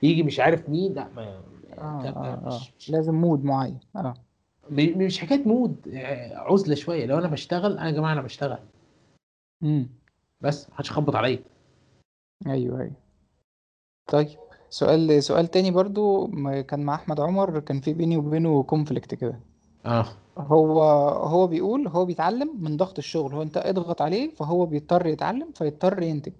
فيجي 0.00 0.22
مش 0.22 0.40
عارف 0.40 0.68
مين 0.68 0.94
لا 0.94 1.08
ما 1.16 1.40
آه 1.78 2.42
مش 2.46 2.72
مش 2.78 2.90
لازم 2.90 3.14
mood 3.14 3.44
معين 3.44 3.78
آه. 3.96 4.14
مش 4.70 5.18
حكاية 5.18 5.48
mood 5.48 5.88
آه، 5.94 6.36
عزلة 6.36 6.74
شوية. 6.74 7.06
لو 7.06 7.18
أنا 7.18 7.28
بشتغل 7.28 7.78
أنا 7.78 7.86
يا 7.86 7.90
جماعة 7.90 8.12
أنا 8.12 8.22
بشتغل. 8.22 8.58
امم 9.62 9.88
بس 10.40 10.70
محدش 10.70 10.90
يخبط 10.90 11.16
عليا. 11.16 11.38
أيوه 12.46 12.80
أيوه. 12.80 12.92
طيب 14.06 14.28
سؤال 14.70 15.22
سؤال 15.22 15.46
تاني 15.46 15.70
برضو 15.70 16.26
كان 16.68 16.80
مع 16.80 16.94
أحمد 16.94 17.20
عمر 17.20 17.60
كان 17.60 17.80
في 17.80 17.94
بيني 17.94 18.16
وبينه 18.16 18.62
conflict 18.62 19.14
كده. 19.14 19.40
آه. 19.86 20.06
هو 20.38 20.82
هو 21.10 21.46
بيقول 21.46 21.88
هو 21.88 22.04
بيتعلم 22.04 22.50
من 22.60 22.76
ضغط 22.76 22.98
الشغل 22.98 23.34
هو 23.34 23.42
انت 23.42 23.56
اضغط 23.56 24.02
عليه 24.02 24.30
فهو 24.34 24.66
بيضطر 24.66 25.06
يتعلم 25.06 25.48
فيضطر 25.54 26.02
ينتج. 26.02 26.32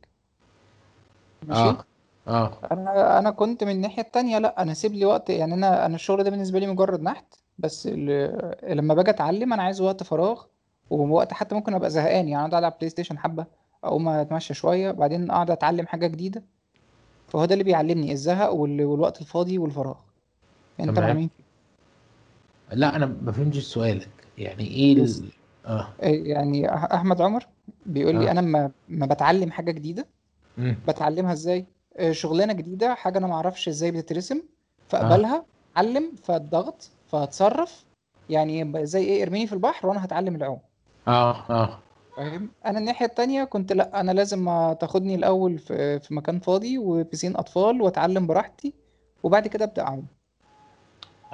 ماشي؟ 1.49 1.61
آه 1.61 1.85
آه. 2.29 2.53
أنا 2.73 3.19
أنا 3.19 3.31
كنت 3.31 3.65
من 3.65 3.71
الناحية 3.71 4.03
التانية 4.03 4.39
لأ 4.39 4.63
أنا 4.63 4.75
سيب 4.75 4.93
لي 4.93 5.05
وقت 5.05 5.31
يعني 5.31 5.55
أنا 5.55 5.87
أنا 5.87 5.95
الشغل 5.95 6.25
ده 6.25 6.31
بالنسبة 6.31 6.59
لي 6.59 6.67
مجرد 6.67 7.03
نحت 7.03 7.25
بس 7.59 7.89
ال- 7.93 8.77
لما 8.79 8.95
باجي 8.95 9.11
أتعلم 9.11 9.53
أنا 9.53 9.63
عايز 9.63 9.81
وقت 9.81 10.03
فراغ 10.03 10.43
ووقت 10.91 11.33
حتى 11.33 11.55
ممكن 11.55 11.75
أبقى 11.75 11.91
زهقان 11.91 12.29
يعني 12.29 12.37
أقعد 12.39 12.55
ألعب 12.55 12.75
بلاي 12.79 12.91
ستيشن 12.91 13.19
حبة 13.19 13.47
أقوم 13.85 14.09
أتمشى 14.09 14.55
شوية 14.55 14.91
بعدين 14.91 15.31
أقعد 15.31 15.51
أتعلم 15.51 15.87
حاجة 15.87 16.07
جديدة. 16.07 16.43
فهو 17.29 17.45
ده 17.45 17.53
اللي 17.53 17.65
بيعلمني 17.65 18.13
الزهق 18.13 18.53
وال- 18.53 18.85
والوقت 18.85 19.21
الفاضي 19.21 19.59
والفراغ. 19.59 19.97
أنت 20.81 20.89
مع 20.89 20.95
تمام 20.95 21.17
مين 21.17 21.31
لا 22.73 22.97
أنا 22.97 23.07
ما 23.23 23.33
فهمتش 23.33 23.59
سؤالك. 23.65 24.09
يعني 24.39 24.67
إيه 24.67 24.93
ال... 24.93 25.25
آه. 25.67 25.89
إيه 26.03 26.31
يعني 26.31 26.75
أحمد 26.75 27.21
عمر 27.21 27.47
بيقول 27.87 28.17
لي 28.21 28.29
آه. 28.29 28.31
أنا 28.31 28.41
ما 28.41 28.71
ما 28.89 29.07
بتعلم 29.07 29.51
حاجة 29.51 29.71
جديدة. 29.71 30.07
مم. 30.59 30.77
بتعلمها 30.89 31.33
إزاي؟ 31.33 31.67
آه، 31.97 32.13
شغلانة 32.13 32.53
جديدة 32.53 32.95
حاجة 32.95 33.19
أنا 33.19 33.27
ما 33.27 33.35
أعرفش 33.35 33.69
إزاي 33.69 33.91
بتترسم 33.91 34.43
فأقبلها 34.89 35.45
أتعلم 35.73 36.13
فالضغط 36.23 36.91
فأتصرف. 37.07 37.85
يعني 38.31 38.87
زي 38.87 39.05
إيه 39.05 39.23
ارميني 39.23 39.47
في 39.47 39.53
البحر 39.53 39.87
وأنا 39.87 40.05
هتعلم 40.05 40.37
العوم. 40.37 40.59
آه 41.09 41.51
آه. 41.51 41.79
فاهم؟ 42.17 42.51
أنا 42.67 42.79
الناحية 42.79 43.07
التانية 43.07 43.45
كنت 43.45 43.73
لأ 43.73 44.01
أنا 44.01 44.13
لازم 44.13 44.45
تاخدني 44.81 45.15
الأول 45.15 45.59
في 45.59 46.01
في 46.01 46.15
مكان 46.15 46.41
فاضي 46.41 46.79
وبسين 46.79 47.37
أطفال 47.37 47.83
وأتعلم 47.83 48.27
براحتي 48.27 48.75
وبعد 49.23 49.49
كده 49.49 49.65
أبدأ 49.65 49.83
أعوم. 49.83 50.07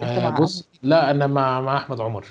آه، 0.01 0.31
بص 0.31 0.69
لا 0.83 1.11
أنا 1.11 1.27
مع 1.27 1.61
مع 1.61 1.77
أحمد 1.77 2.01
عمر 2.01 2.27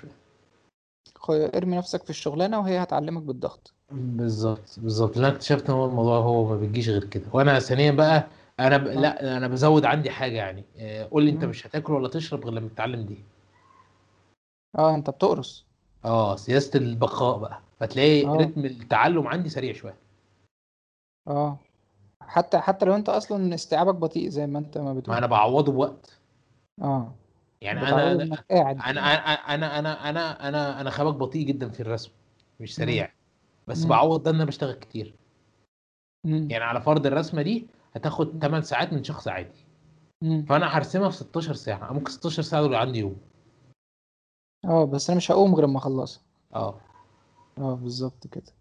ارمي 1.30 1.78
نفسك 1.78 2.04
في 2.04 2.10
الشغلانة 2.10 2.60
وهي 2.60 2.84
هتعلمك 2.84 3.24
بالضغط. 3.24 3.74
بالظبط 3.92 4.80
بالظبط. 4.80 5.18
أنا 5.18 5.28
اكتشفت 5.28 5.70
إن 5.70 5.76
هو 5.76 5.86
الموضوع 5.86 6.18
هو 6.18 6.46
ما 6.50 6.56
بيجيش 6.56 6.90
غير 6.90 7.04
كده. 7.04 7.26
وأنا 7.34 7.60
ثانيا 7.60 7.92
بقى 7.92 8.28
أنا 8.60 8.78
ب... 8.78 8.88
آه. 8.88 8.94
لا 8.94 9.38
أنا 9.38 9.48
بزود 9.48 9.86
عندي 9.86 10.10
حاجة 10.10 10.36
يعني. 10.36 10.64
آه، 10.78 11.08
قول 11.12 11.24
لي 11.24 11.32
أنت. 11.32 11.46
مش 11.46 11.68
هتاكل 11.68 11.94
ولا 11.94 12.08
تشرب 12.08 12.46
غير 12.46 12.54
لما 12.54 12.70
تتعلم 12.70 13.06
دي. 13.06 13.18
آه 14.78 14.96
أنت 14.96 15.10
بتقرص. 15.10 15.66
آه 16.06 16.36
سياسة 16.36 16.80
البقاء 16.80 17.38
بقى. 17.38 17.60
فتلاقي 17.80 18.26
آه. 18.26 18.36
رتم 18.36 18.66
التعلم 18.66 19.28
عندي 19.28 19.50
سريع 19.50 19.74
شوية. 19.74 19.96
آه. 21.28 21.58
حتى 22.22 22.58
حتى 22.60 22.86
لو 22.86 22.96
أنت 22.96 23.10
أصلا 23.10 23.56
استيعابك 23.56 23.96
بطيء 23.96 24.30
زي 24.30 24.48
ما 24.48 24.60
أنت 24.60 24.78
ما 24.78 24.84
ما 24.84 24.94
بتقول. 24.94 25.16
أنا 25.18 25.28
بعوضه 25.28 25.72
بوقت. 25.72 26.20
آه. 26.82 27.12
يعني 27.62 27.80
أنا 27.80 28.12
أنا 28.12 28.44
أنا 28.90 29.56
أنا 29.56 29.80
أنا 29.80 30.10
أنا 30.10 30.48
أنا 30.48 30.82
أنا 30.82 30.90
خبك 30.90 31.16
بطيء 31.16 31.46
جدا 31.46 31.70
في 31.70 31.80
الرسم 31.80 32.12
مش. 32.60 32.76
سريع. 32.76 33.12
بس. 33.68 33.86
بعوض 33.86 34.24
ده 34.24 34.30
إن 34.32 34.36
أنا 34.36 34.46
بشتغل 34.46 34.74
كتير. 34.74 35.16
يعني 36.26 36.64
على 36.64 36.82
فرض 36.82 37.06
الرسمة 37.06 37.42
دي 37.42 37.68
هتاخد 37.96 38.40
8 38.42 38.64
ساعات 38.64 38.94
من 38.94 39.04
شخص 39.04 39.28
عادي. 39.28 39.66
فأنا 40.22 40.78
هرسمها 40.78 41.10
في 41.10 41.16
16 41.16 41.54
ساعة. 41.54 41.94
ممكن 41.94 42.12
16 42.12 42.44
ساعة 42.44 42.62
دول 42.62 42.76
عندي 42.76 43.00
يوم. 43.00 43.18
آه 44.66 44.86
بس 44.86 45.10
أنا 45.10 45.18
مش 45.18 45.32
هقوم 45.32 45.56
غير 45.56 45.66
اما 45.66 45.78
أخلصها. 45.78 46.24
آه. 46.56 46.80
آه 47.58 47.76
بالظبط 47.76 48.28
كده. 48.28 48.54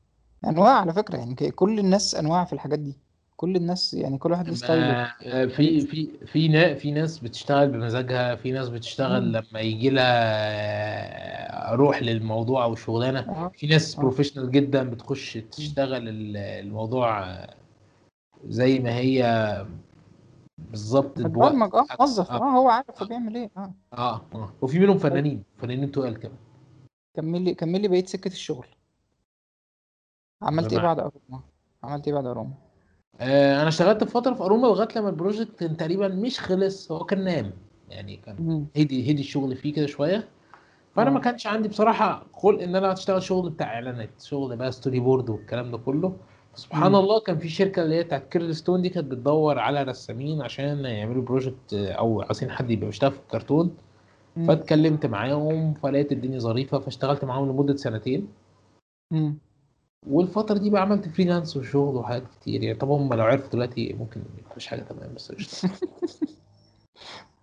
أنواع 0.44 0.80
على 0.80 0.92
فكرة 0.92 1.16
يعني 1.18 1.34
كل 1.34 1.78
الناس 1.78 2.14
أنواع 2.14 2.44
في 2.44 2.52
الحاجات 2.52 2.78
دي. 2.78 2.96
كل 3.40 3.57
الناس 3.57 3.94
يعني 3.94 4.18
كل 4.18 4.31
واحد 4.33 4.48
ليه 4.48 4.55
style 4.54 5.03
ه 5.03 5.12
في 5.46 5.81
في 5.81 6.26
في 6.26 6.48
نا 6.48 6.74
في 6.74 6.90
ناس 6.90 7.18
بتشتغل 7.18 7.68
بمزاجها 7.70 8.35
في 8.35 8.53
ناس 8.53 8.68
بتشتغل 8.68 9.22
مم. 9.26 9.37
لما 9.37 9.61
يجي 9.61 9.90
لها 9.90 11.74
روح 11.74 12.03
للموضوع 12.03 12.64
أو 12.64 12.74
شغلانة. 12.74 13.48
في 13.48 13.66
ناس 13.66 13.94
professional 13.94 14.50
جدا 14.50 14.90
بتخش. 14.90 15.38
تشتغل 15.53 16.09
ال- 16.09 16.37
الموضوع 16.37 17.37
زي 18.48 18.79
ما 18.79 18.94
هي 18.96 19.20
بالظبط 20.59 21.20
بوقت 21.20 21.53
متبرمج 21.55 21.74
أه 21.74 21.87
موظف 22.00 22.31
آه. 22.31 22.37
أه 22.37 22.50
هو 22.59 22.68
عارف 22.68 23.03
هو 23.03 23.09
بيعمل 23.09 23.37
إيه 23.37 23.50
أه. 23.57 23.74
آه 23.92 24.22
آه. 24.35 24.53
وفي 24.62 24.79
منهم 24.79 24.98
فنانين 24.98 25.42
فنانين 25.59 25.92
تقال 25.92 26.18
كمان. 26.20 26.37
كمل 27.16 27.42
لي 27.42 27.55
كمل 27.55 27.83
لي 27.83 27.88
بقية 27.88 28.05
سكة 28.05 28.29
الشغل. 28.29 28.66
عملت 30.42 30.72
إيه 30.72 30.81
بعد 30.81 30.98
أروما؟ 30.98 31.42
عملت 31.85 32.07
إيه 32.09 32.14
بعد 32.14 32.26
أروما؟ 32.26 32.55
آه 33.20 33.61
أنا 33.61 33.68
اشتغلت 33.68 34.04
في 34.04 34.11
فترة 34.11 34.35
في 34.35 34.42
اروما 34.42 34.66
لغاية 34.66 34.88
لما 34.96 35.09
ال 35.09 35.15
project 35.15 35.59
كان 35.61 35.76
تقريبا 35.76 36.09
مش 36.09 36.40
خلص 36.40 36.92
هو 36.92 37.04
كان 37.04 37.24
نام. 37.24 37.52
يعني 37.88 38.16
كان. 38.16 38.66
هدي 38.76 39.12
هدي 39.12 39.20
الشغل 39.20 39.56
فيه 39.56 39.72
كده 39.72 39.87
شوية. 39.87 40.28
فأنا 40.96 41.11
ما 41.11 41.18
آه 41.18 41.22
كانش 41.22 41.46
عندي 41.46 41.68
بصراحة 41.68 42.26
خلق 42.35 42.62
إن 42.62 42.76
أنا 42.76 42.92
أشتغل 42.92 43.22
شغل 43.22 43.50
بتاع 43.50 43.74
إعلانات 43.74 44.22
شغل 44.22 44.56
بقى 44.56 44.72
storyboard 44.72 45.30
والكلام 45.30 45.70
ده 45.70 45.78
كله. 45.78 46.16
سبحان 46.54 46.92
مم. 46.92 46.96
الله 46.98 47.20
كان 47.20 47.38
في 47.38 47.48
شركة 47.48 47.83
اللي 47.83 47.94
هي 47.94 48.02
بتاعت 48.02 48.28
كيرل 48.28 48.54
ستون 48.54 48.83
دي 48.83 48.88
كانت 48.88 49.06
بتدور 49.06 49.59
على 49.59 49.83
رسامين 49.83 50.42
عشان 50.42 50.85
يعملوا 50.85 51.22
project 51.22 51.74
آه، 51.74 51.92
أو 51.92 52.22
عايزين 52.22 52.50
حد 52.50 52.70
يبقى 52.70 52.87
بيشتغل 52.87 53.12
في 53.12 53.18
الكرتون. 53.18 53.76
فاتكلمت 54.48 55.06
معاهم 55.06 55.74
فلقيت 55.74 56.12
الدنيا 56.12 56.38
ظريفة 56.38 56.78
فاشتغلت 56.78 57.24
معاهم 57.24 57.48
لمدة 57.50 57.76
سنتين. 57.76 58.28
مم. 60.06 60.14
والفترة 60.14 60.58
دي 60.58 60.70
بقى 60.70 60.82
عملت 60.82 61.08
freelance 61.09 61.56
وشغل 61.56 61.96
وحاجات 61.96 62.22
كتير 62.28 62.62
يعني. 62.62 62.78
طبعا 62.78 62.96
هم 62.96 63.14
لو 63.14 63.24
عرفوا 63.24 63.50
دلوقتي 63.50 63.92
ممكن 63.92 64.22
مفيش 64.50 64.66
حاجة 64.66 64.80
تمام 64.82 65.14
بس 65.14 65.33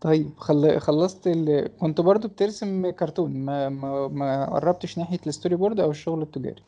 طيب 0.01 0.29
خل... 0.37 0.79
خلصت 0.79 1.27
ال... 1.27 1.77
كنت 1.77 2.01
برضو 2.01 2.27
بترسم 2.27 2.89
كرتون. 2.89 3.45
ما 3.45 3.69
ما 3.69 4.07
ما 4.07 4.45
قربتش 4.45 4.97
ناحية 4.97 5.19
ال 5.27 5.55
storyboard 5.55 5.79
أو 5.79 5.91
الشغل 5.91 6.21
التجاري؟ 6.21 6.61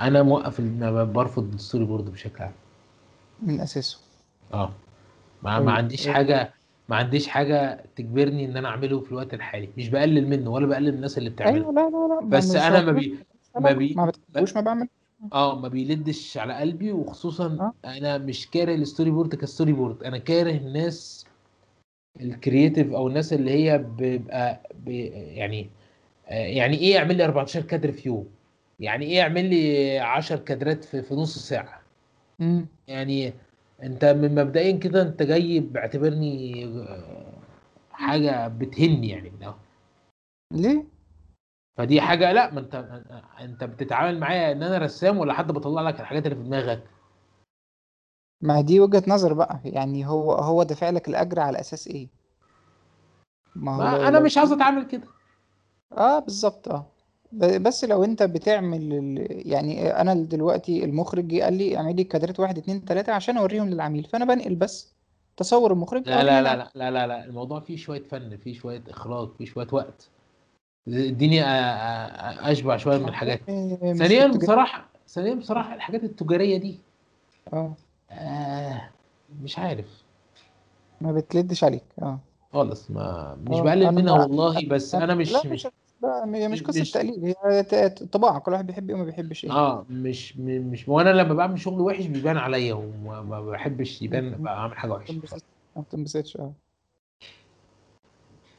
أنا 0.00 0.22
موقف 0.22 0.60
ال- 0.60 1.06
برفض 1.06 1.54
ال 1.54 1.84
storyboard 1.84 2.12
بشكل 2.12 2.42
عام. 2.44 2.52
من 3.42 3.60
أساسه؟ 3.60 3.98
آه. 4.54 4.70
ما 5.42 5.58
ما 5.58 5.58
طيب. 5.58 5.68
عنديش 5.70 6.08
حاجة 6.08 6.52
ما 6.88 6.96
عنديش 6.96 7.28
حاجة 7.28 7.84
تجبرني 7.96 8.44
إن 8.44 8.56
أنا 8.56 8.68
أعمله 8.68 9.00
في 9.00 9.12
الوقت 9.12 9.34
الحالي. 9.34 9.68
مش 9.78 9.88
بقلل 9.88 10.28
منه 10.28 10.50
ولا 10.50 10.66
بقلل 10.66 10.90
من 10.90 10.96
الناس 10.96 11.18
اللي 11.18 11.30
بتعمله. 11.30 11.56
أيوه 11.56 11.72
لا 11.72 11.90
لا 11.90 12.14
لا. 12.14 12.20
بس 12.28 12.56
هو 12.56 12.82
ما 12.82 12.92
بي 12.92 13.18
ما 13.56 13.72
بي 13.72 13.94
ما- 13.94 14.06
بتحبوش 14.06 14.54
ما 14.54 14.60
بعمل 14.60 14.88
آه 15.32 15.60
ما 15.60 15.68
بيلدش 15.68 16.38
على 16.38 16.54
قلبي 16.54 16.92
وخصوصا 16.92 17.46
آه. 17.46 17.72
أنا 17.88 18.18
مش 18.18 18.50
كاره 18.50 18.74
ال 18.74 19.10
storyboard 19.10 19.34
ك 19.34 19.72
storyboard 19.72 20.02
أنا 20.02 20.18
كاره 20.18 20.50
الناس 20.50 21.26
ال 22.20 22.28
creative 22.28 22.92
أو 22.92 23.08
الناس 23.08 23.32
اللي 23.32 23.50
هي 23.50 23.78
بيبقى 23.78 24.60
بي 24.74 25.06
يعني 25.06 25.70
آه، 26.28 26.34
يعني 26.34 26.78
إيه 26.78 26.94
يعمل 26.94 27.16
لي 27.16 27.24
14 27.24 27.62
كادر 27.62 27.92
في 27.92 28.08
يوم؟ 28.08 28.26
يعني 28.80 29.06
إيه 29.06 29.16
يعمل 29.16 29.44
لي 29.50 29.98
10 29.98 30.36
كادرات 30.36 30.84
في, 30.84 31.02
في 31.02 31.14
نص 31.14 31.38
ساعة؟ 31.38 31.82
امم 32.40 32.66
يعني 32.88 33.32
أنت 33.82 34.04
من 34.04 34.34
مبدئيا 34.34 34.76
كده 34.78 35.02
أنت 35.02 35.22
جاي 35.22 35.60
باعتبرني 35.60 36.64
آه، 36.64 37.32
حاجة 37.92 38.48
بتهني 38.48 39.08
يعني 39.08 39.30
من. 39.30 39.52
ليه؟ 40.52 40.84
فدي 41.76 42.00
حاجة 42.00 42.32
لا 42.32 42.54
ما 42.54 42.60
انت 42.60 42.74
انت 43.40 43.64
بتتعامل 43.64 44.20
معايا 44.20 44.52
ان 44.52 44.62
أنا 44.62 44.78
رسام 44.78 45.18
ولا 45.18 45.32
حد 45.34 45.52
بطلع 45.52 45.82
لك 45.82 46.00
الحاجات 46.00 46.24
اللي 46.26 46.36
في 46.36 46.42
دماغك. 46.42 46.84
ما 48.40 48.60
دي 48.60 48.80
وجهة 48.80 49.02
نظر 49.08 49.32
بقى 49.32 49.60
يعني 49.64 50.06
هو 50.06 50.32
هو 50.32 50.62
دافع 50.62 50.90
لك 50.90 51.08
الأجر 51.08 51.40
على 51.40 51.60
أساس 51.60 51.88
إيه؟ 51.88 52.08
ما 53.56 53.72
هو 53.72 53.78
ما 53.78 54.08
أنا 54.08 54.16
لو 54.16 54.24
مش 54.24 54.38
عاوز 54.38 54.52
أتعامل 54.52 54.86
كده. 54.86 55.06
آه 55.92 56.18
بالظبط 56.18 56.68
آه. 56.68 56.86
بس 57.32 57.84
لو 57.84 58.04
أنت 58.04 58.22
بتعمل 58.22 58.92
ال- 58.92 59.48
يعني 59.48 59.90
أنا 60.00 60.14
دلوقتي 60.14 60.84
المخرج 60.84 61.26
جه 61.28 61.42
قال 61.44 61.54
لي 61.54 61.76
اعمل 61.76 61.96
لي 61.96 62.04
كادرات 62.04 62.40
واحد 62.40 62.58
اتنين 62.58 62.84
تلاتة 62.84 63.12
عشان 63.12 63.36
أوريهم 63.36 63.68
للعميل 63.70 64.04
فأنا 64.04 64.24
بنقل 64.24 64.54
بس. 64.54 64.94
تصور 65.36 65.72
المخرج 65.72 66.08
لا 66.08 66.22
لا 66.24 66.24
لا 66.24 66.40
للعميل 66.40 66.58
لا 66.58 66.70
لا 66.74 66.90
لا 66.90 67.06
لا 67.06 67.24
الموضوع 67.24 67.60
فيه 67.60 67.76
شوية 67.76 68.02
فن 68.02 68.36
فيه 68.36 68.54
شوية 68.54 68.82
إخراج 68.88 69.28
فيه 69.38 69.44
شوية 69.44 69.66
وقت. 69.72 70.08
اديني 70.88 71.40
أ- 71.42 71.44
أ- 71.44 72.46
أشبع 72.48 72.76
شوية 72.76 72.98
من 72.98 73.08
الحاجات. 73.08 73.40
ثانيا 73.98 74.26
بصراحة 74.26 74.84
ثانيا 75.08 75.34
بصراحة 75.34 75.74
الحاجات 75.74 76.04
التجارية 76.04 76.56
دي 76.56 76.78
آه. 77.52 77.72
آه 78.10 78.90
مش 79.42 79.58
عارف. 79.58 80.02
ما 81.00 81.12
بتلدش 81.12 81.64
عليك 81.64 81.84
آه. 82.02 82.18
خالص 82.52 82.90
ما 82.90 83.36
مش 83.48 83.56
آه 83.58 83.62
بقلل 83.62 83.92
منها 83.94 84.12
والله 84.12 84.68
بس 84.68 84.94
أنا 84.94 85.04
لا 85.04 85.14
مش 85.14 85.32
مش 85.32 85.46
مش 85.46 85.66
لا 86.02 86.24
هي 86.34 86.48
مش 86.48 86.62
قصة 86.62 86.80
مش 86.80 86.90
تقليد 86.90 87.34
هي 87.44 87.88
طباع 87.88 88.38
كل 88.38 88.52
واحد 88.52 88.66
بيحب 88.66 88.88
إيه 88.90 88.96
وما 88.96 89.04
بيحبش 89.04 89.44
إيه. 89.44 89.50
آه 89.52 89.86
مش 89.90 90.36
مش 90.38 90.88
وأنا 90.88 91.10
لما 91.10 91.34
بعمل 91.34 91.60
شغل 91.60 91.80
وحش 91.80 92.06
بيبان 92.06 92.36
عليا 92.36 92.74
وما 92.74 93.22
ما 93.22 93.40
بحبش 93.40 94.02
يبان 94.02 94.30
بعمل 94.30 94.76
حاجة 94.76 94.92
وحشة. 94.92 95.20
ما 95.76 95.82
بتنبسطش 95.82 96.36
آه. 96.36 96.52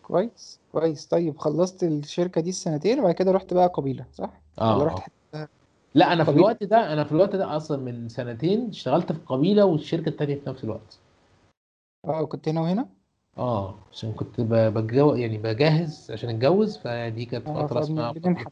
كويس 0.07 0.59
كويس. 0.71 1.05
طيب 1.05 1.37
خلصت 1.37 1.83
الشركة 1.83 2.41
دي 2.41 2.49
السنتين 2.49 2.99
وبعد 2.99 3.13
كده 3.13 3.31
رحت 3.31 3.53
بقى 3.53 3.67
قبيلة 3.67 4.05
صح؟ 4.13 4.29
ولا 4.57 4.69
آه. 4.69 4.83
رحت 4.83 4.97
آه 4.99 5.01
حتة 5.01 5.47
لا 5.95 6.13
أنا 6.13 6.23
في 6.23 6.29
قبيلة؟ 6.31 6.45
الوقت 6.45 6.63
ده 6.63 6.93
أنا 6.93 7.03
في 7.03 7.11
الوقت 7.11 7.35
ده 7.35 7.57
أصلا 7.57 7.77
من 7.83 8.09
سنتين 8.09 8.69
اشتغلت 8.69 9.11
في 9.11 9.19
قبيلة 9.25 9.65
والشركة 9.65 10.09
التانية 10.09 10.35
في 10.35 10.49
نفس 10.49 10.63
الوقت. 10.63 10.99
آه 12.05 12.25
كنت 12.25 12.49
هنا 12.49 12.61
وهنا؟ 12.61 12.85
آه 13.37 13.75
عشان 13.91 14.11
كنت 14.11 14.41
ب- 14.41 14.73
بجو 14.73 15.15
يعني 15.15 15.37
بجهز 15.37 16.11
عشان 16.11 16.29
اتجوز 16.29 16.77
فدي 16.77 17.25
كانت 17.25 17.47
آه 17.47 17.67
فترة 17.67 17.79
اسمها 17.79 18.09
آه. 18.09 18.11
النحت 18.25 18.51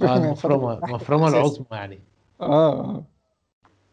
المفرمه 0.00 1.28
الأساسي 1.28 1.36
العظمى 1.38 1.66
يعني. 1.72 1.98
آه 2.40 3.02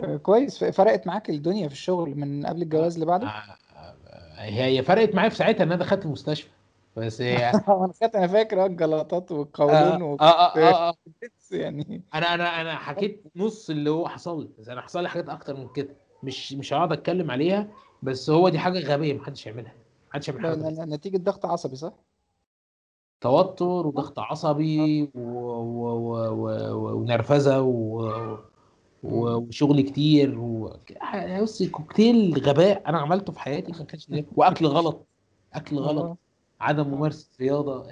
آه. 0.02 0.18
كويس. 0.18 0.64
فرقت 0.64 1.08
معاك 1.08 1.30
الدنيا 1.30 1.68
في 1.68 1.74
الشغل 1.74 2.16
من 2.16 2.46
قبل 2.46 2.60
آه 2.60 2.64
الجواز 2.64 2.94
اللي 2.94 3.06
بعده؟ 3.06 3.28
آه 3.28 3.30
آه 3.30 3.96
هي 4.38 4.78
هي 4.78 4.84
فرقت 4.84 5.16
معايا 5.16 5.30
في 5.30 5.36
ساعتها 5.36 5.64
إن 5.64 5.72
أنا 5.72 5.82
دخلت 5.84 6.06
المستشفى. 6.06 6.50
بس 6.98 7.22
هي 7.22 7.50
أنا 7.50 7.92
فاكر 7.94 8.18
أنا 8.18 8.28
فاكر 8.28 8.64
آه 8.64 8.66
الجلطات 8.66 9.32
آه 9.32 9.36
والقولون 9.36 10.18
آه 10.22 10.24
آه 10.24 10.50
وكنت 10.50 10.64
آه 10.64 10.90
آه. 10.90 11.58
يعني. 11.58 12.02
أنا 12.14 12.34
أنا 12.34 12.62
أنا 12.62 12.76
حكيت 12.76 13.24
نص 13.36 13.70
اللي 13.70 13.90
هو 13.90 14.08
حصل 14.08 14.42
لي 14.42 14.50
بس 14.60 14.70
أنا 14.70 14.82
حصل 14.82 15.04
لي 15.04 15.10
حاجات 15.10 15.30
أكتر 15.30 15.56
من 15.56 15.68
كده. 15.76 15.96
مش 16.24 16.54
مش 16.54 16.74
هقعد 16.74 16.92
أتكلم 16.92 17.32
عليها 17.32 17.68
بس 18.04 18.30
هو 18.30 18.50
دي 18.50 18.60
حاجة 18.60 18.80
غبية 18.80 19.14
محدش 19.14 19.46
يعملها 19.46 19.74
محدش 20.10 20.28
يعمل 20.28 20.42
حاجة 20.42 20.54
لا- 20.56 20.60
زي 20.62 20.70
لا- 20.70 20.86
كده 20.86 20.96
نتيجة 20.96 21.18
ضغط 21.18 21.46
عصبي 21.46 21.76
صح؟ 21.76 21.94
توتر 23.22 23.66
آه. 23.66 23.88
وضغط 23.88 24.20
عصبي 24.20 25.04
و... 25.16 25.20
و... 25.20 25.88
و... 25.90 26.30
و... 26.30 26.98
ونرفزة 26.98 27.62
و... 27.62 28.02
و... 29.04 29.36
وشغل 29.36 29.82
كتير 29.82 30.40
و... 30.40 30.74
بص 31.42 31.64
كوكتيل 31.64 32.40
غباء 32.44 32.90
أنا 32.90 32.98
عملته 32.98 33.34
في 33.34 33.40
حياتي 33.40 33.72
ما 33.72 33.84
كانش 33.84 34.08
وأكل 34.36 34.66
غلط 34.66 35.08
أكل 35.54 35.78
غلط. 35.78 36.18
عدم 36.66 36.88
ممارسة 36.88 37.28
رياضة 37.42 37.84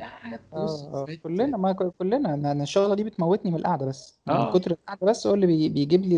بص 0.53 0.83
آه 0.83 1.03
بقيت 1.05 1.21
كلنا 1.23 1.57
ما 1.57 1.71
كلنا 1.71 2.33
أنا 2.33 2.63
الشغلة 2.63 2.95
دي 2.95 3.03
بتموتني 3.03 3.51
من 3.51 3.57
القعدة 3.57 3.85
بس 3.85 4.19
من 4.27 4.33
آه. 4.33 4.53
كتر 4.53 4.71
القعدة 4.71 5.07
بس 5.07 5.27
هو 5.27 5.33
اللي 5.33 5.47
بي- 5.47 5.69
بيجيب 5.69 6.01
لي 6.05 6.17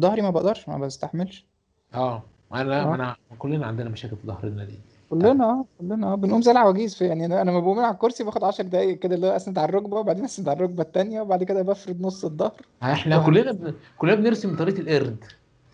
ظهري 0.00 0.22
ما 0.22 0.30
بقدرش 0.30 0.68
ما 0.68 0.78
بستحملش. 0.78 1.46
آه 1.94 2.22
أنا 2.54 2.82
آه. 2.82 2.94
أنا 2.94 3.16
كلنا 3.38 3.66
عندنا 3.66 3.88
مشاكل 3.90 4.16
في 4.16 4.26
ظهرنا 4.26 4.64
دي. 4.64 4.78
كلنا 5.10 5.44
آه 5.44 5.64
كلنا 5.78 6.12
آه 6.12 6.14
بنقوم 6.14 6.42
زي 6.42 6.50
العواجيز 6.50 6.94
في 6.94 7.04
يعني 7.06 7.26
أنا 7.26 7.50
لما 7.50 7.60
بقوم 7.60 7.76
من 7.76 7.84
على 7.84 7.94
الكرسي 7.94 8.24
باخد 8.24 8.44
10 8.44 8.64
دقايق 8.64 8.98
كده 8.98 9.14
اللي 9.14 9.26
هو 9.26 9.30
أسند 9.36 9.58
على 9.58 9.68
الركبة 9.68 9.96
وبعدين 9.96 10.24
أسند 10.24 10.48
على 10.48 10.56
الركبة 10.56 10.82
التانية 10.82 11.20
وبعد 11.20 11.44
كده 11.44 11.62
بفرد 11.62 12.00
نص 12.00 12.24
الظهر. 12.24 12.52
إحنا 12.82 13.16
وهك 13.18 13.26
كلنا 13.26 13.52
بن... 13.52 13.74
كلنا 13.98 14.14
بنرسم 14.14 14.56
طريقة 14.56 14.80
القرد. 14.80 15.24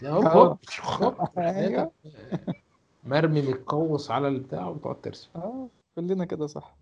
هوب 0.05 0.59
هوب 0.85 1.15
أيوه. 1.39 1.91
مرمي 3.05 3.43
متقوس 3.43 4.11
على 4.11 4.29
البتاع 4.29 4.69
وتقعد 4.69 4.97
ترسم. 5.03 5.29
آه. 5.37 5.67
كلنا 5.97 6.25
كده 6.25 6.47
صح 6.47 6.77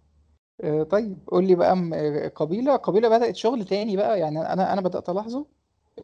آه، 0.65 0.83
طيب 0.83 1.17
قول 1.27 1.47
لي 1.47 1.55
بقى 1.55 1.77
م- 1.77 1.95
قبيلة 2.35 2.77
قبيلة 2.77 3.09
بدأت 3.09 3.37
شغل 3.37 3.65
تاني 3.65 3.97
بقى 3.97 4.21
يعني 4.21 4.53
أنا 4.53 4.73
أنا 4.73 4.81
بدأت 4.81 5.09
ألاحظه 5.09 5.47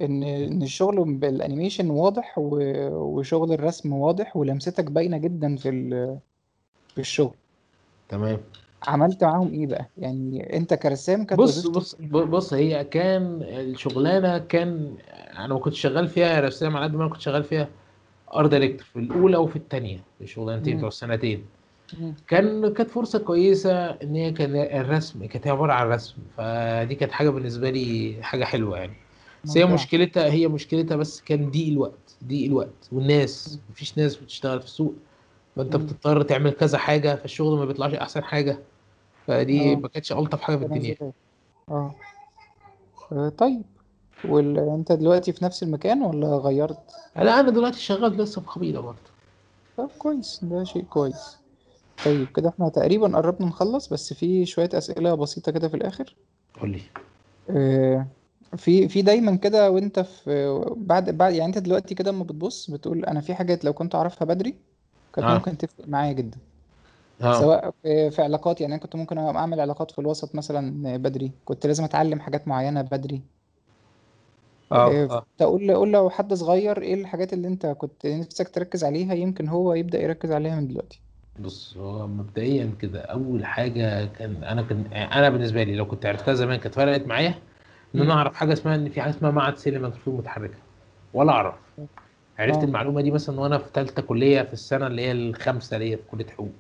إن 0.02 0.22
إن 0.22 0.62
الشغل 0.62 1.04
بالأنيميشن 1.14 1.90
واضح 1.90 2.38
و- 2.38 2.88
وشغل 3.18 3.52
الرسم 3.52 3.92
واضح 3.92 4.36
ولمستك 4.36 4.84
باينة 4.90 5.18
جدا 5.18 5.56
في 5.56 5.68
ال- 5.68 6.18
في 6.94 7.00
الشغل 7.00 7.34
تمام 8.09 8.38
عملت 8.88 9.24
معاهم 9.24 9.48
إيه 9.52 9.66
بقى 9.66 9.88
يعني 9.98 10.56
أنت 10.56 10.74
كرسام 10.74 11.24
كانت 11.26 11.40
بص 11.40 11.66
وظيفتك 11.66 12.02
بص 12.02 12.22
بص 12.24 12.54
هي 12.54 12.84
كان 12.84 13.42
الشغلانة 13.42 14.38
كان 14.38 14.96
أنا 15.38 15.54
ما 15.54 15.59
كنتش 15.61 15.80
شغال 15.80 16.09
فيها 16.09 16.40
رسام 16.40 16.76
على 16.76 16.84
قد 16.84 16.94
ما 16.94 17.02
أنا 17.04 17.12
كنت 17.12 17.20
شغال 17.20 17.44
فيها 17.44 17.68
art 18.34 18.51
director 18.51 18.86
في 18.86 18.98
الأولى 18.98 19.36
وفي 19.36 19.56
الثانية 19.56 19.98
في 20.18 20.24
الشغلانتين 20.24 20.76
بتوع. 20.76 20.88
السنتين. 20.88 21.44
كان 22.28 22.72
كانت 22.72 22.91
فرصة 22.91 23.18
كويسة 23.18 23.86
إن 23.91 24.14
هي 24.14 24.32
كان 24.32 24.57
الرسم 24.57 25.24
كانت 25.24 25.47
عبارة 25.47 25.72
عن 25.72 25.89
رسم 25.89 26.16
فدي 26.36 26.95
كانت 26.95 27.12
حاجة 27.12 27.30
بالنسبة 27.30 27.70
لي 27.70 28.16
حاجة 28.22 28.45
حلوة 28.45 28.78
يعني. 28.78 28.93
بس 29.45 29.57
هي 29.57 29.66
مشكلتها 29.66 30.32
هي 30.32 30.49
مشكلتها 30.49 30.97
بس 30.97 31.20
كان 31.20 31.51
ضيق 31.51 31.68
الوقت 31.68 32.16
ضيق 32.24 32.47
الوقت 32.47 32.89
والناس 32.93 33.59
مفيش 33.70 33.99
ناس 33.99 34.16
بتشتغل 34.16 34.61
في 34.61 34.66
السوق 34.66 34.95
فأنت. 35.57 35.76
بتضطر 35.76 36.22
تعمل 36.22 36.51
كذا 36.51 36.78
حاجة 36.78 37.16
فالشغل 37.16 37.59
ما 37.59 37.64
بيطلعش 37.64 37.95
أحسن 37.95 38.24
حاجة 38.24 38.59
فدي 39.26 39.72
آه. 39.72 39.76
ما 39.76 39.89
كانتش 39.89 40.12
ألطف 40.12 40.41
حاجة 40.41 40.57
في 40.57 40.64
الدنيا. 40.64 40.97
آه. 41.70 41.95
آه، 43.12 43.28
طيب 43.28 43.62
وال... 44.24 44.59
أنت 44.59 44.93
دلوقتي 44.93 45.32
في 45.32 45.45
نفس 45.45 45.62
المكان 45.62 46.03
ولا 46.03 46.36
غيرت؟ 46.36 46.78
لا 47.16 47.41
أنا 47.41 47.51
دلوقتي 47.51 47.80
شغال 47.80 48.16
لسه 48.16 48.41
في 48.41 48.49
قبيله 48.49 48.80
برضه. 48.80 48.99
طب 49.76 49.89
كويس 49.99 50.41
ده 50.45 50.64
شيء 50.64 50.82
كويس. 50.82 51.39
طيب 52.05 52.28
كده 52.36 52.49
إحنا 52.49 52.68
تقريبا 52.68 53.16
قربنا 53.16 53.46
نخلص 53.49 53.88
بس 53.88 54.12
في 54.12 54.46
شوية 54.46 54.68
أسئلة 54.74 55.14
بسيطة 55.14 55.53
كده 55.53 55.68
في 55.68 55.74
الآخر. 55.76 56.16
قول 56.61 56.70
لي. 56.70 56.80
آه، 57.51 58.07
في 58.57 58.88
في 58.88 59.03
دايما 59.03 59.36
كده 59.36 59.70
وأنت 59.70 60.01
في 60.01 60.64
بعد 60.76 61.11
بعد 61.11 61.32
يعني 61.32 61.46
أنت 61.46 61.59
دلوقتي 61.59 61.94
كده 61.94 62.11
اما 62.11 62.24
بتبص 62.24 62.70
بتقول 62.70 63.05
أنا 63.05 63.20
في 63.20 63.34
حاجات 63.34 63.64
لو 63.64 63.72
كنت 63.72 63.94
أعرفها 63.94 64.26
بدري 64.26 64.55
كانت 65.14 65.28
آه. 65.28 65.34
ممكن 65.34 65.59
تفرق 65.59 65.88
معايا 65.88 66.12
جدا. 66.12 66.38
آه. 67.22 67.40
سواء 67.40 67.74
في, 67.82 68.11
في 68.11 68.22
علاقات 68.22 68.61
يعني 68.61 68.74
أنا 68.74 68.82
كنت 68.82 68.96
ممكن 68.96 69.18
أعمل 69.18 69.61
علاقات 69.61 69.90
في 69.90 69.99
الوسط 69.99 70.34
مثلا 70.34 70.96
بدري 70.96 71.32
كنت 71.44 71.66
لازم 71.66 71.84
أتعلم 71.84 72.20
حاجات 72.20 72.49
معينة 72.49 72.82
بدري. 72.82 73.22
آه 74.72 74.88
آه، 74.88 75.05
آه. 75.11 75.26
تقول 75.38 75.74
قول 75.74 75.92
لو 75.92 76.11
حد 76.11 76.34
صغير 76.34 76.82
إيه 76.82 76.94
الحاجات 76.94 77.32
اللي 77.32 77.49
أنت 77.49 77.66
كنت 77.66 78.07
نفسك 78.07 78.49
تركز 78.49 78.84
عليها 78.84 79.14
يمكن 79.14 79.49
هو 79.49 79.74
يبدأ 79.74 80.03
يركز 80.03 80.32
عليها 80.32 80.57
من 80.57 80.68
دلوقتي؟ 80.68 81.01
بص 81.39 81.76
هو 81.76 82.07
مبدئيا 82.07 82.72
كده 82.80 83.01
أول 83.01 83.45
حاجة 83.45 84.05
كان 84.07 84.45
أنا 84.45 84.62
كان 84.62 84.86
أنا 84.93 85.28
بالنسبة 85.30 85.62
لي 85.62 85.76
لو 85.76 85.86
كنت 85.86 86.07
عرفتها 86.07 86.34
زمان 86.34 86.59
كانت 86.61 86.74
فرقت 86.74 87.07
معايا 87.07 87.34
إن 87.95 88.01
أنا 88.01 88.12
أعرف 88.14 88.34
حاجة 88.34 88.53
اسمها 88.53 88.74
إن 88.74 88.89
في 88.89 89.01
حاجة 89.01 89.11
اسمها 89.11 89.30
معهد 89.30 89.57
سينما 89.57 89.89
تصوير 89.89 90.16
متحركة 90.16 90.55
ولا 91.14 91.32
أعرف. 91.32 91.55
عرفت 92.39 92.59
آه. 92.59 92.64
المعلومة 92.64 93.01
دي 93.01 93.11
مثلا 93.11 93.41
وأنا 93.41 93.59
في 93.59 93.64
ثالثه 93.74 94.03
كلية 94.03 94.43
في 94.43 94.53
السنة 94.53 94.86
اللي 94.86 95.03
هي 95.03 95.12
الخامسة 95.12 95.78
ليا 95.78 95.97
في 95.97 96.03
كلية 96.11 96.26
حقوق. 96.26 96.53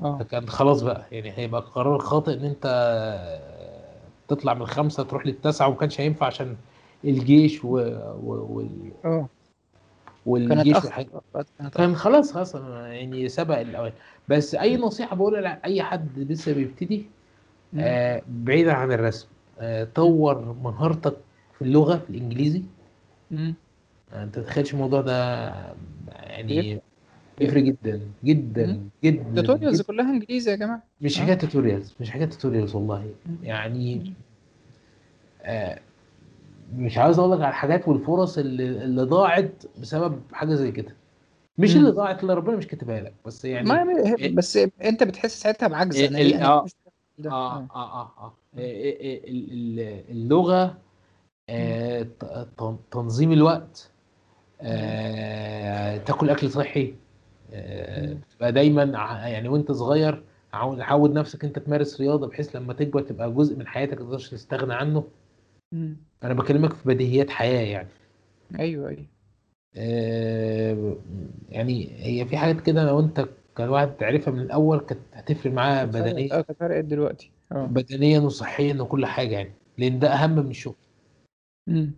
آه. 0.00 0.18
فكان 0.20 0.48
خلاص 0.48 0.82
بقى 0.82 1.06
يعني 1.12 1.32
هيبقى 1.38 1.60
قرار 1.60 1.98
خاطئ 1.98 2.32
إن 2.34 2.44
أنت 2.44 2.66
تطلع 4.28 4.54
من 4.54 4.62
الخمسه 4.62 5.02
تروح 5.02 5.26
للتاسعة 5.26 5.68
وما 5.68 5.76
كانش 5.76 6.00
هينفع 6.00 6.26
عشان 6.26 6.56
الجيش 7.04 7.64
و... 7.64 7.68
و... 8.22 8.46
وال... 8.56 8.92
آه. 9.04 9.28
والجيش 10.26 10.76
والحاجات 10.76 11.08
كان 11.74 11.96
خلاص 11.96 12.32
خلاص 12.32 12.54
يعني 12.54 13.28
سبق 13.28 13.58
الاوان 13.58 13.92
بس 14.28 14.54
أي 14.54 14.76
نصيحة 14.76 15.16
بقولها 15.16 15.40
لاي 15.40 15.82
حد 15.82 16.18
لسه 16.18 16.52
بيبتدي 16.52 17.06
آه 17.78 18.22
بعيدا 18.28 18.72
عن 18.72 18.92
الرسم 18.92 19.28
آه 19.60 19.84
طور 19.94 20.56
مهارتك 20.62 21.16
في 21.58 21.62
اللغة 21.62 21.96
في 21.96 22.10
الإنجليزي. 22.10 22.62
امم 23.32 23.54
آه 24.12 24.22
أنت 24.22 24.34
تتخيلش 24.38 24.74
الموضوع 24.74 25.00
ده 25.00 25.44
يعني 26.12 26.80
بيفرق 27.38 27.62
جدا 27.62 28.00
جدا 28.24 28.80
جدا 29.04 29.40
ال 29.40 29.44
tutorials 29.44 29.82
كلها 29.82 30.10
إنجليزي 30.10 30.50
يا 30.50 30.56
جماعة. 30.56 30.82
مش 31.00 31.18
آه. 31.20 31.22
حكاية 31.22 31.34
tutorials 31.34 31.94
مش 32.00 32.10
حكاية 32.10 32.24
tutorials 32.26 32.74
والله. 32.74 33.10
يعني. 33.42 34.12
آه 35.42 35.80
مش 36.74 36.98
عاوز 36.98 37.18
أقول 37.18 37.32
لك 37.32 37.40
على 37.40 37.48
الحاجات 37.48 37.88
والفرص 37.88 38.38
اللي, 38.38 38.64
اللي 38.84 39.02
ضاعت 39.02 39.62
بسبب 39.80 40.20
حاجة 40.32 40.54
زي 40.54 40.72
كده. 40.72 40.96
مش 41.58 41.76
اللي. 41.76 41.90
ضاعت 41.90 42.22
اللي 42.22 42.34
ربنا 42.34 42.56
مش 42.56 42.66
كاتبها 42.66 43.00
لك 43.00 43.14
بس 43.26 43.44
ما 43.44 43.50
يعني 43.50 44.28
بس 44.28 44.58
أنت 44.84 45.02
بتحس 45.02 45.40
ساعتها 45.42 45.68
بعجز 45.68 46.00
أنا 46.00 46.16
ليه 46.18 46.22
ال- 46.22 46.34
أنا 46.34 46.64
ليه 47.18 47.30
آه 47.30 47.56
آه 47.56 47.68
آه 47.74 48.12
آه. 48.18 48.32
إيه- 48.56 48.58
إيه- 48.58 49.26
آه، 51.48 52.02
ت- 52.02 52.76
تنظيم 52.90 53.32
الوقت 53.32 53.90
آه، 54.60 55.96
تاكل 55.96 56.30
أكل 56.30 56.50
صحي 56.50 56.94
آه،. 57.52 58.16
تبقى 58.36 58.52
دايما 58.52 58.82
يعني 59.28 59.48
وأنت 59.48 59.72
صغير 59.72 60.22
عود 60.52 61.12
نفسك 61.12 61.44
أنت 61.44 61.58
تمارس 61.58 62.00
رياضة 62.00 62.26
بحيث 62.26 62.56
لما 62.56 62.72
تكبر 62.72 63.00
تبقى 63.02 63.32
جزء 63.32 63.56
من 63.56 63.66
حياتك 63.66 63.92
ما 63.98 64.04
تقدرش 64.04 64.30
تستغنى 64.30 64.74
عنه. 64.74 65.04
مم. 65.72 65.96
أنا 66.24 66.34
بكلمك 66.34 66.72
في 66.72 66.88
بديهيات 66.88 67.30
حياة 67.30 67.60
يعني. 67.66 67.88
أيوه 68.58 68.88
أيوه. 68.88 69.06
آه، 69.76 70.96
يعني 71.48 71.88
هي 71.98 72.26
في 72.26 72.36
حاجات 72.36 72.60
كده 72.60 72.84
لو 72.84 73.00
أنت 73.00 73.28
كان 73.56 73.68
واحد 73.68 73.96
تعرفها 73.96 74.32
من 74.34 74.40
الأول 74.40 74.80
كانت 74.80 75.00
هتفرق 75.12 75.52
معاه 75.52 75.84
بدنيا. 75.84 76.38
آه 76.38 76.40
كانت 76.40 76.58
فرقت 76.58 76.84
دلوقتي. 76.84 77.30
آه. 77.52 77.66
بدنيا 77.66 78.20
وصحيا 78.20 78.82
وكل 78.82 79.06
حاجة 79.06 79.34
يعني 79.34 79.52
لأن 79.78 79.98
ده 79.98 80.08
أهم 80.08 80.30
من 80.30 80.50
الشغل. 80.50 80.74
مم. 81.66 81.92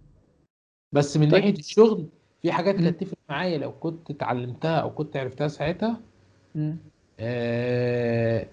بس 0.92 1.16
من 1.16 1.30
طيب. 1.30 1.44
ناحية 1.44 1.58
الشغل 1.58 2.06
في 2.42 2.52
حاجات. 2.52 2.74
كانت 2.76 3.00
تفرق 3.00 3.18
معايا 3.28 3.58
لو 3.58 3.72
كنت 3.72 4.10
اتعلمتها 4.10 4.76
أو 4.78 4.90
كنت 4.90 5.16
عرفتها 5.16 5.48
ساعتها. 5.48 6.00
آه 7.20 8.46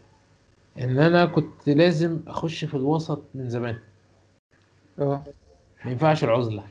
إن 0.80 1.00
أنا 1.00 1.26
كنت 1.26 1.70
لازم 1.70 2.20
أخش 2.28 2.66
في 2.66 2.74
الوسط 2.74 3.24
من 3.36 3.50
زمان. 3.50 3.80
آه. 5.00 5.24
ما 5.86 5.92
ينفعش 5.92 6.24
العزلة 6.24 6.62
ما 6.62 6.68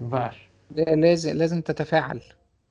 ينفعش. 0.00 0.48
لا- 0.76 0.82
لازم 0.94 1.36
لازم 1.38 1.60
تتفاعل. 1.60 2.20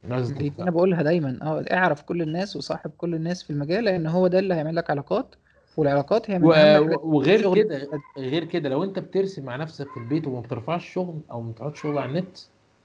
لازم 0.04 0.36
دي 0.38 0.50
تتفاعل. 0.50 0.62
أنا 0.68 0.76
بقولها 0.76 1.02
دايما. 1.04 1.40
آه 1.42 1.66
اعرف 1.74 2.02
كل 2.02 2.22
الناس 2.22 2.56
وصاحب 2.56 2.92
كل 2.98 3.16
الناس 3.16 3.44
في 3.44 3.50
المجال 3.50 3.84
لأن 3.84 4.08
هو 4.08 4.28
ده 4.28 4.40
اللي 4.40 4.54
هيعمل 4.54 4.76
لك 4.76 4.90
علاقات 4.90 5.36
والعلاقات 5.78 6.32
هي 6.32 6.40
من 6.40 6.46
و- 6.46 7.00
وغير 7.04 7.56
كده 7.56 7.90
غير 8.18 8.46
كده 8.46 8.70
لو 8.70 8.84
أنت 8.84 9.00
بترسم 9.00 9.46
مع 9.46 9.56
نفسك 9.56 9.88
في 9.92 9.98
البيت 10.00 10.28
وما 10.28 10.40
بترفعش 10.42 10.94
شغل 10.94 11.20
أو 11.32 11.42
ما 11.42 11.52
بتقعدش 11.52 11.82
شغل 11.82 11.98
على 11.98 12.10
النت 12.10 12.38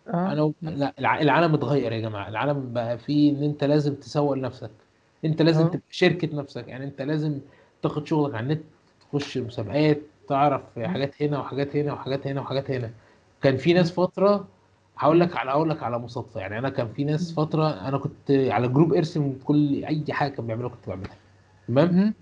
آه. 0.08 0.32
أنا 0.32 0.52
لا 0.62 0.92
الع- 0.98 1.20
العالم 1.20 1.54
اتغير 1.54 1.92
يا 1.92 2.00
جماعة. 2.00 2.28
العالم 2.28 2.72
بقى 2.72 2.98
فيه 2.98 3.30
إن 3.32 3.42
أنت 3.42 3.64
لازم 3.64 3.94
تسوق 3.94 4.32
لنفسك. 4.32 4.70
أنت 5.24 5.42
لازم 5.42 5.64
آه. 5.64 5.68
تبقى 5.68 5.82
شركة 5.90 6.36
نفسك. 6.36 6.68
يعني 6.68 6.84
أنت 6.84 7.02
لازم 7.02 7.38
تاخد 7.82 8.06
شغلك 8.06 8.34
على 8.34 8.44
النت 8.44 8.62
تخش 9.00 9.38
مسابقات 9.38 9.98
تعرف. 10.28 10.62
حاجات 10.78 11.22
هنا 11.22 11.38
وحاجات 11.38 11.76
هنا 11.76 11.92
وحاجات 11.92 12.26
هنا 12.26 12.40
وحاجات 12.40 12.70
هنا 12.70 12.90
كان 13.42 13.56
في. 13.56 13.72
ناس 13.72 13.92
فترة 13.92 14.48
هقول. 14.98 15.20
لك 15.20 15.36
على 15.36 15.50
أقول 15.50 15.70
لك 15.70 15.82
على 15.82 15.98
مصادفه 15.98 16.40
يعني 16.40 16.58
أنا 16.58 16.68
كان 16.68 16.88
في 16.88 17.04
ناس. 17.04 17.32
فترة 17.34 17.68
أنا 17.88 17.98
كنت 17.98 18.30
على 18.30 18.68
group 18.68 18.94
إرسم 18.94 19.32
كل 19.44 19.84
أي 19.84 20.04
حاجة 20.10 20.30
كان 20.30 20.46
بيعملوها 20.46 20.72
كنت 20.74 20.88
بعملها 20.88 21.16
تمام. 21.68 22.14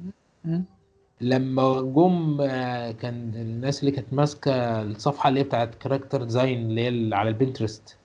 لما 1.21 1.81
جم 1.81 2.41
آه، 2.41 2.91
كان 2.93 3.33
الناس 3.35 3.81
اللي 3.81 3.91
كانت 3.91 4.13
ماسكة 4.15 4.83
الصفحة 4.83 5.29
اللي 5.29 5.41
هي 5.41 5.45
بتاعت 5.45 5.75
character 5.75 6.23
design 6.25 6.59
اللي 6.59 6.81
هي 6.81 6.89
اللي 6.89 7.17
على 7.17 7.29
البنترست 7.29 7.97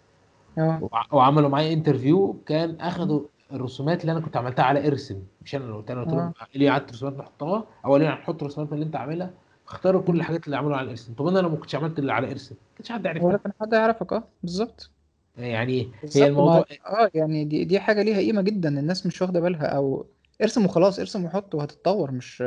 وع- 0.58 1.06
وعملوا 1.12 1.50
معايا 1.50 1.74
interview 1.74 2.36
كان 2.46 2.70
مم. 2.70 2.78
أخدوا 2.82 3.22
الرسومات 3.54 4.02
اللي 4.02 4.12
أنا 4.12 4.20
كنت 4.20 4.38
عملتها 4.38 4.64
على 4.66 4.88
إرسم 4.88 5.20
مش 5.42 5.56
أنا 5.56 5.64
اللي 5.66 5.76
قلت 5.76 5.92
أنا 5.92 6.02
قلت 6.02 6.10
لهم 6.14 6.20
آه 6.20 6.34
ليه 6.56 6.72
قعدت 6.72 6.92
رسومات 6.92 7.18
نحطها 7.20 7.64
أو 7.86 7.98
ليه 7.98 8.10
هنحط 8.14 8.44
رسومات 8.44 8.74
اللي 8.74 8.86
أنت 8.86 8.96
عاملها 8.96 9.30
اختاروا 9.68 10.02
كل. 10.02 10.16
الحاجات 10.16 10.46
اللي 10.46 10.58
عملوها 10.58 10.78
على 10.78 10.86
الارسم 10.86 11.14
طب 11.14 11.28
أنا 11.28 11.40
لو 11.40 11.50
ما 11.50 11.56
كنتش 11.56 11.76
عملت 11.76 12.00
اللي 12.00 12.14
على 12.14 12.32
ارسم 12.32 12.56
ما 12.56 12.76
كانش 12.78 12.92
حد 12.92 13.00
ولا 13.08 13.10
عرفها 13.10 13.38
كان 13.38 13.52
حد 13.62 13.74
يعرفك 13.74 14.14
آه 14.14 14.24
بالظبط. 14.44 14.92
يعني 15.38 15.92
هي 16.16 16.28
الموضوع 16.28 16.66
آه 16.86 17.12
يعني 17.14 17.46
دي 17.46 17.64
دي 17.66 17.80
حاجة 17.80 18.02
ليها 18.04 18.18
قيمة 18.18 18.42
جدا. 18.42 18.70
الناس 18.80 19.06
مش 19.06 19.22
واخدة 19.22 19.40
بالها. 19.40 19.66
أو 19.66 20.06
ارسم 20.42 20.66
وخلاص 20.66 21.00
ارسم 21.00 21.26
وحط 21.26 21.56
وهتتطور. 21.56 22.12
مش 22.12 22.42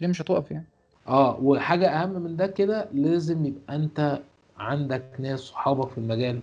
ليه 0.00 0.08
مش 0.08 0.22
هتقف 0.22 0.50
يعني. 0.50 0.66
آه 1.08 1.38
وحاجة 1.42 1.88
أهم 1.88 2.10
من 2.22 2.36
ده 2.36 2.46
كده 2.46 2.88
لازم 2.92 3.44
يبقى 3.46 3.76
أنت 3.76 4.20
عندك 4.58 5.04
ناس 5.18 5.40
صحابك 5.40 5.88
في 5.90 5.98
المجال. 5.98 6.40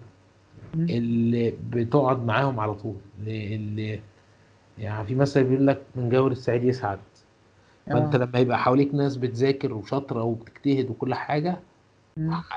اللي 0.75 1.53
بتقعد 1.69 2.25
معاهم 2.25 2.59
على 2.59 2.73
طول. 2.73 2.95
اللي 3.19 3.55
اللي- 3.55 3.99
يعني 4.77 5.07
في 5.07 5.15
مثل 5.15 5.43
بيقول 5.43 5.67
لك 5.67 5.81
من 5.95 6.09
جور 6.09 6.31
السعيد 6.31 6.63
يسعد. 6.63 6.99
فانت 7.85 8.15
آه 8.15 8.17
لما 8.17 8.39
يبقى 8.39 8.57
حواليك 8.59 8.93
ناس 8.95 9.17
بتذاكر 9.17 9.73
وشاطرة 9.73 10.23
وبتجتهد 10.23 10.89
وكل 10.89 11.13
حاجة. 11.13 11.59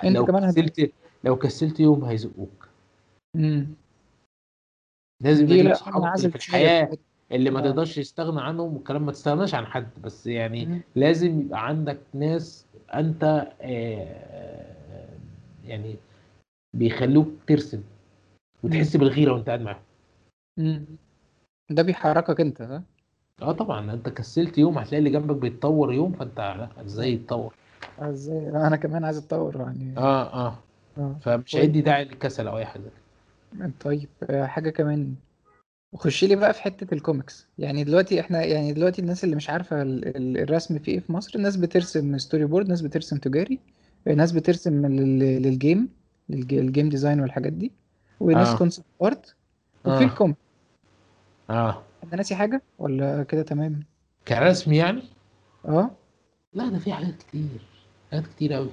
انت 0.05 0.17
لو 0.17 0.27
كمان. 0.27 0.51
كسلت 0.51 0.93
لو 1.25 1.37
كسلت 1.37 1.81
يوم 1.81 2.05
هيزقوك. 2.05 2.69
لازم 5.21 5.47
انعزل 5.97 6.31
في 6.31 6.37
الحياة 6.37 6.99
اللي 7.33 7.51
ما 7.51 7.61
آه 7.61 7.63
تقدرش 7.63 7.97
تستغنى 7.97 8.41
عنهم 8.41 8.75
والكلام 8.75 9.07
ما 9.07 9.13
تستغناش 9.13 9.55
عن 9.55 9.67
حد 9.67 9.89
بس 10.03 10.27
يعني 10.27 10.67
مم. 10.67 10.81
لازم 10.97 11.41
يبقى 11.41 11.67
عندك 11.67 11.99
ناس 12.15 12.67
أنت 12.95 13.53
آه، 13.61 15.09
يعني 15.65 15.97
بيخلوك 16.75 17.29
ترسم. 17.47 17.83
وتحس 18.63 18.97
بالغيرة 18.97 19.33
وأنت 19.33 19.47
قاعد 19.47 19.61
معاهم. 19.61 20.87
ده 21.71 21.83
بيحركك 21.83 22.41
أنت 22.41 22.63
صح؟ 22.63 22.83
آه 23.43 23.53
طبعا 23.53 23.93
انت 23.93 24.09
كسلت 24.09 24.59
يوم 24.59 24.79
هتلاقي 24.79 24.99
اللي 24.99 25.11
جنبك 25.11 25.37
بيتطور 25.37 25.93
يوم 25.93 26.15
إزاي 26.87 27.09
آه 27.11 27.15
يتطور 27.15 27.55
آه، 28.01 28.11
إزاي 28.11 28.49
أنا 28.49 28.77
كمان 28.77 29.05
عايز 29.05 29.19
اتطور 29.19 29.57
يعني. 29.57 29.95
آه 29.99 30.47
آه. 30.47 30.59
آه. 30.99 31.17
فمش 31.21 31.53
كويس 31.53 31.65
هيدي 31.65 31.81
داعي 31.81 32.05
للكسل 32.05 32.49
أو 32.49 32.59
اي 32.59 32.67
حاجة. 32.67 32.91
طيب 33.81 34.09
آه، 34.23 34.47
حاجة 34.47 34.71
كمان. 34.71 35.15
وخش 35.93 36.25
لي 36.25 36.37
بقى 36.37 36.55
في 36.55 36.63
حتة 36.63 36.95
الكوميكس 36.95 37.47
يعني 37.59 37.85
دلوقتي 37.85 38.21
إحنا 38.21 38.45
يعني 38.45 38.73
دلوقتي 38.73 39.03
الناس 39.03 39.25
اللي 39.25 39.37
مش 39.37 39.51
عارفة 39.51 39.83
ال- 39.83 40.17
ال- 40.17 40.39
الرسم 40.39 40.79
فيه 40.79 40.93
إيه 40.93 41.01
في 41.01 41.13
مصر 41.13 41.39
ناس 41.39 41.57
بترسم 41.57 42.19
storyboard 42.19 42.69
ناس 42.69 42.81
بترسم 42.81 43.17
تجاري 43.19 43.59
ناس 44.07 44.33
بترسم 44.33 44.87
لل- 44.87 45.43
لل 45.43 45.58
game 45.58 45.89
للج- 46.33 46.53
ال 46.53 46.60
game 46.60 46.89
design 46.89 47.21
والحاجات 47.21 47.53
دي 47.53 47.73
وناس 48.21 48.49
آه. 48.49 48.57
concept 48.59 48.85
art 49.03 49.35
وفي 49.85 50.05
آه. 50.05 50.07
ال 50.07 50.12
comic 50.12 50.37
آه. 51.51 51.83
انت 52.09 52.15
ناسي 52.15 52.35
حاجة 52.35 52.63
ولا 52.79 53.23
كده 53.23 53.43
تمام؟ 53.43 53.81
كرسم 54.29 54.73
يعني؟ 54.73 55.03
آه. 55.65 55.91
لا 56.55 56.69
ده 56.69 56.79
في 56.79 56.93
حاجات 56.93 57.15
كتير 57.23 57.61
حاجات 58.11 58.27
كتير 58.27 58.53
قوي 58.53 58.71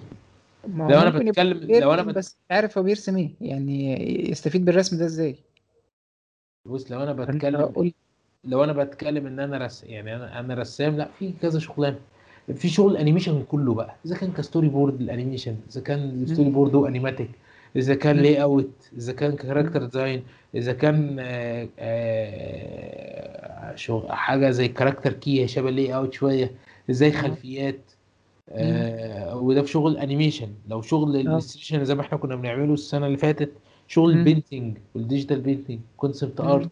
ما 0.67 0.85
هو 0.85 0.89
لو 0.89 0.99
أنا 0.99 1.09
ممكن 1.09 1.27
يبقى 1.27 1.53
بتكلم 1.53 1.81
لو 1.81 1.93
أنا 1.93 2.03
بت... 2.03 2.15
بس 2.15 2.37
مش 2.45 2.51
عارف 2.55 2.77
هو 2.77 2.83
بيرسم 2.83 3.17
إيه 3.17 3.31
يعني 3.41 4.01
يستفيد 4.31 4.65
بالرسم 4.65 4.97
ده 4.97 5.05
إزاي؟ 5.05 5.35
بص 6.65 6.91
لو 6.91 7.03
أنا 7.03 7.13
بتكلم 7.13 7.61
قول 7.61 7.93
لو 8.43 8.63
أنا 8.63 8.73
بتكلم 8.73 9.27
إن 9.27 9.39
أنا 9.39 9.57
رس 9.57 9.83
يعني 9.83 10.15
أنا 10.15 10.39
أنا 10.39 10.53
رسام 10.53 10.97
لا 10.97 11.07
في 11.19 11.33
كذا 11.41 11.59
شغلانة. 11.59 11.99
في 12.55 12.69
شغل 12.69 12.97
animation 12.97 13.43
كله 13.43 13.73
بقى. 13.73 13.95
إذا 14.05 14.17
كان 14.17 14.31
ك 14.31 14.67
storyboard 14.67 15.01
ال 15.01 15.07
animation 15.07 15.55
إذا 15.71 15.81
كان 15.81 16.25
storyboard 16.27 16.49
و 16.49 16.75
animatic 16.75 17.29
إذا 17.75 17.95
كان 17.95 18.15
layout 18.17 18.89
إذا 18.97 19.13
كان 19.13 19.35
character 19.35 19.83
design 19.83 20.23
إذا 20.55 20.73
كان 20.73 21.17
آه 21.19 21.67
آه 21.79 23.75
شغل 23.75 24.11
حاجة 24.11 24.49
زي 24.49 24.67
character 24.67 25.13
key 25.13 25.47
شبه 25.47 25.69
ال 25.69 25.95
layout 25.95 26.13
شوية 26.13 26.51
إزاي 26.89 27.11
خلفيات 27.11 27.91
آه 28.49 29.37
وده 29.37 29.61
في 29.61 29.67
شغل 29.71 29.97
animation 29.97 30.49
لو 30.67 30.81
شغل 30.81 31.15
illustration 31.37 31.85
زي 31.85 31.95
ما 31.95 32.01
إحنا 32.01 32.17
كنا 32.17 32.35
بنعمله 32.35 32.73
السنة 32.73 33.05
اللي 33.07 33.17
فاتت 33.17 33.51
شغل 33.87 34.11
ال 34.11 34.18
painting 34.18 34.77
وال 34.95 35.05
digital 35.05 35.41
painting 35.41 35.79
concept 35.97 36.41
art 36.41 36.69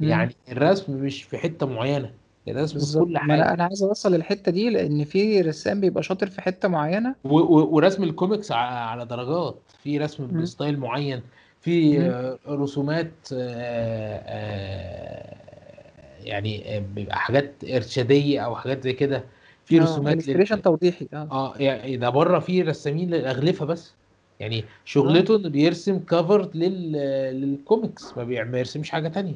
يعني 0.00 0.34
الرسم 0.52 0.92
مش 1.04 1.22
في 1.22 1.38
حتة 1.38 1.66
معينة. 1.66 2.10
الرسم 2.50 2.72
في 2.72 2.78
بالظبط. 2.78 3.04
كل 3.06 3.12
ما 3.12 3.18
حاجة. 3.20 3.34
أنا 3.34 3.54
أنا 3.54 3.64
عايز 3.64 3.82
أوصل 3.82 4.14
للحتة 4.14 4.52
دي 4.52 4.70
لأن 4.70 5.04
في 5.04 5.40
رسام 5.40 5.80
بيبقى 5.80 6.02
شاطر 6.02 6.26
في 6.26 6.40
حتة 6.40 6.68
معينة. 6.68 7.14
و- 7.24 7.38
و- 7.38 7.74
ورسم 7.74 8.02
الكوميكس 8.02 8.52
ع- 8.52 8.56
على 8.56 9.06
درجات. 9.06 9.58
في 9.82 9.98
رسم 9.98 10.24
مم. 10.32 10.42
بستايل 10.42 10.78
معين. 10.78 11.22
في 11.60 11.98
مم. 11.98 12.04
آه، 12.04 12.38
رسومات 12.48 13.12
آه، 13.32 14.22
آه، 14.26 15.36
يعني 16.24 16.76
آه، 16.76 16.82
بيبقى 16.94 17.16
حاجات 17.18 17.54
إرشادية 17.74 18.40
أو 18.40 18.56
حاجات 18.56 18.84
زي 18.84 18.92
كده. 18.92 19.24
في 19.64 19.78
آه 19.80 19.82
رسومات 19.82 20.12
لل... 20.14 20.18
illustration 20.18 20.62
توضيحي. 20.62 21.08
آه. 21.14 21.28
آه 21.32 21.54
يعني 21.58 21.96
ده 21.96 22.08
بره 22.10 22.38
في 22.38 22.62
رسامين 22.62 23.10
للأغلفة 23.10 23.66
بس. 23.66 23.94
يعني 24.40 24.58
آه. 24.60 24.64
شغلته 24.84 25.36
إنه 25.36 25.48
بيرسم 25.48 25.98
cover 25.98 26.50
لل... 26.54 26.92
للكوميكس 27.40 28.16
ما 28.16 28.24
بيع- 28.24 28.44
ما 28.44 28.50
بيرسمش 28.50 28.90
حاجة 28.90 29.08
تانية. 29.08 29.34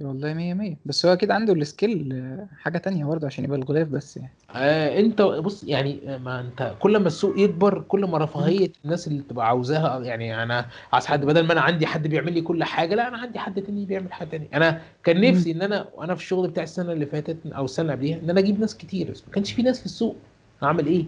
والله 0.00 0.34
مية 0.34 0.54
مية. 0.54 0.76
بس 0.86 1.06
هو 1.06 1.12
أكيد 1.12 1.30
عنده 1.30 1.52
ال 1.52 1.62
skill 1.62 2.12
آه، 2.12 2.48
حاجة 2.58 2.78
تانية 2.78 3.04
برضه 3.04 3.26
عشان 3.26 3.44
يبقى 3.44 3.58
الغلاف 3.58 3.88
بس 3.88 4.16
يعني. 4.16 4.32
آه 4.50 5.00
أنت 5.00 5.22
بص 5.22 5.64
يعني 5.64 6.18
ما 6.24 6.40
أنت 6.40 6.74
كل 6.80 6.96
ما 6.96 7.06
السوق 7.06 7.38
يكبر 7.38 7.80
كل 7.80 8.04
ما. 8.04 8.18
رفاهية 8.18 8.72
الناس 8.84 9.08
اللي 9.08 9.22
بتبقى 9.22 9.46
عاوزاها 9.48 10.00
يعني 10.04 10.42
أنا 10.42 10.66
عايز 10.92 11.06
حد 11.06 11.24
بدل 11.24 11.46
ما 11.46 11.52
أنا 11.52 11.60
عندي 11.60 11.86
حد 11.86 12.06
بيعمل 12.06 12.32
لي 12.32 12.40
كل 12.40 12.64
حاجة 12.64 12.94
لا 12.94 13.08
أنا 13.08 13.18
عندي 13.18 13.38
حد 13.38 13.62
تاني 13.62 13.84
بيعمل 13.86 14.12
حاجة 14.12 14.28
تانية. 14.28 14.48
أنا 14.54 14.82
كان. 15.04 15.20
نفسي 15.20 15.50
إن 15.52 15.62
أنا 15.62 15.88
وأنا 15.94 16.14
في 16.14 16.20
الشغل 16.20 16.48
بتاع 16.48 16.62
السنة 16.62 16.92
اللي 16.92 17.06
فاتت 17.06 17.36
أو 17.46 17.64
السنة 17.64 17.84
اللي 17.84 17.94
قبليها 17.96 18.18
إن 18.24 18.30
أنا 18.30 18.40
أجيب 18.40 18.60
ناس 18.60 18.76
كتير. 18.76 19.10
بس 19.10 19.22
ما 19.26 19.32
كانش 19.34 19.52
في 19.52 19.62
ناس 19.62 19.80
في 19.80 19.86
السوق. 19.86 20.16
اعمل 20.62 20.86
إيه؟ 20.86 21.04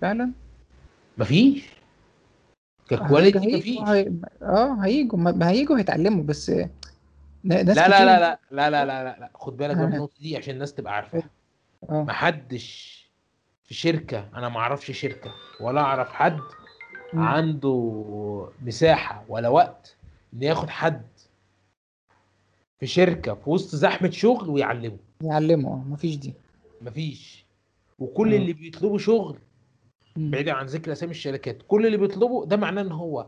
فعلا. 0.00 0.30
مفيش 1.18 1.64
ككواليتي 2.88 3.38
مفيش 3.56 3.78
هي... 3.78 4.12
آه 4.42 4.74
هيجوا 4.84 5.18
ما 5.18 5.48
هيجوا 5.50 5.78
هيتعلموا. 5.78 6.24
بس 6.24 6.52
لا 7.44 7.62
لا 7.62 7.72
لا 7.88 7.88
لا 8.04 8.38
لا 8.50 8.70
لا 8.70 8.70
لا 8.70 9.04
لا, 9.04 9.16
لا. 9.20 9.30
خد 9.34 9.56
بالك 9.56 9.76
من 9.76 9.82
آه. 9.82 9.86
النقطة 9.86 10.20
دي 10.20 10.36
عشان 10.36 10.54
الناس 10.54 10.74
تبقى 10.74 10.94
عارفاها 10.96 11.30
آه 11.90 12.02
محدش 12.02 12.92
في 13.64 13.74
شركة 13.74 14.28
أنا 14.34 14.48
ما 14.48 14.58
أعرفش 14.58 14.90
شركة 14.90 15.32
ولا 15.60 15.80
أعرف 15.80 16.12
حد. 16.12 16.38
عنده 17.14 18.48
مساحة 18.62 19.24
ولا 19.28 19.48
وقت 19.48 19.96
إن 20.34 20.42
ياخد 20.42 20.70
حد 20.70 21.02
في 22.80 22.86
شركة 22.86 23.34
في 23.34 23.50
وسط 23.50 23.74
زحمة 23.76 24.10
شغل 24.10 24.48
ويعلمه 24.50 24.96
يعلموا 25.22 25.72
آه 25.74 25.84
مفيش 25.88 26.16
دي 26.16 26.34
مفيش 26.82 27.44
وكل 27.98 28.32
آه. 28.34 28.36
اللي 28.36 28.52
بيطلبوا 28.52 28.98
شغل 28.98 29.38
مم. 30.16 30.30
بعيدا 30.30 30.52
عن 30.52 30.66
ذكر 30.66 30.92
أسامي 30.92 31.10
الشركات 31.12 31.58
كل 31.68 31.86
اللي 31.86 31.96
بيطلبه 31.96 32.46
ده 32.46 32.56
معناه 32.56 32.82
إن 32.82 32.92
هو 32.92 33.26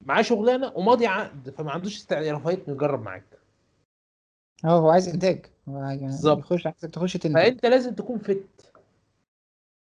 معاه 0.00 0.22
شغلانة 0.22 0.72
وماضي 0.74 1.06
عقد 1.06 1.50
فما 1.50 1.70
عندوش 1.72 1.96
استعداد 1.96 2.34
انه 2.34 2.58
يجرب 2.68 3.02
معاك 3.02 3.24
آه 4.64 4.68
هو 4.78 4.90
عايز 4.90 5.08
إنتاج. 5.08 5.46
هو 5.68 5.78
يعني 5.78 6.00
بالظبط. 6.06 6.38
يخش 6.38 6.66
عايزك 6.66 6.90
تخش 6.90 7.12
تنتج. 7.12 7.34
فأنت 7.34 7.66
لازم 7.66 7.94
تكون 7.94 8.18
فت 8.18 8.72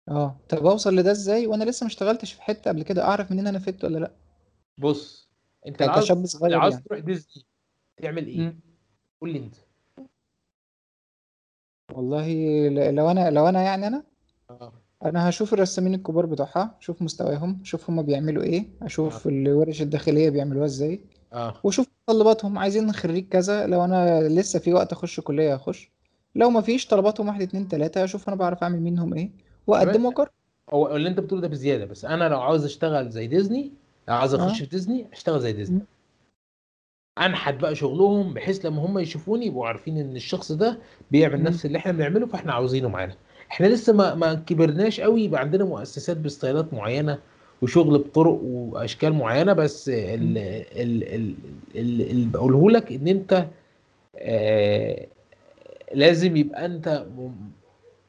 آه 0.09 0.35
طب 0.49 0.65
أوصل 0.65 0.95
لده 0.95 1.11
إزاي؟ 1.11 1.47
وأنا 1.47 1.63
لسه 1.63 1.83
ما 1.83 1.87
اشتغلتش 1.87 2.33
في 2.33 2.41
حتة 2.41 2.71
قبل 2.71 2.83
كده. 2.83 3.03
أعرف 3.03 3.31
منين 3.31 3.47
أنا 3.47 3.59
فت 3.59 3.83
ولا 3.83 3.97
لأ. 3.99 4.11
بص 4.77 5.29
أنت 5.67 5.81
عاوز 5.81 6.03
كشاب 6.03 6.25
صغير 6.25 6.51
لو 6.51 6.59
عاوز 6.59 6.73
يعني. 6.73 6.85
تروح 6.85 6.99
ديزني 6.99 7.43
تعمل 8.01 8.27
إيه؟ 8.27 8.55
قول 9.21 9.33
لي 9.33 9.39
أنت. 9.39 9.55
والله 11.93 12.27
لو 12.91 13.11
أنا 13.11 13.29
لو 13.29 13.49
أنا 13.49 13.61
يعني 13.61 13.87
أنا؟ 13.87 14.03
آه. 14.49 14.73
أنا 15.05 15.29
هشوف 15.29 15.53
الرسامين 15.53 15.93
الكبار 15.93 16.25
بتوعها 16.25 16.77
أشوف 16.79 17.01
مستواهم 17.01 17.59
أشوف 17.61 17.89
هما 17.89 18.01
بيعملوا 18.01 18.43
إيه 18.43 18.65
أشوف 18.81 19.27
الورش 19.27 19.81
الداخلية 19.81 20.29
بيعملوها 20.29 20.65
إزاي 20.65 20.99
آه. 21.33 21.53
وأشوف 21.63 21.87
متطلباتهم 22.09 22.57
عايزين 22.57 22.91
خريج 22.91 23.27
كذا 23.29 23.67
لو 23.67 23.85
أنا 23.85 24.21
لسه 24.27 24.59
في 24.59 24.73
وقت 24.73 24.91
أخش 24.91 25.19
كلية 25.19 25.55
أخش. 25.55 25.91
لو 26.35 26.49
ما 26.49 26.61
فيش 26.61 26.87
طلباتهم 26.87 27.27
واحد 27.27 27.41
اتنين 27.41 27.67
تلاتة 27.67 28.03
أشوف 28.03 28.27
أنا 28.27 28.35
بعرف 28.37 28.63
أعمل 28.63 28.81
منهم 28.81 29.13
إيه. 29.13 29.29
واقدم 29.67 30.05
وأقرر. 30.05 30.29
هو 30.73 30.95
اللي 30.95 31.09
أنت 31.09 31.19
بتقوله 31.19 31.41
ده 31.41 31.47
بزيادة 31.47 31.85
بس 31.85 32.05
أنا 32.05 32.29
لو 32.29 32.41
عاوز 32.41 32.65
أشتغل 32.65 33.09
زي 33.09 33.27
ديزني 33.27 33.71
لو 34.07 34.15
عاوز 34.15 34.33
أخش 34.33 34.61
آه. 34.61 34.65
في 34.65 34.69
ديزني 34.69 35.07
أشتغل 35.13 35.39
زي 35.39 35.53
ديزني. 35.53 35.79
أنحت 37.17 37.53
بقى 37.53 37.75
شغلهم 37.75 38.33
بحيث 38.33 38.65
لما 38.65 38.85
هم 38.85 38.99
يشوفوني 38.99 39.45
يبقوا 39.45 39.67
عارفين 39.67 39.97
إن 39.97 40.15
الشخص 40.15 40.51
ده 40.51 40.79
بيعمل. 41.11 41.43
نفس 41.43 41.65
اللي 41.65 41.77
إحنا 41.77 41.91
بنعمله 41.91 42.25
فإحنا 42.27 42.53
عاوزينه 42.53 42.87
معانا. 42.89 43.15
إحنا 43.51 43.67
لسه 43.67 43.93
ما 43.93 44.15
ما 44.15 44.33
كبرناش 44.33 44.99
قوي 44.99 45.23
يبقى 45.23 45.41
عندنا 45.41 45.65
مؤسسات 45.65 46.17
بستايلات 46.17 46.73
معينة. 46.73 47.19
وشغل 47.61 47.97
بطرق 47.97 48.39
وأشكال 48.43 49.13
معينة 49.13 49.53
بس 49.53 49.89
ال 49.89 50.37
ال 50.37 51.03
ال 51.03 51.33
ال- 51.75 52.01
اللي 52.11 52.25
بقوله 52.33 52.71
لك 52.71 52.91
إن 52.91 53.07
أنت 53.07 53.47
آه 54.15 55.07
لازم 55.93 56.37
يبقى 56.37 56.65
أنت 56.65 57.05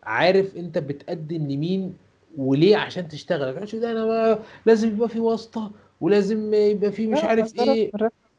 عارف 0.02 0.56
أنت 0.56 0.78
بتقدم 0.78 1.36
لمين 1.50 1.94
وليه 2.36 2.76
عشان 2.76 3.08
تشتغل. 3.08 3.54
تقولش 3.54 3.74
ده 3.76 3.90
أنا 3.92 4.38
لازم 4.66 4.88
يبقى 4.88 5.08
في 5.08 5.20
واسطة 5.20 5.70
ولازم 6.00 6.54
يبقى 6.54 6.92
في 6.92 7.06
مش 7.06 7.18
عارف 7.24 7.52
إيه. 7.58 7.90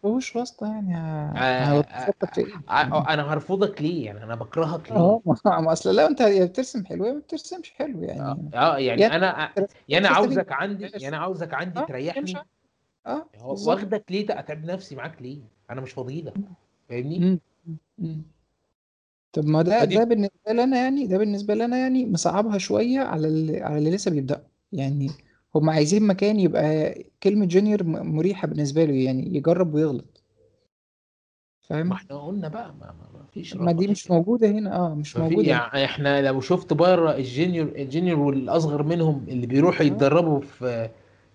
ما 0.03 0.09
فيهوش 0.09 0.35
واسطه 0.35 0.67
يعني 0.67 0.97
آه، 0.97 1.81
في 2.33 2.41
إيه؟ 2.41 2.45
ع- 2.67 3.13
أنا 3.13 3.33
هرفضك 3.33 3.81
ليه 3.81 4.05
يعني 4.05 4.23
أنا 4.23 4.35
بكرهك 4.35 4.91
ليه 4.91 4.97
آه 4.97 5.21
ما 5.45 5.71
أصل 5.71 5.95
لو 5.95 6.07
أنت 6.07 6.21
يا 6.21 6.45
بترسم 6.45 6.85
حلو 6.85 7.05
يا 7.05 7.13
ما 7.13 7.19
بترسمش 7.19 7.71
حلو 7.71 8.03
آه 8.03 8.07
يعني 8.07 8.49
آه، 8.53 8.77
يعني 8.77 9.01
يعني 9.01 9.15
أنا 9.15 9.53
يعني 9.89 10.07
هستفيد. 10.07 10.15
عاوزك 10.17 10.51
عندي. 10.51 10.89
يعني 10.93 11.15
عاوزك 11.15 11.53
عندي 11.53 11.79
آه 11.79 11.85
تريحني. 11.85 12.33
آه. 13.07 13.25
واخدك 13.43 14.03
ليه 14.11 14.25
أتعب 14.29 14.65
نفسي 14.65 14.95
معاك 14.95 15.21
ليه 15.21 15.39
أنا 15.69 15.81
مش 15.81 15.91
فاضي 15.91 16.21
لك 16.21 16.33
فاهمني. 16.89 17.39
طب 19.33 19.45
ما 19.45 19.61
ده 19.61 19.83
ده 19.85 20.03
بالنسبة 20.03 20.51
لنا 20.53 20.77
يعني 20.77 21.07
ده 21.07 21.17
بالنسبة 21.17 21.53
لنا 21.55 21.77
يعني 21.77 22.05
مصعبها 22.05 22.57
شوية 22.57 22.99
على 22.99 23.27
اللي 23.27 23.61
على 23.61 23.77
اللي 23.77 23.91
لسه 23.91 24.11
بيبدأ 24.11 24.43
يعني 24.73 25.09
هم 25.55 25.69
عايزين 25.69 26.07
مكان 26.07 26.39
يبقى 26.39 26.95
كلمة 27.23 27.45
جونيور 27.45 27.83
م- 27.83 28.15
مريحة 28.15 28.47
بالنسبة 28.47 28.83
له 28.85 28.93
يعني 28.93 29.35
يجرب 29.35 29.73
ويغلط. 29.73 30.23
ما 31.71 31.77
فاهم 31.77 31.91
إحنا 31.91 32.17
قلنا 32.21 32.47
بقى 32.47 32.73
ما, 32.73 32.85
ما, 32.85 33.19
ما 33.19 33.25
فيش 33.33 33.55
ما 33.55 33.71
دي 33.71 33.87
مش 33.87 34.11
موجودة 34.11 34.47
هنا 34.49 34.75
آه 34.75 34.95
مش 34.95 35.17
ما 35.17 35.23
في 35.27 35.29
موجودة 35.29 35.49
يعني 35.49 35.85
إحنا 35.85 36.21
لو 36.21 36.41
شفت 36.41 36.73
بره 36.73 37.15
ال 37.15 37.23
junior 37.23 37.67
ال 37.67 37.75
junior 37.75 38.19
والأصغر 38.19 38.83
منهم 38.83 39.25
اللي 39.27 39.47
بيروحوا 39.47 39.81
آه. 39.81 39.87
يتدربوا 39.87 40.41
في 40.41 40.89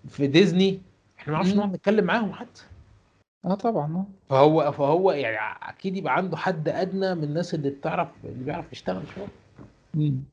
في 0.07 0.27
ديزني 0.27 0.81
إحنا 1.19 1.33
ما 1.33 1.39
نعرفش 1.39 1.53
مم. 1.53 1.57
نقعد 1.59 1.73
نتكلم 1.73 2.05
معاهم 2.05 2.33
حتى. 2.33 2.61
آه 3.45 3.53
طبعا 3.55 3.95
آه. 3.95 4.05
فهو 4.29 4.71
فهو 4.71 5.11
يعني 5.11 5.57
أكيد 5.69 5.97
يبقى 5.97 6.15
عنده 6.17 6.37
حد 6.37 6.69
أدنى 6.69 7.15
من 7.15 7.23
الناس 7.23 7.53
اللي 7.53 7.69
بتعرف 7.69 8.09
اللي 8.23 8.43
بيعرف 8.43 8.71
يشتغل 8.71 9.03
شوية. 9.15 9.27
مم. 9.93 10.23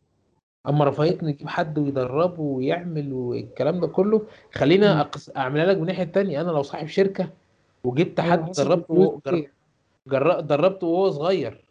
أما 0.69 0.85
رفاهية 0.85 1.19
نجيب 1.23 1.49
حد 1.49 1.79
ويدربه 1.79 2.41
ويعمل 2.43 3.13
والكلام 3.13 3.81
ده 3.81 3.87
كله 3.87 4.27
خلينا. 4.53 5.01
أقص... 5.01 5.31
أعملها 5.37 5.65
لك 5.67 5.77
من 5.77 5.83
الناحيه 5.83 6.03
التانيه 6.03 6.41
أنا 6.41 6.51
لو 6.51 6.63
صاحب 6.63 6.87
شركة 6.87 7.31
وجبت 7.85 8.21
أيوة، 8.21 8.33
حد 8.33 8.53
دربته 8.53 8.95
وهو- 8.95 9.21
جر... 9.27 9.51
جر... 10.09 10.41
دربته 10.41 10.87
وهو 10.87 11.11
صغير 11.11 11.65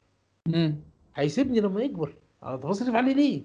مم. 0.48 0.76
هيسيبني 1.16 1.60
لما 1.60 1.82
يكبر 1.82 2.14
أنا 2.44 2.56
بصرف 2.56 2.96
عليه 2.96 3.14
ليه؟ 3.14 3.42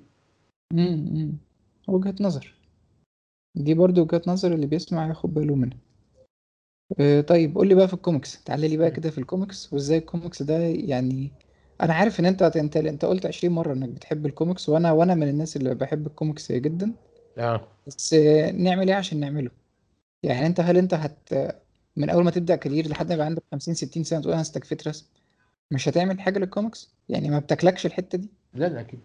وجهة 1.88 2.14
نظر 2.20 2.55
دي 3.57 3.74
برضو 3.74 4.03
وجهة 4.03 4.22
نظر 4.26 4.53
اللي 4.55 4.66
بيسمع 4.66 5.09
ياخد 5.09 5.34
باله 5.34 5.55
منها 5.55 5.78
آه، 7.01 7.20
طيب 7.20 7.55
قول 7.55 7.68
لي 7.68 7.74
بقى 7.74 7.88
في 7.88 7.94
الكوميكس 7.94 8.42
تعالى 8.44 8.68
لي 8.68 8.76
بقى. 8.76 8.90
كده 8.90 9.11
في 9.11 9.18
الكوميكس 9.18 9.72
وإزاي 9.72 9.99
الكوميكس 9.99 10.42
ده 10.42 10.59
يعني 10.59 11.30
أنا 11.83 11.95
عارف 11.95 12.20
إن 12.20 12.26
أنت 12.26 12.43
انت 12.43 12.76
أنت 12.76 13.05
قلت 13.05 13.26
20 13.26 13.55
مرة 13.55 13.72
إنك 13.72 13.89
بتحب 13.89 14.26
الكوميكس 14.26 14.68
وأنا 14.68 14.93
وأنا 14.93 15.14
من 15.14 15.29
الناس 15.29 15.57
اللي 15.57 15.74
بحب 15.74 16.07
الكوميكس 16.07 16.53
جدا. 16.53 16.93
آه. 17.39 17.61
بس 17.87 18.14
نعمل 18.55 18.89
إيه 18.89 18.95
عشان 18.97 19.20
نعمله؟ 19.20 19.51
يعني 20.22 20.47
أنت 20.47 20.61
هل 20.61 20.76
أنت 20.76 21.18
من 21.97 22.11
أول 22.11 22.24
ما 22.24 22.31
تبدأ 22.31 22.57
career 22.57 22.88
لحد 22.89 23.09
ما 23.09 23.14
يبقى 23.14 23.26
عندك 23.26 23.43
50 23.53 23.74
60 23.74 24.05
سنة 24.05 24.20
تقول 24.20 24.33
أنا 24.33 24.43
استكفيت 24.43 24.89
رسم 24.89 25.07
مش 25.70 25.89
هتعمل 25.89 26.20
حاجة 26.20 26.39
للكوميكس 26.39 26.91
يعني 27.09 27.31
ما 27.31 27.39
بتاكلكش 27.39 27.87
الحتة 27.87 28.18
دي؟ 28.18 28.29
لا 28.55 28.66
لا 28.68 28.81
أكيد. 28.81 29.01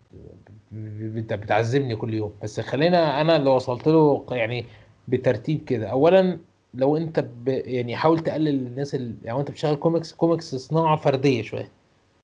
انت 1.18 1.34
بتعذبني 1.34 1.96
كل 1.96 2.14
يوم. 2.14 2.34
بس 2.44 2.60
خلينا 2.60 3.22
أنا 3.22 3.36
اللي 3.36 3.50
وصلت 3.50 3.88
له 3.88 4.26
يعني 4.32 4.66
بترتيب 5.08 5.64
كده. 5.66 5.88
اولا 5.88 6.40
لو 6.74 6.98
أنت 6.98 7.20
ب... 7.20 7.48
يعني 7.48 7.96
حاول 7.96 8.20
تقلل 8.20 8.68
الناس 8.68 8.96
اللي 8.96 9.16
يعني 9.24 9.40
انت 9.40 9.52
بتشتغل 9.52 9.76
comics 9.76 10.14
ال 10.14 10.20
comics 10.20 10.56
صناعة 10.56 10.96
فردية 10.96 11.42
شوية. 11.42 11.70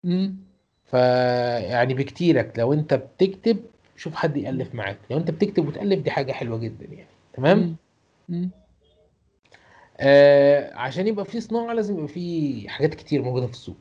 امم 0.05 0.35
ف 0.85 0.93
يعني 1.63 1.93
بكتيرك 1.93 2.53
لو 2.57 2.73
انت 2.73 2.93
بتكتب 2.93 3.57
شوف 3.97 4.15
حد 4.15 4.37
يألف 4.37 4.75
معاك 4.75 4.97
لو 5.11 5.17
انت 5.17 5.31
بتكتب 5.31 5.67
وتألف 5.67 5.99
دي 6.03 6.11
حاجة 6.11 6.31
حلوة 6.31 6.57
جدا 6.57 6.85
يعني 6.85 7.07
تمام؟ 7.33 7.75
امم 8.29 8.49
آه 9.99 10.75
عشان 10.75 11.07
يبقى 11.07 11.25
في 11.25 11.41
صناعة 11.41 11.73
لازم 11.73 11.95
يبقى 11.95 12.07
في 12.07 12.65
حاجات 12.69 12.95
كتير 12.95 13.21
موجودة 13.21 13.45
في 13.47 13.51
السوق. 13.53 13.75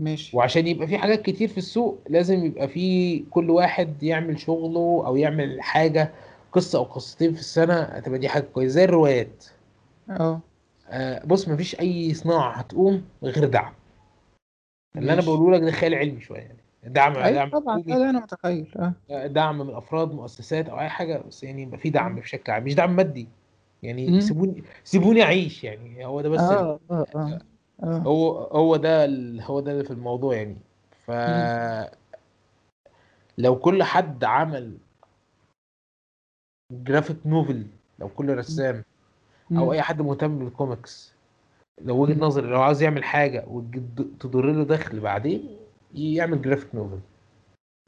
ماشي. 0.00 0.36
وعشان 0.36 0.66
يبقى 0.66 0.86
في 0.86 0.98
حاجات 0.98 1.22
كتير 1.22 1.48
في 1.48 1.58
السوق 1.58 1.98
لازم 2.08 2.44
يبقى 2.44 2.68
في 2.68 3.18
كل 3.18 3.50
واحد 3.50 4.02
يعمل 4.02 4.40
شغله 4.40 5.02
أو 5.06 5.16
يعمل 5.16 5.62
حاجة 5.62 6.12
قصة 6.52 6.78
أو 6.78 6.84
قصتين 6.84 7.34
في 7.34 7.40
السنة 7.40 7.80
هتبقى 7.82 8.18
دي 8.18 8.28
حاجة 8.28 8.42
كويسة. 8.42 8.72
زي 8.74 8.84
الروايات. 8.84 9.44
آه. 10.10 10.40
آه 10.88 11.24
بص 11.24 11.48
مفيش 11.48 11.80
أي 11.80 12.14
صناعة 12.14 12.52
هتقوم 12.52 13.04
غير 13.22 13.44
دعم. 13.44 13.72
اللي 14.96 15.12
أنا. 15.12 15.20
بقوله 15.22 15.56
لك 15.56 15.62
ده 15.62 15.70
خيال 15.70 15.94
علمي 15.94 16.20
شوية 16.20 16.38
يعني. 16.40 16.58
دعم 16.84 17.16
أيوه 17.16 17.30
دعم 17.30 17.50
طبعا. 17.50 17.78
لا 17.78 18.10
أنا 18.10 18.20
متخيل. 18.20 18.74
آه. 19.10 19.26
دعم 19.26 19.58
من 19.58 19.74
أفراد 19.74 20.12
مؤسسات 20.12 20.68
أو 20.68 20.80
أي 20.80 20.88
حاجة 20.88 21.18
بس 21.28 21.44
يعني 21.44 21.62
يبقى 21.62 21.78
في 21.78 21.90
دعم 21.90 22.16
بشكل 22.16 22.52
عام 22.52 22.64
مش 22.64 22.74
دعم 22.74 22.96
مادي. 22.96 23.28
يعني 23.82 24.06
مم. 24.10 24.20
سيبوني 24.20 24.62
سيبوني 24.84 25.22
أعيش 25.22 25.64
يعني. 25.64 26.06
هو 26.06 26.20
ده 26.20 26.28
بس 26.28 26.40
ال- 26.40 26.44
آه 26.56 26.80
آه 26.90 27.06
آه. 27.14 27.38
آه. 27.82 27.98
هو 27.98 28.38
هو 28.38 28.76
ده 28.76 29.04
ال- 29.04 29.40
هو 29.40 29.60
ده 29.60 29.72
اللي 29.72 29.84
في 29.84 29.90
الموضوع 29.90 30.34
يعني. 30.36 30.56
ف 31.06 31.10
لو 33.38 33.56
كل 33.58 33.82
حد 33.82 34.24
عمل 34.24 34.76
graphic 36.72 37.16
novel 37.26 37.66
لو 37.98 38.08
كل 38.08 38.34
رسام 38.38 38.84
أو. 39.52 39.72
أي 39.72 39.82
حد 39.82 40.02
مهتم 40.02 40.38
بالكوميكس 40.38 41.12
لو 41.84 42.02
وجهة 42.02 42.14
مم. 42.14 42.20
نظري 42.24 42.46
لو 42.46 42.62
عاوز 42.62 42.82
يعمل 42.82 43.04
حاجة 43.04 43.44
وتدر 43.48 44.52
له 44.52 44.64
دخل 44.64 45.00
بعدين 45.00 45.56
يعمل 45.94 46.42
graphic 46.42 46.74
novel 46.74 46.98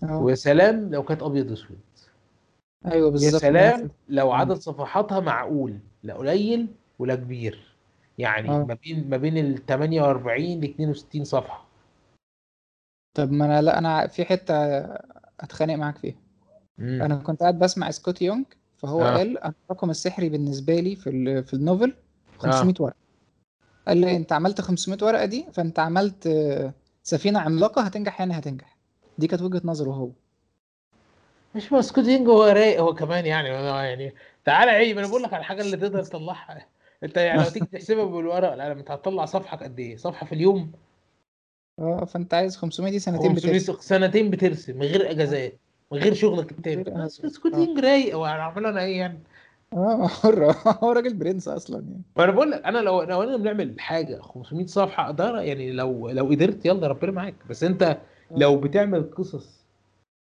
آه 0.03 0.23
ويا 0.23 0.35
سلام 0.35 0.91
لو 0.91 1.03
كانت 1.03 1.23
أبيض 1.23 1.51
وأسود 1.51 1.79
أيوه 2.87 3.07
يا 3.07 3.11
بالظبط 3.11 3.33
ده 3.33 3.39
سلام 3.39 3.91
لو 4.09 4.27
مم. 4.27 4.33
عدد 4.33 4.55
صفحاتها 4.55 5.21
معقول 5.21 5.79
لا 6.03 6.15
قليل 6.15 6.67
ولا 6.99 7.15
كبير 7.15 7.75
يعني 8.19 8.49
آه. 8.51 8.65
ما 8.65 8.75
بين 8.75 9.11
ما 9.11 9.17
بين 9.17 9.39
ال 9.39 9.67
48 9.67 10.61
ل 10.61 10.65
62 10.65 11.25
صفحة 11.25 11.67
طب 13.17 13.33
ما 13.33 13.45
أنا 13.45 13.63
لا 13.63 13.79
أنا 13.79 14.07
في 14.07 14.25
حتة 14.25 14.55
أتخانق 15.41 15.75
معاك 15.75 15.99
فيها 15.99 16.17
مم. 16.79 17.03
أنا 17.03 17.17
كنت 17.17 17.41
قاعد 17.41 17.59
بسمع 17.59 17.91
سكوتي 17.91 18.23
يونج 18.23 18.45
فهو 18.77 19.03
آه. 19.03 19.17
قال 19.17 19.39
الرقم 19.45 19.91
السحري 19.91 20.29
بالنسبة 20.29 20.81
لي 20.81 20.97
في 20.97 21.43
في 21.43 21.55
ال 21.55 21.62
novel 21.62 21.95
500 22.39 22.75
ورقة 22.81 22.97
قال 23.89 23.97
لي 23.99 24.17
انت 24.17 24.33
عملت 24.33 24.61
500 24.61 24.99
ورقة 25.03 25.25
دي 25.25 25.47
فانت 25.53 25.79
عملت 25.79 26.29
سفينة 27.03 27.41
عملاقة 27.41 27.83
هتنجح 27.83 28.21
يعني 28.21 28.39
هتنجح 28.39 28.77
دي 29.19 29.27
كانت 29.27 29.43
وجهة 29.43 29.61
نظره 29.65 29.91
هو 29.91 30.11
مش 31.55 31.73
ما 31.73 31.78
سكوتي 31.78 32.07
يونج 32.07 32.29
هو 32.29 32.45
رايق 32.45 32.81
هو 32.81 32.95
كمان 32.95 33.27
يعني 33.27 33.49
يعني 33.49 34.15
تعالى 34.45 34.71
عيب 34.71 34.99
أنا 34.99 35.07
بقول 35.09 35.23
لك 35.23 35.33
على 35.33 35.41
الحاجة 35.41 35.63
اللي 35.63 35.77
تقدر 35.77 36.03
تطلعها 36.03 36.67
انت 37.03 37.17
يعني 37.17 37.43
لو 37.43 37.49
تيجي 37.49 37.67
تحسبها 37.67 38.05
بالورق 38.05 38.55
لا 38.55 38.73
انت 38.73 38.91
هتطلع 38.91 39.25
صفحة 39.25 39.57
قد 39.57 39.79
إيه؟ 39.81 39.97
صفحة 39.97 40.27
في 40.27 40.35
اليوم 40.35 40.73
آه 41.79 42.05
فانت 42.05 42.35
عايز 42.35 42.57
500 42.57 42.91
دي 42.93 42.99
سنتين 42.99 43.31
500 43.35 43.55
بترسم 43.59 43.81
سنتين 43.81 44.31
بترسم 44.31 44.77
من 44.77 44.83
غير 44.87 45.11
اجازات 45.11 45.59
من 45.93 45.99
غير 45.99 46.15
شغلك 46.15 46.51
التاني. 46.53 46.85
ما 47.25 47.30
سكوتي 47.30 47.57
يونج 47.57 47.79
رايق 47.79 48.15
هو 48.15 48.25
هعمل 48.25 48.67
أنا 48.67 48.81
إيه 48.81 48.99
يعني؟ 48.99 49.19
آه 49.73 50.07
حر 50.07 50.45
هو 50.85 50.93
راجل 50.93 51.15
برنس 51.15 51.49
أصلا 51.49 51.81
يعني 51.81 52.03
فانا 52.17 52.33
بقول 52.33 52.51
لك 52.51 52.63
أنا 52.65 52.79
لو 52.79 53.03
لو 53.03 53.23
أنا 53.23 53.37
بنعمل 53.37 53.81
حاجة 53.81 54.21
500 54.21 54.67
صفحة 54.67 55.07
أقدر 55.07 55.37
يعني 55.37 55.73
لو 55.73 56.11
لو 56.11 56.27
قدرت 56.27 56.67
يلا 56.67 56.87
ربنا 56.89 57.11
معاك 57.13 57.35
بس 57.51 57.65
أنت 57.65 57.99
لو 58.37 58.61
بتعمل 58.61 59.11
قصص 59.15 59.61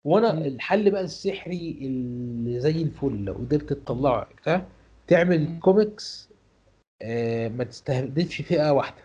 وأنا. 0.05 0.31
الحل 0.47 0.91
بقى 0.91 1.01
السحري 1.01 1.77
اللي 1.81 2.59
زي 2.59 2.81
الفل 2.81 3.25
لو 3.25 3.33
قدرت 3.33 3.73
تطلعه 3.73 4.27
تعمل. 5.07 5.59
كوميكس 5.61 6.29
آه 7.01 7.47
ما 7.49 7.63
تستهدفش 7.63 8.41
فئة 8.41 8.71
واحدة 8.73 9.04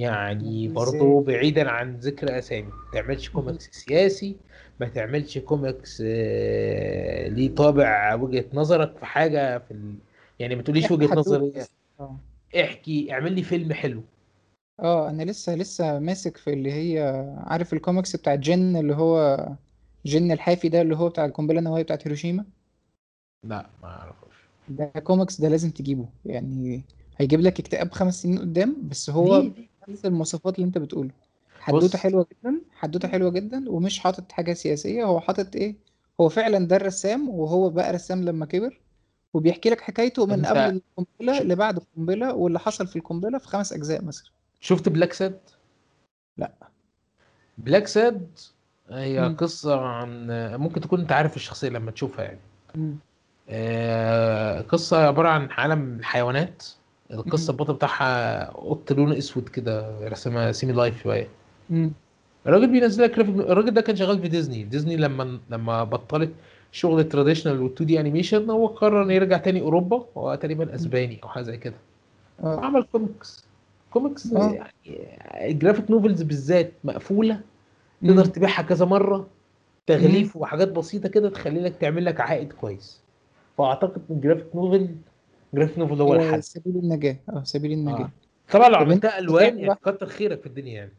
يعني؟ 0.00 0.68
برضه 0.68 1.22
بعيدا 1.24 1.70
عن 1.70 1.96
ذكر 1.96 2.38
أسامي. 2.38 2.62
ما 2.66 2.90
تعملش 2.92 3.28
كوميكس 3.28 3.70
سياسي 3.70 4.36
ما 4.80 4.88
تعملش 4.88 5.38
كوميكس 5.38 6.02
آه 6.06 7.28
ليه 7.28 7.54
طابع 7.54 8.14
وجهة 8.14 8.44
نظرك 8.54 8.98
في 8.98 9.06
حاجة 9.06 9.58
في 9.58 9.70
ال... 9.70 9.94
يعني 10.38 10.54
ما 10.56 10.62
تقوليش 10.62 10.84
حدوتة 10.84 11.14
نظري. 11.14 11.50
بس. 11.50 11.70
آه. 12.00 12.16
إحكي 12.60 13.12
اعمل 13.12 13.32
لي 13.32 13.42
فيلم 13.42 13.72
حلو. 13.72 14.02
آه 14.80 15.10
أنا 15.10 15.22
لسه 15.22 15.54
لسه 15.54 15.98
ماسك 15.98 16.36
في 16.36 16.52
اللي 16.52 16.72
هي 16.72 17.24
عارف 17.46 17.72
الكوميكس 17.72 18.16
بتاع 18.16 18.34
جين 18.34 18.76
اللي 18.76 18.94
هو 18.94 19.48
جين 20.06 20.32
الحافي 20.32 20.68
ده 20.68 20.80
اللي 20.80 20.96
هو 20.96 21.08
بتاع 21.08 21.24
القنبلة 21.24 21.58
النووية 21.58 21.82
بتاعت 21.82 22.06
هيروشيما؟ 22.06 22.44
لا 23.46 23.70
ما 23.82 23.88
أعرفش 23.88 24.36
ده 24.68 24.86
كوميكس 24.86 25.40
ده 25.40 25.48
لازم 25.48 25.70
تجيبه. 25.70 26.08
يعني 26.26 26.82
هيجيب 27.18 27.40
لك 27.40 27.60
اكتئاب 27.60 27.92
خمس 27.92 28.22
سنين 28.22 28.38
قدام 28.38 28.76
بس 28.82 29.10
هو 29.10 29.38
ليه؟ 29.38 29.69
نفس 29.88 30.04
المواصفات 30.06 30.54
اللي 30.54 30.66
انت 30.66 30.78
بتقوله. 30.78 31.10
حدوته 31.60 31.86
بص. 31.86 31.96
حلوة 31.96 32.26
جدا 32.32 32.60
حدوته 32.72 33.08
حلوة 33.08 33.30
جدا 33.30 33.70
ومش 33.70 33.98
حاطط 33.98 34.32
حاجة 34.32 34.52
سياسية 34.52 35.04
هو 35.04 35.20
حاطط 35.20 35.56
إيه؟ 35.56 35.76
هو 36.20 36.28
فعلا 36.28 36.66
ده 36.68 36.76
الرسام 36.76 37.28
وهو 37.28 37.70
بقى 37.70 37.92
رسام 37.92 38.24
لما 38.24 38.46
كبر 38.46 38.80
وبيحكي 39.34 39.70
لك 39.70 39.80
حكايته 39.80 40.26
من 40.26 40.32
أنت 40.32 40.46
قبل 40.46 40.82
القنبلة 40.98 41.42
لبعد 41.42 41.76
القنبلة 41.76 42.34
واللي 42.34 42.58
حصل 42.58 42.86
في 42.86 42.96
القنبلة 42.96 43.38
في 43.38 43.48
خمس 43.48 43.72
أجزاء 43.72 44.04
مثلا. 44.04 44.30
شفت 44.60 44.88
بلاك 44.88 45.12
ساد 45.12 45.40
لا. 46.36 46.52
بلاك 47.58 47.86
ساد 47.86 48.38
هي 48.90 49.20
مم. 49.28 49.36
قصة 49.36 49.80
عن 49.80 50.26
ممكن 50.56 50.80
تكون 50.80 51.00
أنت 51.00 51.12
عارف 51.12 51.36
الشخصية 51.36 51.68
لما 51.68 51.90
تشوفها 51.90 52.24
يعني. 52.24 52.38
مم. 52.74 52.96
آه، 53.48 54.60
قصة 54.60 55.06
عبارة 55.06 55.28
عن 55.28 55.48
عالم 55.50 55.96
الحيوانات. 55.98 56.66
القصة 57.12 57.52
مم. 57.52 57.58
البطل 57.58 57.74
بتاعها 57.74 58.44
قط 58.50 58.92
لون 58.92 59.12
أسود 59.12 59.48
كده 59.48 59.98
رسمها 60.08 60.52
semi 60.52 60.72
life 60.72 61.02
شوية 61.02 61.28
مم. 61.70 61.90
الراجل 62.46 62.66
بينزل 62.72 63.02
لك 63.04 63.10
جرافيك 63.16 63.34
الراجل 63.36 63.70
ده 63.74 63.80
كان 63.80 63.96
شغال 63.96 64.18
في 64.20 64.28
ديزني 64.28 64.62
ديزني 64.64 64.96
لما 64.96 65.38
لما 65.50 65.84
بطلت 65.84 66.30
شغل 66.72 67.00
ال 67.00 67.05
traditional 67.05 67.60
وال 67.62 67.72
2D 67.74 68.00
animation 68.00 68.50
هو 68.50 68.66
قرر 68.66 69.02
إنه 69.02 69.12
يرجع 69.12 69.36
تاني 69.38 69.60
أوروبا 69.60 70.06
هو 70.16 70.34
تقريبا 70.34 70.74
أسباني 70.74 71.20
أو 71.22 71.28
حاجة 71.28 71.42
زي 71.42 71.56
كده 71.56 71.74
آه 72.44 72.56
وعمل 72.56 72.82
comics 72.82 73.44
comics 73.90 74.32
آه 74.32 74.52
يعني 74.52 75.50
ال 75.50 75.55
graphic 75.55 75.90
novels 75.90 76.22
بالذات 76.22 76.72
مقفولة 76.84 77.40
تقدر. 78.04 78.24
تبيعها 78.24 78.62
كذا 78.62 78.84
مرة. 78.86 79.26
تغليف 79.86 80.36
وحاجات 80.36 80.68
بسيطة 80.68 81.08
كده 81.08 81.28
تخلي 81.30 81.60
لك 81.60 81.76
تعمل 81.80 82.04
لك 82.04 82.20
عائد 82.20 82.52
كويس 82.52 83.00
فأعتقد 83.58 84.02
إن 84.10 84.16
ال 84.16 84.20
graphic 84.20 84.46
novel 84.56 84.88
graphic 85.54 85.78
novel 85.78 86.00
هو 86.00 86.14
الحل. 86.14 86.42
سبيل 86.42 86.76
النجاة. 86.76 87.16
آه 87.28 87.42
سبيل 87.44 87.72
النجاة. 87.72 88.04
آه 88.04 88.10
طبعا 88.52 88.68
لو 88.68 88.76
عملتها 88.76 89.18
ألوان 89.18 89.58
يعني 89.58 89.74
كتر 89.74 90.06
خيرك 90.06 90.40
في 90.40 90.46
الدنيا 90.46 90.74
يعني. 90.74 90.92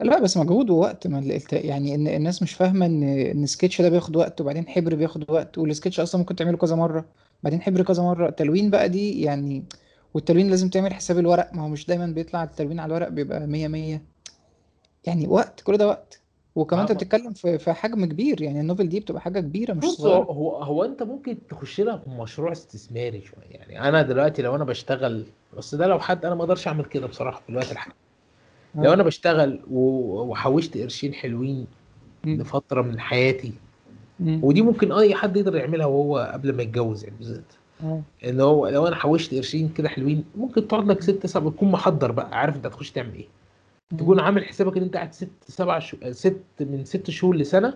لا 0.00 0.18
بس 0.20 0.36
مجهود 0.36 0.70
ووقت. 0.70 1.06
ما 1.06 1.40
يعني 1.52 1.94
ان 1.94 2.08
الناس 2.08 2.42
مش 2.42 2.52
فاهمة 2.52 2.86
ان 2.86 3.02
إن 3.02 3.42
السكتش 3.42 3.82
ده 3.82 3.88
بياخد 3.88 4.16
وقت 4.16 4.40
وبعدين 4.40 4.68
حبر 4.68 4.94
بياخد 4.94 5.30
وقت 5.30 5.58
والسكتش 5.58 6.00
أصلا 6.00 6.18
ممكن 6.18 6.36
تعمله 6.36 6.56
كذا 6.56 6.76
مرة. 6.76 7.04
بعدين 7.42 7.60
حبر 7.60 7.82
كذا 7.82 8.02
مرة. 8.02 8.28
التلوين 8.28 8.70
بقى 8.70 8.88
دي 8.88 9.22
يعني 9.22 9.64
والتلوين 10.14 10.50
لازم 10.50 10.68
تعمل 10.68 10.94
حساب 10.94 11.18
الورق. 11.18 11.54
ما 11.54 11.62
هو 11.62 11.68
مش 11.68 11.86
دايما 11.86 12.06
بيطلع 12.06 12.44
التلوين 12.44 12.80
على 12.80 12.88
الورق 12.88 13.08
بيبقى 13.08 13.46
مية 13.46 13.68
مية. 13.68 14.02
يعني 15.04 15.26
وقت 15.26 15.60
كل 15.60 15.76
ده 15.76 15.86
وقت. 15.88 16.20
وكمان 16.56 16.80
انت 16.80 16.92
بتتكلم 16.92 17.32
في 17.32 17.58
في 17.58 17.72
حجم 17.72 18.04
كبير 18.04 18.42
يعني 18.42 18.60
ال 18.60 18.65
novel 18.65 18.88
دي 18.88 19.00
بتبقى 19.00 19.20
حاجة 19.20 19.40
كبيرة 19.40 19.72
مش 19.74 19.84
بص 19.84 20.00
هو 20.00 20.06
صغيرة. 20.06 20.24
هو 20.24 20.62
هو 20.62 20.84
انت 20.84 21.02
ممكن 21.02 21.38
تخش 21.48 21.80
لها 21.80 21.96
في 21.96 22.10
مشروع 22.10 22.52
استثماري 22.52 23.20
شوية 23.20 23.50
يعني 23.50 23.88
أنا 23.88 24.02
دلوقتي 24.02 24.42
لو 24.42 24.56
أنا 24.56 24.64
بشتغل 24.64 25.24
بس 25.56 25.74
ده 25.74 25.86
لو 25.86 25.98
حد 26.00 26.24
أنا 26.24 26.34
ما 26.34 26.40
أقدرش 26.42 26.68
أعمل 26.68 26.84
كده 26.84 27.06
بصراحة 27.06 27.40
في 27.40 27.50
الوقت 27.50 27.72
الحالي. 27.72 27.94
لو 28.74 28.90
آه. 28.90 28.94
أنا 28.94 29.02
بشتغل 29.02 29.60
وحوشت 29.70 30.78
قرشين 30.78 31.14
حلوين. 31.14 31.66
لفترة 32.24 32.82
من 32.82 33.00
حياتي. 33.00 33.52
ودي 34.20 34.62
ممكن 34.62 34.92
أي 34.92 35.14
حد 35.14 35.36
يقدر 35.36 35.56
يعملها 35.56 35.86
وهو 35.86 36.30
قبل 36.32 36.52
ما 36.56 36.62
يتجوز 36.62 37.04
يعني 37.04 37.16
بالذات. 37.18 37.52
ان 38.24 38.40
هو 38.40 38.68
لو 38.68 38.86
أنا 38.86 38.96
حوشت 38.96 39.34
قرشين 39.34 39.68
كده 39.68 39.88
حلوين 39.88 40.24
ممكن 40.36 40.68
تقعد 40.68 40.86
لك 40.86 41.02
ست 41.02 41.26
سبع 41.26 41.50
تكون 41.50 41.70
محضر 41.70 42.12
بقى 42.12 42.38
عارف 42.38 42.56
أنت 42.56 42.66
هتخش 42.66 42.90
تعمل 42.90 43.14
إيه. 43.14 43.26
تكون 43.90 44.16
مم. 44.16 44.24
عامل 44.24 44.44
حسابك 44.44 44.76
إن 44.76 44.82
أنت 44.82 44.96
قاعد 44.96 45.12
ست 45.12 45.30
سبع 45.48 45.78
شو... 45.78 45.96
ست 46.12 46.36
من 46.60 46.84
ست 46.84 47.10
شهور 47.10 47.36
لسنة 47.36 47.74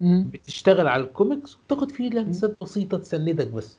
مم. 0.00 0.30
بتشتغل 0.32 0.88
على 0.88 1.02
الكوميكس 1.02 1.56
وتاخد 1.56 1.90
مم. 1.90 1.96
freelance 1.96 2.50
ات 2.50 2.56
بسيطة 2.62 2.98
تسندك 2.98 3.46
بس 3.48 3.78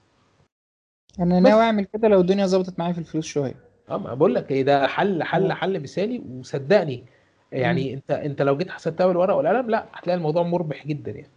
أنا 1.20 1.40
ناوي 1.40 1.62
أعمل 1.64 1.86
كده 1.86 2.08
لو 2.08 2.22
الدنيا 2.22 2.46
ظبطت 2.46 2.80
معايا 2.80 2.94
في 2.94 3.00
الفلوس 3.00 3.26
شوية 3.26 3.56
آه 3.90 3.98
ما 3.98 4.14
بقول 4.14 4.36
لك 4.36 4.52
إيه 4.52 4.64
ده 4.64 4.88
حل 4.88 5.24
حل 5.24 5.54
حل 5.54 5.80
مثالي 5.84 6.20
وصدقني 6.20 6.98
مم. 6.98 7.06
يعني 7.52 7.94
أنت 7.94 8.12
أنت 8.12 8.42
لو 8.42 8.58
جيت 8.58 8.70
حسبتها 8.70 9.08
بالورقة 9.08 9.36
والقلم 9.36 9.70
لأ 9.70 9.86
هتلاقي 9.94 10.18
الموضوع 10.18 10.44
مربح 10.44 10.88
جدا 10.88 11.12
يعني 11.12 11.32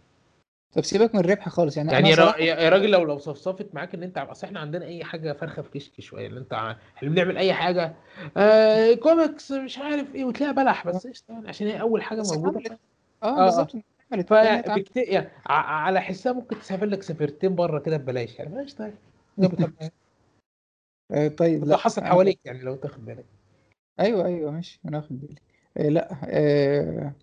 طب 0.75 0.83
سيبك 0.83 1.15
من 1.15 1.21
الربح 1.21 1.49
خالص 1.49 1.77
يعني 1.77 1.91
يعني 1.91 2.13
أنا 2.13 2.37
يا 2.37 2.69
راجل 2.69 2.91
لو 2.91 3.03
لو 3.03 3.17
صفصفت 3.17 3.67
معاك 3.75 3.93
إن 3.95 4.03
أنت 4.03 4.17
أصل 4.17 4.47
إحنا 4.47 4.59
عندنا 4.59 4.85
أي 4.85 5.03
حاجة 5.03 5.33
فرخه 5.33 5.61
في 5.61 5.69
كشك 5.69 6.01
شوية 6.01 6.27
اللي 6.27 6.39
أنت 6.39 6.53
إحنا 6.53 7.09
بنعمل 7.09 7.37
أي 7.37 7.53
حاجة. 7.53 7.95
آه 8.37 8.93
كوميكس 8.93 9.51
مش 9.51 9.77
عارف 9.77 10.15
إيه 10.15 10.25
وتلاقيها 10.25 10.51
بلح 10.55 10.87
آه. 10.87 10.89
بس 10.91 11.07
قشطة 11.07 11.31
يعني 11.31 11.47
عشان 11.49 11.67
هي 11.67 11.81
أول 11.81 12.03
حاجة 12.03 12.21
موجودة. 12.21 12.59
ف- 12.59 13.23
آه 13.23 13.39
آه 13.41 13.45
بالظبط. 13.45 13.75
اتعملت 14.13 14.29
فبكت... 14.29 14.97
يعني 14.97 15.29
على 15.47 16.01
حسها 16.01 16.33
ممكن 16.33 16.59
تسافر 16.59 16.85
لك 16.85 17.03
سفرتين 17.03 17.55
بره 17.55 17.79
كده 17.79 17.97
ببلاش 17.97 18.39
يعني. 18.39 18.55
ماشي 18.55 18.75
طيب 18.75 18.93
آه 21.11 21.27
طيب 21.27 21.61
وده 21.61 21.71
لا. 21.71 21.77
حصل 21.77 22.03
حواليك 22.03 22.39
يعني 22.45 22.59
لو 22.61 22.75
تاخد 22.75 23.05
بالك. 23.05 23.25
أيوه 23.99 24.25
أيوه 24.25 24.51
ماشي. 24.51 24.79
أنا 24.85 24.97
واخد 24.97 25.21
بالي. 25.21 25.35
آه 25.77 25.89
لا. 25.89 26.17
آه 26.23 27.13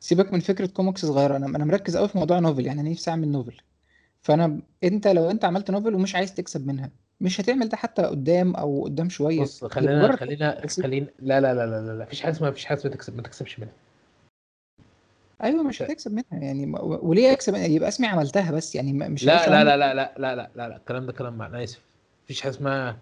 سيبك 0.00 0.32
من 0.32 0.40
فكره 0.40 0.66
كوميكس 0.66 1.06
صغيره 1.06 1.36
أنا 1.36 1.46
أنا 1.46 1.64
مركز 1.64 1.96
قوي 1.96 2.08
في 2.08 2.18
موضوع 2.18 2.38
novel 2.38 2.66
يعني 2.66 2.80
أنا 2.80 2.90
نفسي 2.90 3.10
اعمل 3.10 3.28
novel 3.28 3.60
فانا 4.22 4.60
انت 4.84 5.06
لو 5.06 5.30
انت 5.30 5.44
عملت 5.44 5.70
novel 5.70 5.94
ومش 5.94 6.14
عايز 6.14 6.34
تكسب 6.34 6.66
منها 6.66 6.90
مش 7.20 7.40
هتعمل 7.40 7.68
ده 7.68 7.76
حتى 7.76 8.02
قدام 8.02 8.56
أو 8.56 8.84
قدام 8.84 9.08
شوية 9.08 9.40
بص 9.42 9.64
خلينا 9.64 10.16
خلينا 10.16 10.66
خلينا 10.66 11.06
لا 11.18 11.40
لا 11.40 11.54
لا 11.54 11.66
لا 11.66 11.80
لا 11.86 11.98
لا 11.98 12.04
مفيش 12.04 12.20
حاجة 12.20 12.32
اسمها 12.32 12.50
مفيش 12.50 12.64
حاجة 12.64 12.78
اسمها 12.78 12.94
تكسب 12.94 13.16
ما 13.16 13.22
تكسبش 13.22 13.60
منها 13.60 13.72
أيوه 15.42 15.62
مش 15.62 15.82
هتكسب 15.82 16.12
منها 16.12 16.44
يعني 16.44 16.72
وليه 16.80 17.32
اكسب 17.32 17.54
يبقى 17.54 17.88
اسمي 17.88 18.06
عملتها 18.06 18.50
بس 18.50 18.74
يعني 18.74 18.92
مش 18.92 19.24
لا 19.24 19.48
لا 19.50 19.64
لا 19.64 19.76
لا 19.76 19.94
لا 19.94 20.14
لا 20.18 20.36
لا 20.36 20.50
لا 20.56 20.68
لا 20.68 20.76
الكلام 20.76 21.06
ده 21.06 21.12
كلام 21.12 21.38
معناه 21.38 21.64
اسف 21.64 21.80
مفيش 22.24 22.40
حاجة 22.40 22.50
اسمها 22.52 22.96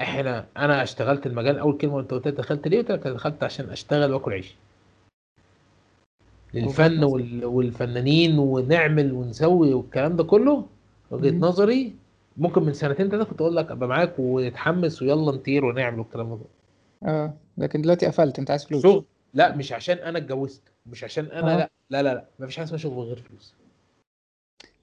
إحنا 0.00 0.46
أنا 0.56 0.82
اشتغلت 0.82 1.26
المجال 1.26 1.58
اول 1.58 1.78
كلمه 1.78 2.00
انت 2.00 2.10
قلت 2.10 2.28
دخلت 2.28 2.68
ليه 2.68 2.82
قلت 2.82 3.06
دخلت 3.08 3.42
عشان 3.42 3.70
اشتغل 3.70 4.12
واكل 4.12 4.32
عيش 4.32 4.54
للفن 6.54 7.04
وال... 7.04 7.44
والفنانين 7.44 8.38
ونعمل 8.38 9.12
ونسوي 9.12 9.74
والكلام 9.74 10.16
ده 10.16 10.24
كله 10.24 10.66
وجهة 11.10 11.30
مم. 11.30 11.40
نظري 11.40 11.94
ممكن 12.36 12.62
من 12.62 12.72
سنتين 12.72 13.08
ثلاثة 13.08 13.30
كنت 13.30 13.40
أقول 13.40 13.56
لك 13.56 13.70
أبقى 13.70 13.88
معاك 13.88 14.14
ونتحمس 14.18 15.02
ويلا 15.02 15.32
نطير 15.32 15.64
ونعمل 15.64 15.98
والكلام 15.98 16.34
ده. 16.34 16.44
آه 17.02 17.34
لكن 17.58 17.82
دلوقتي 17.82 18.06
قفلت 18.06 18.38
أنت 18.38 18.50
عايز 18.50 18.64
فلوس. 18.64 18.82
شغل 18.82 19.04
لا 19.34 19.56
مش 19.56 19.72
عشان 19.72 19.96
أنا 19.98 20.18
اتجوزت 20.18 20.62
مش 20.86 21.04
عشان 21.04 21.24
أنا 21.26 21.54
آه. 21.54 21.58
لا 21.58 21.70
لا 21.90 22.02
لا 22.02 22.14
لا 22.14 22.24
مفيش 22.38 22.56
حاجة 22.56 22.64
اسمها 22.66 22.78
شغل 22.78 22.94
من 22.96 23.02
غير 23.02 23.16
فلوس. 23.16 23.54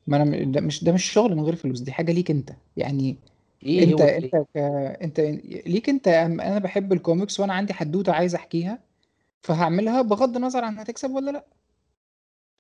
ما 0.07 0.17
أنا 0.17 0.43
ده 0.43 0.61
مش 0.61 0.83
ده 0.83 0.91
مش 0.91 1.05
شغل 1.05 1.35
من 1.35 1.43
غير 1.43 1.55
فلوس 1.55 1.79
دي 1.79 1.91
حاجة 1.91 2.11
ليك 2.11 2.31
أنت. 2.31 2.51
يعني 2.77 3.17
إيه 3.65 3.83
أنت 3.83 4.01
أنت 4.01 4.35
ك... 4.35 4.57
أنت 5.01 5.19
ليك 5.67 5.89
أنت 5.89 6.07
أنا 6.07 6.59
بحب 6.59 6.93
الكوميكس 6.93 7.39
وأنا 7.39 7.53
عندي 7.53 7.73
حدوتة 7.73 8.11
عايز 8.13 8.35
أحكيها 8.35 8.79
فهعملها 9.41 10.01
بغض 10.01 10.35
النظر 10.35 10.63
عن 10.63 10.79
هتكسب 10.79 11.11
ولا 11.11 11.31
لا. 11.31 11.45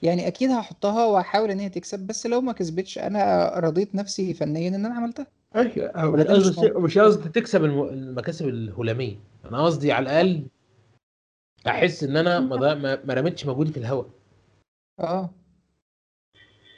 يعني 0.01 0.27
أكيد 0.27 0.49
هحطها 0.51 1.05
وهحاول 1.05 1.51
إن 1.51 1.59
هي 1.59 1.69
تكسب 1.69 1.99
بس 2.07 2.27
لو 2.27 2.41
ما 2.41 2.51
كسبتش 2.51 2.97
أنا 2.97 3.51
رضيت 3.59 3.95
نفسي 3.95 4.33
فنيا 4.33 4.67
إن 4.69 4.85
أنا 4.85 4.95
عملتها. 4.95 5.27
أيوه 5.55 6.79
مش 6.79 6.97
قصدي 6.97 7.29
تكسب 7.29 7.63
الم- 7.65 7.89
المكاسب 7.89 8.47
الهلامية. 8.47 9.15
أنا 9.45 9.65
قصدي 9.65 9.91
على 9.91 10.03
الأقل 10.03 10.47
أحس 11.67 12.03
إن 12.03 12.17
أنا 12.17 12.39
ما 12.39 13.13
رميتش 13.13 13.45
مجهودي 13.45 13.71
في 13.71 13.77
الهواء 13.79 14.09
آه. 14.99 15.29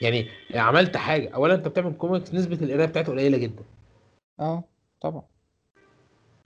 يعني 0.01 0.29
عملت 0.55 0.97
حاجة. 0.97 1.29
اولا 1.29 1.53
أنت 1.53 1.67
بتعمل 1.67 1.93
كوميكس 1.93 2.33
نسبة 2.33 2.55
القراية 2.65 2.85
بتاعته 2.85 3.11
قليلة 3.11 3.37
جدا. 3.37 3.63
آه 4.39 4.63
طبعا. 5.01 5.23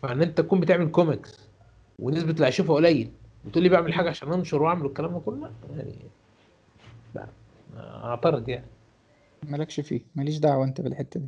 فإن 0.01 0.21
أنت 0.21 0.37
تكون 0.37 0.59
بتعمل 0.59 0.91
كوميكس 0.91 1.49
ونسبة 1.99 2.31
اللي 2.31 2.45
هيشوفها 2.47 2.75
قليل 2.75 3.11
وتقول 3.45 3.63
لي 3.63 3.69
بعمل 3.69 3.93
حاجة 3.93 4.09
عشان 4.09 4.33
أنشر 4.33 4.63
وأعمل 4.63 4.85
الكلام 4.85 5.13
ده 5.13 5.19
كله؟ 5.19 5.37
لا 5.39 5.51
يعني 5.77 5.95
اعترض 7.77 8.49
يعني. 8.49 8.65
مالكش 9.43 9.79
فيه 9.79 10.01
ماليش 10.15 10.37
دعوة 10.37 10.65
أنت 10.65 10.81
بالحتة 10.81 11.19
دي. 11.19 11.27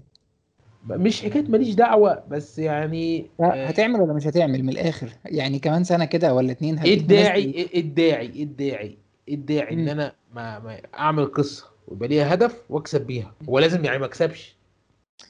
مش 0.89 1.21
حكاية 1.23 1.43
ماليش 1.43 1.75
دعوة 1.75 2.23
بس 2.29 2.59
يعني 2.59 3.29
لا، 3.39 3.69
هتعمل 3.69 4.01
ولا 4.01 4.13
مش 4.13 4.27
هتعمل؟ 4.27 4.63
من 4.63 4.69
الآخر. 4.69 5.09
يعني 5.25 5.59
كمان 5.59 5.83
سنة 5.83 6.05
كده 6.05 6.33
ولا 6.33 6.51
اتنين 6.51 6.79
إيه 6.79 6.93
الداعي 6.99 7.43
إيه 7.43 7.81
الداعي 7.81 8.25
إيه 8.29 8.43
الداعي 8.43 8.97
إيه 9.27 9.35
الداعي 9.35 9.73
إن. 9.73 9.89
أنا 9.89 10.13
ما, 10.33 10.59
ما 10.59 10.81
أعمل 10.99 11.25
قصة 11.25 11.65
ويبقى 11.87 12.07
ليها 12.07 12.33
هدف 12.33 12.61
وأكسب 12.69 13.01
بيها. 13.01 13.33
هو 13.49 13.59
لازم 13.59 13.85
يعني 13.85 13.97
ما 13.97 14.05
أكسبش؟ 14.05 14.55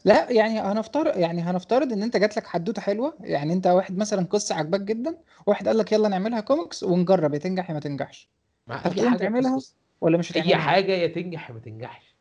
لا 0.06 0.32
يعني 0.32 0.60
هنفترض 0.60 1.18
يعني 1.18 1.42
هنفترض 1.42 1.92
إن 1.94 2.04
أنت 2.04 2.18
جات 2.18 2.38
لك 2.38 2.48
حدوتة 2.48 2.82
حلوة. 2.82 3.14
يعني 3.22 3.54
أنت 3.54 3.68
واحد 3.68 3.98
مثلا 3.98 4.26
قصة 4.26 4.56
عجباك 4.56 4.82
جدا 4.82 5.18
واحد 5.46 5.68
قال 5.68 5.78
لك 5.78 5.92
يلا 5.92 6.08
نعملها 6.10 6.40
كوميكس 6.40 6.84
ونجرب 6.84 7.34
يا 7.34 7.40
تنجح 7.40 7.70
يا 7.70 7.74
ما 7.74 7.80
تنجحش. 7.80 8.30
مع 8.68 8.76
هتقوم 8.76 9.18
تعملها؟ 9.18 9.56
بص- 9.56 9.76
ولا 10.02 10.18
مش 10.18 10.36
أي 10.36 10.42
هتعملها 10.42 10.58
حاجة 10.60 10.92
يا 10.92 11.08
تنجح 11.08 11.50
يا 11.50 11.54
ما 11.54 11.60
تنجحش. 11.60 12.16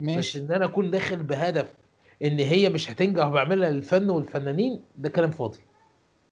بس 0.00 0.06
ماشي. 0.08 0.38
إن 0.38 0.52
أنا 0.52 0.64
أكون 0.64 0.90
داخل 0.90 1.22
بهدف 1.22 1.74
إن 2.22 2.38
هي 2.38 2.68
مش 2.68 2.90
هتنجح 2.90 3.26
وبعملها 3.26 3.70
للفن 3.70 4.10
والفنانين 4.10 4.84
ده 4.96 5.08
كلام 5.08 5.30
فاضي. 5.30 5.58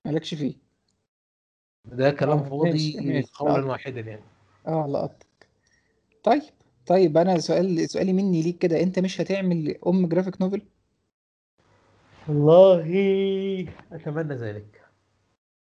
مالكش 0.04 0.34
فيه. 0.34 0.54
ده 1.84 2.10
كلام 2.10 2.38
آه، 2.38 2.42
فاضي. 2.42 3.26
قولا 3.34 3.58
لأ. 3.58 3.66
واحدا 3.66 4.00
يعني. 4.00 4.22
آه 4.66 4.86
لقطتك 4.86 5.48
طيب 6.22 6.42
طيب 6.86 7.16
أنا 7.18 7.38
سؤال 7.38 7.90
سؤالي 7.90 8.12
مني 8.12 8.42
ليك 8.42 8.58
كده. 8.58 8.82
أنت 8.82 8.98
مش 8.98 9.20
هتعمل 9.20 9.78
أم 9.86 10.06
جرافيك 10.06 10.40
نوفل 10.40 10.62
والله 12.28 13.68
أتمنى 13.92 14.34
ذلك. 14.34 14.80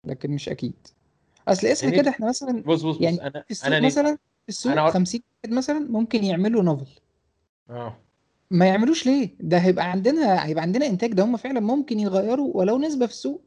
لكن 0.07 0.31
مش 0.31 0.49
أكيد. 0.49 0.87
أصل 1.49 1.67
اسمع 1.67 1.91
يعني 1.91 2.03
كده 2.03 2.11
إحنا 2.11 2.29
مثلا 2.29 2.63
بص 2.63 2.83
بص 2.83 2.97
بص 2.97 3.01
يعني 3.03 3.23
أنا 3.27 3.45
أنا 3.65 3.81
مثلا 3.81 4.19
السوق 4.51 4.73
أنا 4.73 4.81
عارف- 4.81 4.95
50 4.95 5.21
واحد 5.45 5.55
مثلا 5.57 5.79
ممكن 5.79 6.25
يعملوا 6.25 6.63
نوفل 6.63 7.01
آه. 7.71 7.97
ما 8.51 8.67
يعملوش 8.67 9.07
ليه؟ 9.07 9.31
ده 9.41 9.59
هيبقى 9.59 9.91
عندنا 9.91 10.47
هيبقى 10.47 10.63
عندنا 10.63 10.87
إنتاج 10.87 11.13
ده 11.13 11.25
هم 11.25 11.37
فعلا 11.37 11.61
ممكن 11.61 12.01
يغيروا 12.01 12.57
ولو 12.57 12.79
نسبة 12.79 13.07
في 13.07 13.13
السوق. 13.13 13.43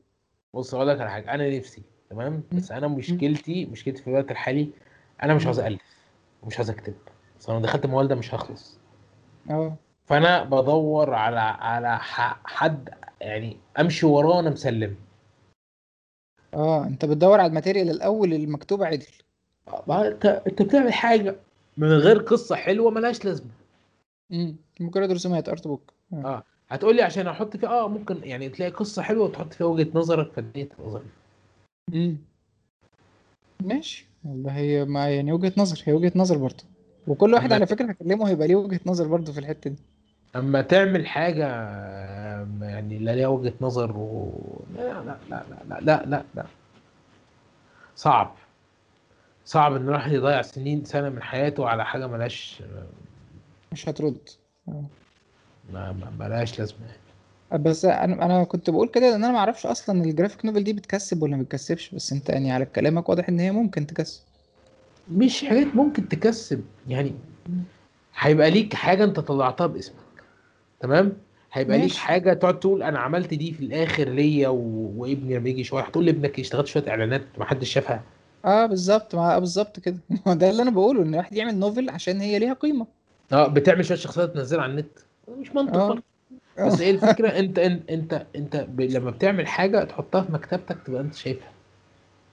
بص 0.53 0.73
أقول 0.73 0.87
لك 0.87 1.01
على 1.01 1.11
حاجة. 1.11 1.33
أنا 1.33 1.57
نفسي 1.57 1.81
تمام. 2.09 2.43
بس 2.51 2.71
أنا 2.71 2.87
مشكلتي 2.87 3.65
مشكلتي 3.65 4.01
في 4.01 4.07
الوقت 4.09 4.31
الحالي 4.31 4.69
أنا 5.23 5.33
مش. 5.33 5.45
عاوز 5.45 5.59
ألف. 5.59 5.81
ومش 6.43 6.57
عاوز 6.57 6.69
أكتب. 6.69 6.93
بس 7.39 7.49
أنا 7.49 7.59
دخلت 7.59 7.85
موال 7.85 8.07
ده 8.07 8.15
مش 8.15 8.33
هخلص. 8.35 8.77
آه. 9.49 9.75
فأنا 10.05 10.43
بدور 10.43 11.13
على 11.13 11.39
على 11.39 11.99
حد 12.45 12.89
يعني 13.21 13.57
أمشي 13.79 14.05
وراه 14.05 14.39
أنا 14.39 14.49
مسلم. 14.49 14.95
آه 16.53 16.83
أنت 16.87 17.05
بتدور 17.05 17.39
على 17.39 17.49
ال 17.49 17.54
material 17.54 17.89
الأول 17.89 18.33
المكتوب 18.33 18.83
عدل. 18.83 19.05
انت 19.89 20.25
انت 20.47 20.61
بتعمل 20.61 20.93
حاجة 20.93 21.35
من 21.77 21.87
غير 21.87 22.17
قصة 22.17 22.55
حلوة 22.55 22.91
ملهاش 22.91 23.25
لازمة. 23.25 23.47
امم 24.31 24.55
مجرد 24.79 25.11
رسومات 25.11 25.49
art 25.49 25.67
book 25.67 25.93
آه. 26.13 26.15
آه. 26.25 26.43
هتقول 26.69 26.95
لي 26.95 27.01
عشان 27.01 27.27
أحط 27.27 27.57
فيها 27.57 27.69
آه 27.69 27.87
ممكن 27.87 28.17
يعني 28.23 28.49
تلاقي 28.49 28.71
قصة 28.71 29.01
حلوة 29.01 29.25
وتحط 29.25 29.53
فيها 29.53 29.67
وجهة 29.67 29.87
نظرك 29.93 30.31
فالدنيا 30.31 30.65
تبقى 30.65 30.89
ظريفه 30.89 31.09
امم 31.93 32.17
ماشي. 33.63 34.05
والله 34.25 34.51
هي 34.57 34.85
ما 34.85 35.09
يعني 35.09 35.31
وجهة 35.31 35.53
نظر 35.57 35.81
هي 35.85 35.93
وجهة 35.93 36.11
نظر 36.15 36.37
برضه. 36.37 36.63
وكل 37.07 37.33
واحد 37.33 37.53
على 37.53 37.65
فكرة 37.65 37.85
هكلمه 37.85 38.29
هيبقى 38.29 38.47
ليه 38.47 38.55
وجهة 38.55 38.79
نظر 38.85 39.07
برضه 39.07 39.31
في 39.33 39.39
الحتة 39.39 39.69
دي. 39.69 39.75
أما 40.35 40.61
تعمل 40.61 41.07
حاجة 41.07 41.47
يعني 42.61 42.99
لا 42.99 43.15
ليها 43.15 43.27
وجهة 43.27 43.53
نظر 43.61 43.91
و... 43.97 44.31
لا 44.75 44.81
لا 44.81 45.17
لا 45.29 45.43
لا 45.49 45.65
لا 45.69 45.79
لا 45.81 46.03
لا, 46.05 46.23
لا. 46.35 46.45
صعب. 47.95 48.35
صعب 49.45 49.75
إن 49.75 49.81
الواحد 49.81 50.11
يضيع 50.11 50.41
سنين 50.41 50.85
سنة 50.85 51.09
من 51.09 51.21
حياته 51.23 51.67
على 51.67 51.85
حاجة 51.85 52.07
ملهاش 52.07 52.63
مش 53.71 53.89
هترد. 53.89 54.29
آه. 54.67 54.83
ما- 55.73 56.11
ملهاش 56.19 56.59
لازمة. 56.59 56.79
يعني. 56.85 57.63
بس 57.63 57.85
أنا 57.85 58.25
أنا 58.25 58.43
كنت 58.43 58.69
بقول 58.69 58.87
كده 58.87 59.09
لأن 59.09 59.23
أنا 59.23 59.33
ما 59.33 59.39
أعرفش 59.39 59.65
أصلا 59.65 60.03
الجرافيك 60.03 60.45
نوفل 60.45 60.63
دي 60.63 60.73
بتكسب 60.73 61.21
ولا 61.23 61.35
ما 61.37 61.43
بتكسبش 61.43 61.89
بس 61.95 62.13
أنت 62.13 62.29
يعني 62.29 62.51
على 62.51 62.65
كلامك 62.65 63.09
واضح 63.09 63.29
إن 63.29 63.39
هي 63.39 63.51
ممكن 63.51 63.87
تكسب. 63.87 64.21
مش 65.11 65.45
حاجات 65.45 65.67
ممكن 65.75 66.09
تكسب. 66.09 66.63
يعني 66.87 67.13
هيبقى 68.19 68.51
ليك 68.51 68.73
حاجة 68.73 69.03
أنت 69.03 69.19
طلعتها 69.19 69.67
باسمك. 69.67 69.95
تمام؟ 70.79 71.13
هيبقى 71.53 71.77
ليك. 71.77 71.93
حاجة 71.93 72.33
تقعد 72.33 72.59
تقول 72.59 72.83
أنا 72.83 72.99
عملت 72.99 73.33
دي 73.33 73.53
في 73.53 73.65
الآخر 73.65 74.09
ليا 74.09 74.49
و... 74.49 74.93
وابني 74.97 75.35
لما 75.37 75.49
يجي 75.49 75.63
شوية 75.63 75.83
هتقول 75.83 76.05
لابنك 76.05 76.39
اشتغلت 76.39 76.67
شوية 76.67 76.89
إعلانات 76.89 77.21
ما 77.37 77.45
حدش 77.45 77.69
شافها. 77.73 78.03
آه 78.45 78.65
بالظبط. 78.65 79.15
ما 79.15 79.39
بالظبط 79.39 79.79
كده. 79.79 79.97
ما 80.25 80.33
ده 80.33 80.49
اللي 80.49 80.61
أنا 80.63 80.71
بقوله 80.71 81.01
إن 81.01 81.09
الواحد 81.13 81.33
يعمل 81.35 81.55
نوفل 81.59 81.89
عشان 81.89 82.21
هي 82.21 82.39
ليها 82.39 82.53
قيمة. 82.53 82.87
آه 83.31 83.47
بتعمل 83.47 83.85
شوية 83.85 83.97
شخصيات 83.97 84.33
تنزلها 84.33 84.63
على 84.63 84.71
النت. 84.71 84.99
مش 85.37 85.55
منطق 85.55 85.77
آه. 85.77 85.87
برضه. 85.87 86.03
بس 86.59 86.81
إيه 86.81 86.91
الفكرة؟ 86.91 87.27
أنت 87.39 87.59
انت 87.59 87.89
أنت, 87.89 88.25
أنت 88.35 88.55
ب... 88.57 88.81
لما 88.81 89.11
بتعمل 89.11 89.47
حاجة 89.47 89.83
تحطها 89.83 90.21
في 90.21 90.31
مكتبتك 90.31 90.77
تبقى 90.85 91.01
أنت 91.01 91.15
شايفها. 91.15 91.51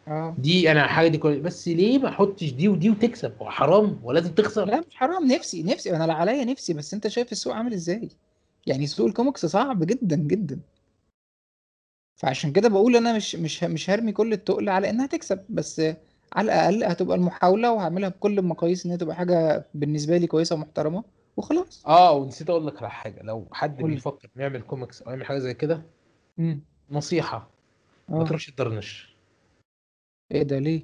آه. 0.08 0.34
دي 0.38 0.72
أنا 0.72 0.86
حاجة 0.86 1.08
دي 1.08 1.18
كويس. 1.18 1.38
بس 1.40 1.68
ليه 1.68 1.98
ما 1.98 2.08
أحطش 2.08 2.52
دي 2.52 2.68
ودي 2.68 2.90
وتكسب؟ 2.90 3.32
هو 3.42 3.50
حرام؟ 3.50 4.00
ولازم 4.04 4.34
تخسر؟ 4.34 4.64
لا 4.64 4.80
مش 4.80 4.96
حرام. 4.96 5.32
نفسي 5.32 5.62
نفسي. 5.62 5.96
أنا 5.96 6.06
لا 6.06 6.14
عليا 6.14 6.44
نفسي 6.44 6.74
بس 6.74 6.94
أنت 6.94 7.08
شايف 7.08 7.32
السوق 7.32 7.54
عامل 7.54 7.72
إزاي؟ 7.72 8.08
يعني 8.66 8.86
سوق 8.86 9.06
الكوميكس 9.06 9.46
صعب 9.46 9.84
جدا 9.84 10.16
جدا. 10.16 10.60
فعشان 12.22 12.52
كده 12.52 12.68
بقول 12.68 12.96
أنا 12.96 13.16
مش 13.16 13.36
مش 13.36 13.64
مش 13.64 13.90
هرمي 13.90 14.12
كل 14.12 14.32
التقل 14.32 14.68
على 14.68 14.90
إنها 14.90 15.06
تكسب 15.06 15.44
بس 15.48 15.80
على 16.32 16.44
الأقل 16.52 16.84
هتبقى 16.84 17.16
المحاولة 17.16 17.72
وهعملها 17.72 18.08
بكل 18.08 18.38
المقاييس 18.38 18.84
ان 18.86 18.90
هي 18.92 18.96
تبقى 18.98 19.16
حاجة 19.16 19.66
بالنسبة 19.74 20.16
لي 20.16 20.26
كويسة 20.26 20.54
ومحترمة 20.54 21.04
وخلاص. 21.36 21.86
آه 21.86 22.12
ونسيت 22.12 22.50
أقول 22.50 22.66
لك 22.66 22.78
على 22.78 22.90
حاجة 22.90 23.22
لو 23.22 23.48
حد 23.52 23.80
قول 23.80 23.90
لي. 23.90 23.94
بيفكر 23.96 24.28
يعمل 24.36 24.62
كوميكس 24.62 25.02
أو 25.02 25.10
يعمل 25.10 25.24
حاجة 25.26 25.38
زي 25.38 25.54
كده 25.54 25.82
نصيحة 26.90 27.50
ما 28.08 28.20
آه. 28.20 28.24
تروحش 28.24 28.50
تدرنش 28.50 29.16
إيه 30.32 30.42
ده 30.42 30.58
ليه؟ 30.58 30.82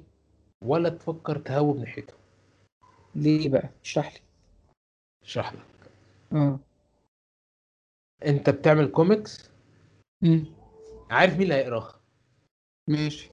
ولا 0.61 0.89
تفكر 0.89 1.37
تهوب 1.37 1.77
ناحيته. 1.79 2.13
ليه 3.15 3.49
بقى؟ 3.49 3.69
اشرح 3.83 4.13
لي. 4.13 4.19
اشرح 5.23 5.53
لك. 5.53 5.65
آه. 6.33 6.59
أنت 8.25 8.49
بتعمل 8.49 8.87
كوميكس 8.87 9.49
امم 10.23 10.45
عارف 11.09 11.33
مين 11.33 11.41
اللي 11.41 11.53
هيقراها؟ 11.53 11.99
ماشي. 12.87 13.29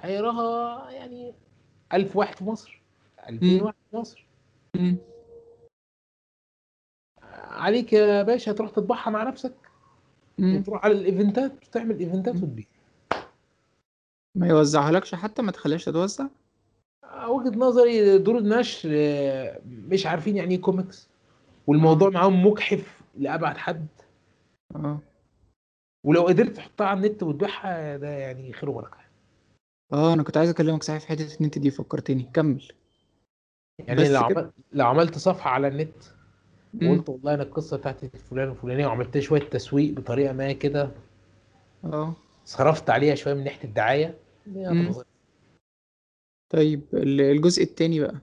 هيقراها 0.00 0.90
يعني 0.90 1.34
ألف 1.92 2.16
واحد 2.16 2.36
في 2.36 2.44
مصر 2.44 2.80
مم. 3.18 3.28
2000 3.28 3.62
واحد 3.64 3.74
في 3.90 3.96
مصر. 3.96 4.24
امم 4.76 4.96
عليك 7.34 7.92
يا 7.92 8.22
باشا 8.22 8.52
تروح 8.52 8.70
تطبعها 8.70 9.10
مع 9.10 9.22
نفسك 9.22 9.54
امم 10.40 10.56
وتروح 10.56 10.84
على 10.84 10.94
الإيفنتات 10.94 11.52
وتعمل 11.68 11.98
إيفنتات 12.00 12.34
مم. 12.34 12.42
وتبيع. 12.42 12.64
ما 14.34 14.46
يوزعها 14.48 14.92
لكش 14.92 15.14
حتى؟ 15.14 15.42
ما 15.42 15.52
تخليهاش 15.52 15.84
تتوزع؟ 15.84 16.26
وجهة 17.28 17.58
نظري 17.58 18.18
دور 18.18 18.38
النشر 18.38 18.88
آه، 18.92 19.60
مش 19.66 20.06
عارفين 20.06 20.36
يعني 20.36 20.54
إيه 20.54 20.60
كوميكس 20.60 21.08
والموضوع 21.66 22.10
معاهم 22.10 22.46
مجحف 22.46 23.00
لأبعد 23.18 23.56
حد. 23.56 23.86
آه. 24.76 24.98
ولو 26.08 26.22
قدرت 26.26 26.56
تحطها 26.56 26.86
على 26.86 27.06
النت 27.06 27.22
وتبيعها 27.22 27.96
ده 27.96 28.08
يعني 28.08 28.52
خير 28.52 28.70
وبركة 28.70 28.96
آه 29.92 30.12
أنا 30.14 30.22
كنت 30.22 30.36
عايز 30.36 30.50
أكلمك 30.50 30.82
صحيح 30.82 31.00
في 31.00 31.06
حتة 31.08 31.22
إن 31.40 31.44
أنت 31.44 31.58
دي 31.58 31.70
فكرتني. 31.70 32.30
كمل. 32.34 32.68
يعني 33.78 34.08
لو؟ 34.08 34.20
عملت 34.20 34.52
لو 34.72 34.86
عملت 34.86 35.18
صفحة 35.18 35.50
على 35.50 35.68
النت. 35.68 35.94
وقلت 36.82 37.08
والله 37.08 37.34
أنا 37.34 37.42
القصة 37.42 37.76
بتاعتي 37.76 38.08
فلان 38.08 38.50
الفلانيه 38.50 38.86
وعملت 38.86 39.18
شوية 39.18 39.40
تسويق 39.40 39.92
بطريقة 39.94 40.32
ما 40.32 40.52
كده 40.52 40.90
آه. 41.84 42.14
صرفت 42.44 42.90
عليها 42.90 43.14
شوية 43.14 43.34
من 43.34 43.44
ناحية 43.44 43.64
الدعاية. 43.68 44.18
طيب 46.50 46.82
ال- 46.94 47.20
الجزء 47.20 47.62
التاني 47.62 48.00
بقى. 48.00 48.18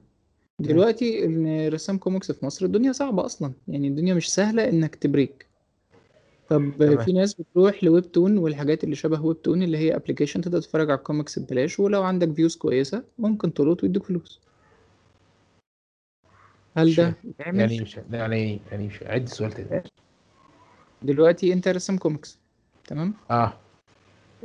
دلوقتي 0.59 1.25
إن 1.25 1.67
رسام 1.67 1.97
كوميكس 1.97 2.31
في 2.31 2.45
مصر 2.45 2.65
الدنيا 2.65 2.91
صعبة 2.91 3.25
أصلا. 3.25 3.53
يعني 3.67 3.87
الدنيا 3.87 4.13
مش 4.13 4.33
سهلة 4.33 4.69
إنك 4.69 4.95
ت 4.95 5.03
break. 5.03 5.47
طب 6.49 6.71
تمام. 6.79 6.97
في 6.97 7.13
ناس 7.13 7.33
بتروح 7.33 7.83
ل 7.83 8.11
Webtoon 8.11 8.37
والحاجات 8.37 8.83
اللي 8.83 8.95
شبه 8.95 9.25
Webtoon 9.25 9.63
اللي 9.63 9.77
هي 9.77 9.95
application 9.95 10.41
تقدر 10.41 10.59
تتفرج 10.61 10.89
على 10.91 10.97
الكوميكس 10.97 11.39
ببلاش 11.39 11.79
ولو 11.79 12.03
عندك 12.03 12.31
views 12.33 12.55
كويسة 12.55 13.03
ممكن 13.19 13.53
تلوت 13.53 13.83
ويدوك 13.83 14.03
فلوس. 14.03 14.39
هل 16.77 16.87
مش 16.87 16.95
ده. 16.99 17.13
يعمل 17.39 17.59
يعني 17.59 17.81
مش 17.81 17.99
يعني 18.11 18.59
يعني 18.71 18.87
مش 18.87 19.03
عد 19.03 19.23
السؤال 19.23 19.51
تاني. 19.51 19.83
دلوقتي 21.01 21.53
انت 21.53 21.67
رسام 21.67 21.97
كوميكس 21.97 22.39
تمام؟ 22.87 23.13
آه. 23.31 23.53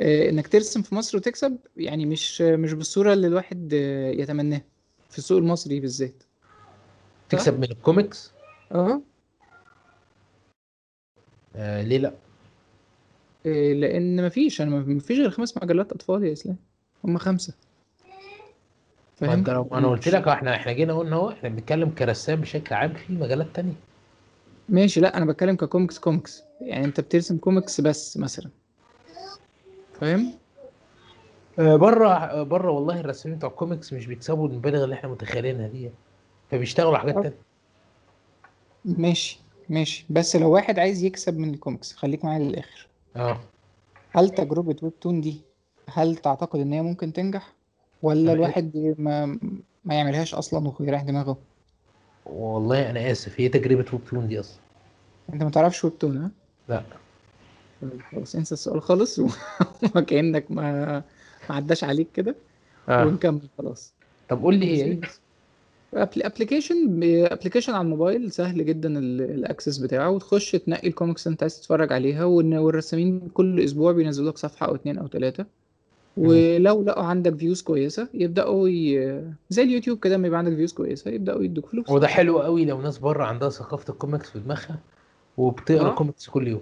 آه، 0.01 0.29
انك 0.31 0.49
ترسم 0.49 0.83
في 0.83 0.95
مصر 0.95 1.19
وتكسب 1.19 1.59
يعني 1.77 2.07
مش 2.07 2.41
مش 2.43 2.73
بالصورة 2.73 3.13
اللي 3.13 3.27
الواحد 3.27 3.71
آه، 3.75 4.11
يتمناها 4.11 4.63
في 5.11 5.19
السوق 5.19 5.39
المصري 5.39 5.81
بالذات. 5.81 6.23
تكسب 7.29 7.59
من 7.59 7.65
الكوميكس 7.65 8.33
آه. 8.73 9.03
آه 11.57 11.83
ليه 11.83 11.99
لا؟ 11.99 12.13
إيه، 13.47 13.75
لأن 13.75 14.27
مفيش 14.27 14.61
أنا 14.61 14.71
مفيش 14.71 15.19
غير 15.19 15.31
خمس 15.31 15.57
مجلات 15.57 15.93
أطفال 15.93 16.25
يا 16.25 16.33
إسلام. 16.33 16.57
هم 17.05 17.19
خمسة. 17.19 17.55
ما 19.23 19.29
فاهم؟ 19.29 19.45
لو 19.49 19.69
أنا 19.73 19.89
قلت 19.89 20.09
لك 20.09 20.29
إحنا 20.29 20.55
إحنا 20.55 20.73
جينا 20.73 20.99
قلنا 20.99 21.17
أهو 21.17 21.31
إحنا 21.31 21.49
بنتكلم 21.49 21.91
كرسام 21.91 22.41
بشكل 22.41 22.75
عام 22.75 22.95
في 22.95 23.13
مجالات 23.13 23.47
تانية. 23.55 23.73
ماشي 24.69 25.01
لا 25.01 25.17
أنا 25.17 25.25
بتكلم 25.25 25.57
ككوميكس 25.57 25.99
كوميكس. 25.99 26.43
يعني 26.61 26.85
أنت 26.85 27.01
بترسم 27.01 27.39
كوميكس 27.39 27.81
بس 27.81 28.17
مثلا. 28.17 28.51
فاهم؟ 30.01 30.33
آه 31.59 31.77
بره 31.77 32.43
بره 32.43 32.71
والله 32.71 33.01
الرسامين 33.01 33.39
بتوع 33.39 33.51
الكوميكس 33.51 33.93
مش 33.93 34.07
بيكسبوا 34.07 34.49
المبالغ 34.49 34.85
اللي 34.85 34.95
إحنا 34.95 35.09
متخيلينها 35.11 35.69
دي 35.69 35.91
فبيشتغلوا 36.51 36.99
حاجات. 36.99 37.15
تانية. 37.15 37.37
ماشي. 38.85 39.41
ماشي. 39.71 40.07
بس 40.11 40.37
لو 40.37 40.51
واحد 40.51 40.79
عايز 40.79 41.05
يكسب 41.05 41.39
من 41.39 41.55
الكوميكس 41.55 41.93
خليك 41.93 42.25
معايا 42.25 42.39
للآخر. 42.39 42.89
آه. 43.17 43.41
هل 44.11 44.31
تجربة 44.31 44.77
Webtoon 44.83 45.21
دي 45.21 45.41
هل 45.89 46.17
تعتقد 46.17 46.61
إن 46.61 46.73
هي 46.73 46.83
ممكن 46.83 47.13
تنجح؟ 47.13 47.53
ولا 48.03 48.33
الواحد 48.33 48.95
ما 48.99 49.27
ما 49.85 49.95
يعملهاش 49.95 50.35
أصلا 50.35 50.73
ويريح 50.81 51.03
دماغه؟ 51.03 51.37
والله 52.27 52.91
أنا 52.91 53.11
آسف. 53.11 53.41
هي 53.41 53.49
تجربة 53.49 53.85
Webtoon 53.93 54.29
دي 54.29 54.41
أصلا. 54.41 54.61
أنت 55.33 55.43
ما 55.43 55.51
تعرفش 55.51 55.85
Webtoon 55.85 56.17
ها؟ 56.17 56.31
لا. 56.69 56.83
خلاص 58.13 58.35
انسى 58.35 58.55
السؤال 58.55 58.83
خالص 58.83 59.19
و- 59.19 59.29
وكأنك 59.97 60.51
ما 60.51 60.97
ما 61.51 61.57
عداش 61.57 61.85
عليك 61.85 62.09
كده. 62.15 62.35
آه. 62.89 63.07
ونكمل 63.07 63.49
خلاص. 63.59 63.93
طب 64.29 64.43
قول 64.43 64.55
لي 64.55 64.67
إيه؟ 64.67 65.01
application 65.95 67.03
application 67.05 67.73
على 67.73 67.83
الموبايل 67.85 68.33
سهل 68.33 68.67
جدا 68.67 68.99
ال- 68.99 69.21
ال 69.23 69.31
access 69.31 69.79
بتاعه. 69.79 70.11
وتخش 70.11 70.53
تنقي 70.53 70.89
الكوميكس 70.89 71.27
اللي 71.27 71.33
انت 71.33 71.43
عايز 71.43 71.61
تتفرج 71.61 71.93
عليها 71.93 72.25
والرسامين 72.25 73.21
كل 73.35 73.61
أسبوع 73.61 73.93
بينزلوا 73.93 74.31
لك 74.31 74.39
صفحة 74.39 74.67
أو 74.69 74.75
اتنين 74.75 74.99
أو 74.99 75.07
تلاتة. 75.07 75.45
ولو 76.17 76.83
لقوا 76.83 77.03
عندك 77.05 77.35
views 77.37 77.63
كويسة 77.63 78.09
يبدأوا 78.15 78.69
ي... 78.69 79.23
زي 79.51 79.63
اليوتيوب 79.63 79.99
كده 79.99 80.15
لما 80.17 80.27
يبقى 80.27 80.39
عندك 80.39 80.55
views 80.55 80.73
كويسة 80.73 81.11
يبدأوا 81.11 81.43
يدوك 81.43 81.67
فلوس. 81.67 81.91
وده 81.91 82.07
حلو 82.07 82.39
قوي 82.39 82.65
لو 82.65 82.81
ناس 82.83 82.99
بره 82.99 83.25
عندها 83.25 83.49
ثقافة 83.49 83.93
الكوميكس 83.93 84.31
في 84.31 84.39
دماغها 84.39 84.79
وبتقرأ 85.37 85.89
آه. 85.91 85.95
كوميكس 85.95 86.29
كل 86.29 86.49
يوم. 86.49 86.61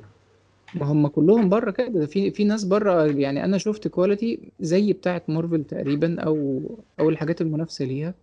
ما 0.75 0.87
هم 0.87 1.07
كلهم 1.07 1.49
بره 1.49 1.71
كده. 1.71 1.89
ده 1.89 2.07
في 2.07 2.31
في 2.31 2.45
ناس 2.45 2.65
بره 2.65 3.05
يعني 3.05 3.45
أنا 3.45 3.59
شفت 3.59 3.89
quality 3.89 4.39
زي 4.61 4.93
بتاعة 4.93 5.23
مارفل 5.29 5.65
تقريبا 5.65 6.21
أو 6.21 6.61
أو 7.01 7.09
الحاجات 7.09 7.41
المنافسة 7.41 7.85
ليها. 7.85 8.15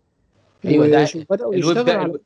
أيوه 0.65 0.87
ده 0.87 1.07
بدأوا 1.29 1.53
الويب 1.53 1.77
ده 1.85 1.93
على 1.93 2.19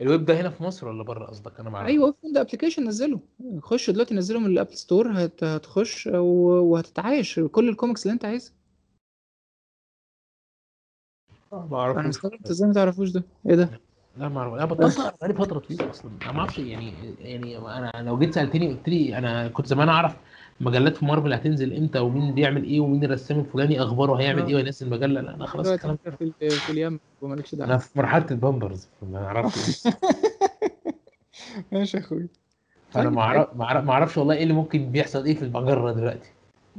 الويب 0.00 0.24
ده 0.24 0.40
هنا 0.40 0.50
في 0.50 0.62
مصر 0.62 0.88
ولا 0.88 1.02
بره 1.02 1.24
قصدك؟ 1.24 1.60
أنا 1.60 1.76
أعرفش 1.76 1.90
أيوه 1.90 2.14
ده 2.24 2.40
application 2.40 2.88
نزله. 2.88 3.20
خش 3.62 3.90
دلوقتي 3.90 4.14
نزله 4.14 4.40
من 4.40 4.46
ال 4.46 4.53
App 4.53 4.74
Store 4.74 5.12
هت... 5.12 5.44
هتخش 5.44 6.06
وهتتعايش 6.06 7.40
كل 7.40 7.68
الكوميكس 7.68 8.02
اللي 8.02 8.14
أنت 8.14 8.24
عايزها. 8.24 8.52
ما 11.52 11.66
أنا 11.66 11.76
أعرفش 11.76 12.06
مستغرب 12.06 12.46
إزاي 12.46 12.68
ما 12.68 12.74
تعرفوش 12.74 13.10
ده؟ 13.10 13.22
إيه 13.48 13.54
ده؟ 13.54 13.80
لا 14.16 14.28
ما 14.28 14.40
أعرف. 14.40 14.54
أنا 14.54 14.64
بطلت 14.64 14.98
اقرا 14.98 15.10
بقالي 15.10 15.34
فترة 15.34 15.58
طويلة 15.58 15.90
أصلا. 15.90 16.10
أنا 16.22 16.32
ما 16.32 16.38
أعرفش 16.40 16.58
يعني 16.58 16.92
يعني 17.20 17.58
أنا 17.58 17.92
لو 18.02 18.18
جيت 18.18 18.34
سألتني 18.34 18.68
قلت 18.72 18.88
لي 18.88 19.18
أنا 19.18 19.48
كنت 19.48 19.66
زمان 19.66 19.88
أعرف 19.88 20.16
مجلات 20.60 20.96
في 20.96 21.04
مارفل 21.04 21.32
هتنزل 21.32 21.76
إمتى 21.76 21.98
ومين 21.98 22.34
بيعمل 22.34 22.64
إيه 22.64 22.80
ومين 22.80 23.04
الرسام 23.04 23.40
الفلاني 23.40 23.82
أخباره 23.82 24.20
هيعمل 24.20 24.42
آه. 24.42 24.46
إيه 24.48 24.54
وينزل 24.54 24.90
مجله 24.90 25.20
لا 25.20 25.34
أنا 25.34 25.46
خلاص 25.46 25.66
الكلام 25.66 25.98
انت 26.06 26.16
في, 26.16 26.24
ال- 26.24 26.50
في 26.50 26.72
اليم 26.72 27.00
ومالكش 27.22 27.54
أنا 27.54 27.66
دعوة. 27.66 27.78
في 27.78 27.98
مرحلة 27.98 28.26
البامبرز 28.30 28.88
ما 29.02 29.24
أعرفش. 29.26 29.88
ماشي 31.72 31.96
يا 31.96 32.02
أخوي. 32.02 32.26
فانا 32.90 33.04
طيب، 33.04 33.12
ما 33.18 33.22
اعرف 33.64 33.84
ما 33.84 33.92
أعرفش 33.92 34.18
والله 34.18 34.34
إيه 34.34 34.42
اللي 34.42 34.54
ممكن 34.54 34.90
بيحصل 34.92 35.24
إيه 35.24 35.34
في 35.34 35.42
المجرة 35.44 35.92
دلوقتي. 35.92 36.30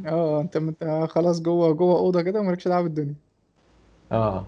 آه 0.05 0.41
أنت 0.41 0.55
أنت 0.55 1.07
خلاص 1.09 1.41
جوه 1.41 1.71
جوه 1.73 1.99
أوضة 1.99 2.21
كده 2.21 2.39
ومالكش 2.39 2.67
دعوة 2.67 2.83
بالدنيا. 2.83 3.15
آه. 4.11 4.45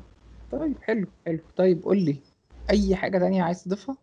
طيب 0.52 0.74
حلو 0.82 1.08
حلو. 1.26 1.40
طيب 1.58 1.84
قول 1.84 1.98
لي 1.98 2.16
أي 2.70 2.96
حاجة 2.96 3.18
تانية 3.18 3.44
عايز 3.44 3.64
تضيفها؟ 3.64 3.98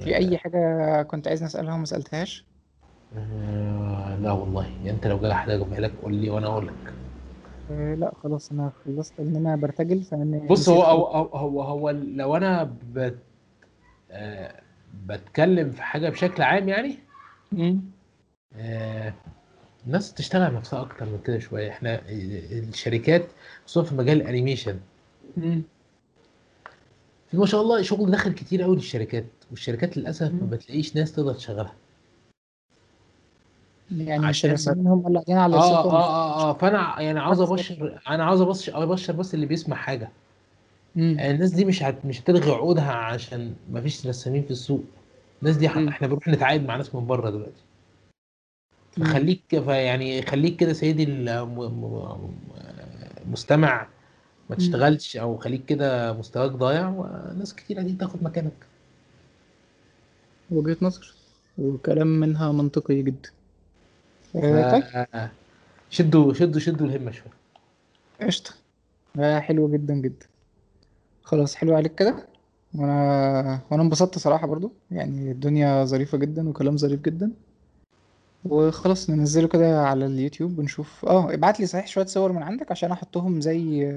في 0.00 0.16
أي 0.16 0.38
حاجة 0.38 1.02
كنت 1.02 1.28
عايز 1.28 1.44
نسالها 1.44 1.74
وما 1.74 1.84
سألتهاش؟ 1.84 2.44
آه، 3.16 4.16
لا 4.22 4.32
والله 4.32 4.66
يعني 4.66 4.90
انت 4.90 5.06
لو 5.06 5.18
جاي 5.18 5.34
حاجة 5.34 5.54
اجيبها 5.54 5.80
لك 5.80 5.92
قول 6.02 6.14
لي 6.14 6.30
وأنا 6.30 6.46
أقول 6.46 6.66
لك 6.66 6.94
آه 7.70 7.94
لا 7.94 8.12
خلاص 8.22 8.52
أنا 8.52 8.72
خلصت 8.84 9.20
إن 9.20 9.36
أنا 9.36 9.56
برتجل 9.56 10.02
فأنا 10.02 10.46
بص 10.50 10.68
هو. 10.68 10.82
هو 10.82 11.06
هو, 11.36 11.62
هو 11.62 11.90
لو 11.90 12.36
أنا 12.36 12.76
بت 12.94 13.18
آه 14.10 14.60
بتكلم 15.06 15.70
في 15.70 15.82
حاجة 15.82 16.08
بشكل 16.08 16.42
عام 16.42 16.68
يعني. 16.68 16.96
آه 18.56 19.12
الناس 19.86 20.14
تشتغل 20.14 20.42
على 20.42 20.56
نفسها 20.56 20.80
أكتر 20.82 21.04
من 21.06 21.18
كده 21.24 21.38
شوية 21.38 21.70
إحنا 21.70 22.00
الشركات 22.08 23.26
خصوصا 23.66 23.88
في 23.88 23.94
مجال 23.94 24.20
الأنيميشن. 24.20 24.78
في 27.30 27.36
ما 27.36 27.46
شاء 27.46 27.60
الله 27.60 27.82
شغل 27.82 28.10
داخل 28.10 28.32
كتير 28.32 28.62
قوي 28.62 28.76
للشركات 28.76 29.24
والشركات 29.50 29.96
للأسف 29.96 30.32
ما. 30.32 30.46
بتلاقيش 30.50 30.96
ناس 30.96 31.12
تقدر 31.12 31.34
تشغلها 31.34 31.72
يعني 34.00 34.20
مش 34.20 34.26
عشان 34.26 34.50
الرسامين 34.50 34.86
هم 34.86 35.06
اللي 35.06 35.18
قاعدين 35.18 35.36
على 35.38 35.56
آه 35.56 35.84
آه 35.84 35.90
آه 35.90 36.50
آه 36.50 36.52
فأنا 36.52 37.00
يعني 37.00 37.20
عاوز 37.20 37.40
أبشر 37.40 38.00
أنا 38.08 38.24
عاوز 38.24 38.40
ابشر 38.40 38.82
أبشر 38.82 39.12
بس 39.12 39.34
اللي 39.34 39.46
بيسمع 39.46 39.76
حاجة 39.76 40.10
مم. 40.96 41.16
الناس 41.20 41.50
دي 41.50 41.64
مش 41.64 41.82
هت... 41.82 42.04
مش 42.04 42.20
هتلغي 42.20 42.50
عقودها 42.50 42.92
عشان 42.92 43.54
ما 43.72 43.80
فيش 43.80 44.06
رسامين 44.06 44.42
في 44.42 44.50
السوق 44.50 44.84
الناس 45.42 45.56
دي 45.56 45.68
ح... 45.68 45.76
إحنا 45.76 46.06
بنروح 46.06 46.28
نتعاقد 46.28 46.66
مع 46.66 46.76
ناس 46.76 46.94
من 46.94 47.06
بره 47.06 47.30
دلوقتي. 47.30 47.62
فخليك 48.92 49.42
فيعني 49.50 50.22
خليك 50.22 50.56
كده 50.56 50.72
سيدي 50.72 51.04
المستمع 53.24 53.88
ما. 54.50 54.56
تشتغلش 54.56 55.16
أو 55.16 55.36
خليك 55.38 55.64
كده 55.64 56.12
مستواك 56.12 56.50
ضايع 56.50 56.88
وناس 56.88 57.54
كتير 57.54 57.82
دي 57.82 57.92
تاخد 57.92 58.22
مكانك 58.22 58.52
وجهة 60.50 60.76
نظر 60.82 61.14
وكلام 61.58 62.06
منها 62.06 62.52
منطقي 62.52 63.02
جدا. 63.02 63.30
آه 64.36 64.80
طيب. 64.80 65.28
شدوا 65.90 66.34
شدوا 66.34 66.60
شدوا 66.60 66.86
الهمة 66.86 67.10
شوية. 67.10 67.32
قشطة. 68.20 68.50
آه 69.18 69.38
حلو 69.40 69.68
جدا 69.72 69.94
جدا. 69.94 70.26
خلاص 71.22 71.54
حلو 71.54 71.74
عليك 71.76 71.94
كده. 71.94 72.26
وأنا 72.74 73.60
وأنا 73.70 73.82
انبسطت 73.82 74.18
صراحة 74.18 74.46
برضو. 74.46 74.72
يعني 74.90 75.30
الدنيا 75.30 75.84
ظريفة 75.84 76.18
جدا 76.18 76.48
وكلام 76.48 76.76
ظريف 76.76 77.00
جدا. 77.00 77.30
وخلاص 78.44 79.10
ننزله 79.10 79.48
كده 79.48 79.82
على 79.82 80.06
اليوتيوب 80.06 80.58
ونشوف. 80.58 81.04
آه 81.04 81.34
ابعت 81.34 81.60
لي 81.60 81.66
صحيح 81.66 81.86
شوية 81.86 82.06
صور 82.06 82.32
من 82.32 82.42
عندك 82.42 82.70
عشان 82.70 82.92
أحطهم 82.92 83.40
زي 83.40 83.92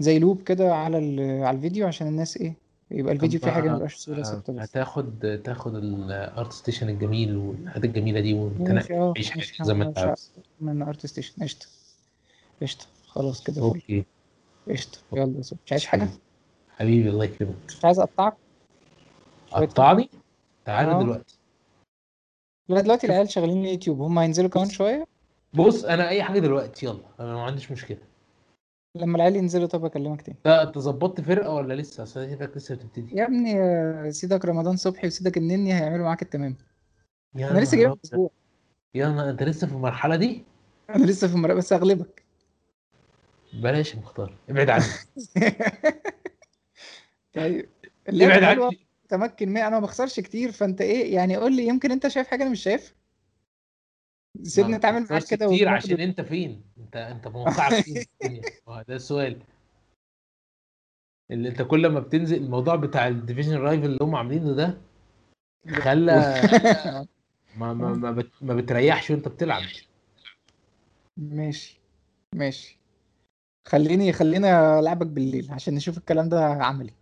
زي 0.00 0.18
loop 0.18 0.42
كده 0.42 0.74
على 0.74 0.98
ال... 0.98 1.44
على 1.44 1.56
الفيديو 1.56 1.86
عشان 1.86 2.06
الناس 2.06 2.36
إيه 2.36 2.54
يبقى 2.90 3.12
الفيديو 3.12 3.40
فيه 3.40 3.50
حاجة 3.50 3.72
ميبقاش 3.72 3.94
صورة 3.96 4.22
ثابتة 4.22 4.52
بس. 4.52 4.62
هتاخد 4.62 5.40
تاخد 5.44 5.74
ال 5.74 6.52
ArtStation 6.52 6.88
الجميل 6.88 7.36
والحاجات 7.36 7.84
الجميلة 7.84 8.20
دي 8.20 8.34
ماشي 8.34 8.94
آه 8.94 9.14
حياتك 9.16 9.62
زي 9.62 9.74
ما 9.74 9.84
انت 9.84 9.98
عاوز. 9.98 10.30
من 10.60 10.82
ArtStation 10.82 11.42
قشطة 11.42 11.66
قشطة 12.62 12.86
خلاص 13.06 13.42
كده 13.44 13.62
okay. 13.62 14.04
قشطة 14.70 14.98
يلا. 15.12 15.38
مش 15.38 15.54
عايز 15.70 15.84
حاجة؟ 15.84 16.08
حبيبي 16.76 17.08
الله 17.08 17.24
يكرمك. 17.24 17.54
مش 17.68 17.84
عايز 17.84 17.98
أقطعك؟ 17.98 18.34
قطعني؟ 19.52 20.10
تعالى. 20.64 21.04
دلوقتي. 21.04 21.38
لا 22.68 22.80
دلوقتي 22.80 23.06
العيال 23.06 23.30
شغالين 23.30 23.64
يوتيوب 23.64 24.00
هم 24.00 24.18
هينزلوا 24.18 24.50
كمان 24.50 24.68
شوية؟ 24.68 25.06
بص 25.54 25.84
أنا 25.84 26.08
أي 26.08 26.22
حاجة 26.22 26.38
دلوقتي 26.38 26.86
يلا 26.86 27.00
أنا 27.20 27.34
ما 27.34 27.42
عنديش 27.42 27.72
مشكلة. 27.72 27.98
لما 29.00 29.16
العيال 29.16 29.36
ينزلوا 29.36 29.66
طب 29.66 29.84
أكلمك 29.84 30.22
تاني. 30.22 30.38
لا 30.44 30.62
أنت 30.62 30.78
ظبطت 30.78 31.20
فرقة 31.20 31.50
ولا 31.54 31.74
لسه؟ 31.74 32.02
أصل 32.02 32.14
شايفك 32.14 32.56
لسه 32.56 32.74
بتبتدي. 32.74 33.16
يا 33.16 33.24
ابني 33.24 34.12
سيدك 34.12 34.44
رمضان 34.44 34.76
صبحي 34.76 35.06
وسيدك 35.06 35.36
النني 35.36 35.74
هيعملوا 35.74 36.04
معاك 36.04 36.22
التمام. 36.22 36.56
يا 37.34 37.50
أنا 37.50 37.58
لسه 37.60 37.76
نهار 37.76 37.86
جاي 37.86 37.86
من 37.86 37.92
أبيض. 37.92 38.00
أسبوع. 38.04 38.30
يا 38.94 39.08
نهار 39.08 39.30
أنت 39.30 39.42
لسه 39.42 39.66
في 39.66 39.72
المرحلة 39.72 40.16
دي؟ 40.16 40.44
أنا 40.90 41.04
لسه 41.06 41.28
في 41.28 41.34
المراقبة 41.34 41.58
بس 41.58 41.72
اغلبك 41.72 42.22
بلاش 43.52 43.94
يا 43.94 43.98
مختار 43.98 44.34
ابعد 44.48 44.70
عني. 44.70 44.84
طيب. 47.34 47.68
ابعد 48.08 48.42
عني. 48.42 48.86
متمكن 49.04 49.48
منها. 49.48 49.66
أنا 49.66 49.80
ما 49.80 49.86
بخسرش 49.86 50.20
كتير 50.20 50.52
فأنت 50.52 50.80
إيه 50.80 51.14
يعني 51.14 51.36
قول 51.36 51.56
لي 51.56 51.66
يمكن 51.66 51.90
أنت 51.90 52.08
شايف 52.08 52.26
حاجة 52.28 52.42
أنا 52.42 52.50
مش 52.50 52.62
شايفها؟ 52.62 52.94
سيبني 54.42 54.70
ما 54.70 54.76
اتعامل 54.76 55.06
معاك 55.10 55.24
كده 55.24 55.46
كتير 55.46 55.68
عشان 55.68 56.00
انت 56.00 56.20
فين؟ 56.20 56.62
انت 56.78 56.96
انت 56.96 57.28
موقعك 57.28 57.72
فين 57.72 58.04
ده 58.88 58.94
السؤال. 58.94 59.42
اللي 61.30 61.48
انت 61.48 61.62
كل 61.62 61.86
ما 61.86 62.00
بتنزل 62.00 62.36
الموضوع 62.36 62.76
بتاع 62.76 63.08
ال 63.08 63.13
Division 63.13 63.56
Rivals 63.56 63.84
اللي 63.84 63.98
هم 64.00 64.14
عاملينه 64.14 64.52
ده 64.52 64.78
خلى 65.80 66.12
ما 67.58 67.74
ما 67.74 67.92
ما, 67.94 68.10
بت 68.10 68.30
ما 68.42 68.54
بتريحش 68.54 69.10
وانت 69.10 69.28
بتلعب. 69.28 69.62
ماشي 71.16 71.80
ماشي. 72.34 72.78
خليني 73.68 74.12
خلينا 74.12 74.78
ألعبك 74.78 75.06
بالليل 75.06 75.52
عشان 75.52 75.74
نشوف 75.74 75.98
الكلام 75.98 76.28
ده 76.28 76.44
عملي. 76.44 76.92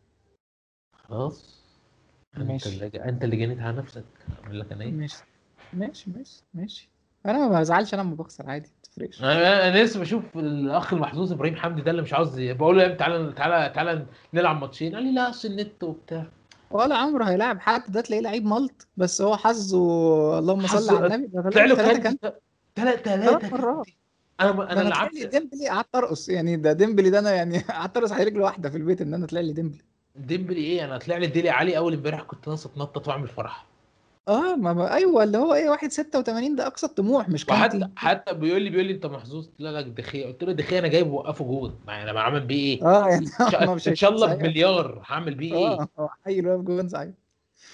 خلاص. 0.92 1.64
انت 2.36 2.50
ماشي. 2.50 2.68
اللي 2.68 2.86
انت 2.86 3.24
اللي 3.24 3.36
جنيت 3.36 3.58
على 3.60 3.76
نفسك. 3.76 4.04
اعمل 4.44 4.58
لك 4.58 4.72
أنا 4.72 4.84
إيه؟ 4.84 4.90
ماشي 4.90 5.22
ماشي 5.72 6.10
ماشي 6.10 6.42
ماشي. 6.54 6.88
أنا 7.26 7.48
ما 7.48 7.60
بزعلش 7.60 7.94
أنا 7.94 8.02
لما 8.02 8.14
بخسر 8.14 8.50
عادي 8.50 8.68
ما 8.68 8.82
تفرقش. 8.82 9.22
أنا 9.22 9.68
أنا 9.68 9.82
لسه 9.84 10.00
بشوف 10.00 10.22
الاخ 10.36 10.92
المحظوظ 10.92 11.32
إبراهيم 11.32 11.56
حمدي 11.56 11.82
ده 11.82 11.90
اللي 11.90 12.02
مش 12.02 12.12
عاوز 12.12 12.40
بقول 12.40 12.78
له 12.78 12.94
تعالى 12.94 13.32
تعالى 13.32 13.72
تعالى 13.74 14.06
نلعب 14.34 14.60
ماتشين. 14.60 14.94
قال 14.94 15.02
لي 15.04 15.12
لا 15.14 15.30
اصل 15.30 15.48
النت 15.48 15.84
وبتاع. 15.84 16.26
ولا 16.70 16.96
عمره 16.96 17.24
هيلاعب 17.24 17.60
حد 17.60 17.92
ده 17.92 18.00
تلاقيه 18.00 18.22
لعيب 18.22 18.44
ملط 18.44 18.88
بس 18.96 19.22
هو 19.22 19.36
حظه 19.36 19.78
اللهم 20.38 20.66
صل 20.66 20.96
على 20.96 21.14
النبي. 21.14 21.50
طلع 21.50 21.64
له 21.64 21.74
ثلاثة 21.74 21.98
كان 22.02 22.16
كان 22.16 22.30
ثلاث 22.76 23.00
ثلاث 23.02 23.26
ثلاثة 23.38 23.56
مرات. 23.56 23.86
أنا 24.40 24.72
أنا 24.72 24.88
لعبت 24.88 25.26
ديمبلي 25.26 25.68
قعدت 25.68 25.94
ارقص 25.94 26.28
يعني 26.28 26.56
ده 26.56 26.72
ديمبلي 26.72 27.10
ده 27.10 27.18
أنا 27.18 27.30
يعني 27.32 27.58
قعدت 27.78 27.96
ارقص 27.96 28.12
على 28.12 28.24
رجل 28.24 28.40
واحدة 28.40 28.70
في 28.70 28.76
البيت 28.76 29.00
إن 29.00 29.14
أنا 29.14 29.26
طلع 29.26 29.40
لي 29.40 29.52
ديمبلي. 29.52 29.82
ديمبلي 30.16 30.60
إيه؟ 30.60 30.84
أنا 30.84 30.98
طلع 30.98 31.16
لي 31.16 31.26
ديلي 31.26 31.50
ألي 31.50 31.76
أول 31.78 31.94
امبارح 31.94 32.22
كنت 32.22 32.48
ناقص 32.48 32.66
اتنطط 32.66 33.08
واعمل 33.08 33.28
فرح 33.28 33.66
آه 34.28 34.56
ما 34.56 34.72
ما 34.72 34.94
أيوه 34.94 35.24
اللي 35.24 35.38
هو 35.38 35.54
إيه 35.54 35.68
واحد 35.70 35.88
86 35.92 36.56
ده 36.56 36.66
أقصى 36.66 36.86
الطموح 36.86 37.28
مش 37.28 37.48
وحتى 37.48 37.78
كانتي 37.78 37.92
حتى 37.96 38.34
بيقول 38.34 38.62
لي 38.62 38.70
بيقول 38.70 38.86
لي 38.86 38.92
أنت 38.92 39.06
محظوظ. 39.06 39.46
قلت 39.46 39.60
له 39.60 39.70
لا 39.70 39.80
دخيه 39.80 40.26
قلت 40.26 40.44
له 40.44 40.52
دخيه 40.52 40.78
أنا 40.78 40.88
جايبه 40.88 41.10
وقفه 41.12 41.44
جون. 41.44 41.74
ما 41.86 42.02
أنا 42.02 42.12
بعمل 42.12 42.40
بيه 42.40 42.76
إيه؟ 42.76 42.86
آه 42.86 43.08
يعني 43.08 43.26
ما 43.66 43.72
إن 43.86 43.94
شاء 43.94 44.10
الله. 44.12 44.34
بمليار 44.34 45.02
هعمل 45.06 45.34
بيه 45.34 45.54
إيه؟ 45.54 45.66
آه 45.68 45.88
هو 45.98 46.08
حي 46.24 46.38
الواد 46.38 46.64
جون 46.64 46.88
صحيح 46.88 47.10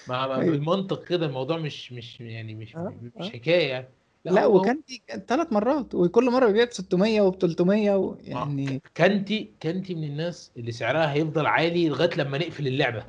مع- 0.07 0.25
أيوة. 0.25 0.37
بالمنطق 0.51 1.03
كده 1.03 1.25
الموضوع 1.25 1.57
مش 1.57 1.93
مش 1.93 2.21
يعني 2.21 2.55
مش 2.55 2.75
آه، 2.75 2.93
مش 3.17 3.27
آه. 3.27 3.29
حكاية 3.29 3.69
يعني. 3.69 3.87
لا 4.25 4.43
هو- 4.43 4.57
وكانتي 4.57 5.01
ثلاث 5.27 5.53
مرات 5.53 5.95
وكل 5.95 6.31
مرة 6.31 6.45
بيبيع 6.47 6.63
ب 6.65 6.71
600 6.71 7.21
وب 7.21 7.35
300 7.39 7.95
و... 7.97 8.15
يعني 8.23 8.81
كانتي 8.95 9.51
كانتي 9.59 9.95
من 9.95 10.03
الناس 10.03 10.51
اللي 10.57 10.71
سعرها 10.71 11.13
هيفضل 11.13 11.45
عالي 11.45 11.89
لغاية 11.89 12.09
لما 12.17 12.37
نقفل 12.37 12.67
اللعبة. 12.67 13.03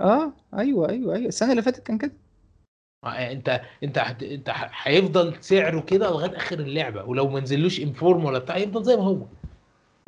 آه 0.00 0.32
أيوه 0.54 0.88
أيوه 0.88 1.14
أيوه. 1.14 1.28
السنة 1.28 1.50
اللي 1.50 1.62
فاتت 1.62 1.82
كان 1.86 1.98
كده. 1.98 2.12
انت 3.08 3.60
انت 3.82 3.98
هت- 3.98 4.22
انت 4.22 4.50
ه- 4.50 4.70
هيفضل 4.82 5.34
سعره 5.40 5.80
كده 5.80 6.10
لغاية 6.10 6.36
آخر 6.36 6.60
اللعبة 6.60 7.04
ولو 7.04 7.28
ما 7.28 7.40
نزلوش 7.40 7.80
انفورم 7.80 8.24
ولا 8.24 8.38
بتاع 8.38 8.56
يفضل 8.56 8.84
زي 8.84 8.96
ما 8.96 9.02
هو. 9.02 9.26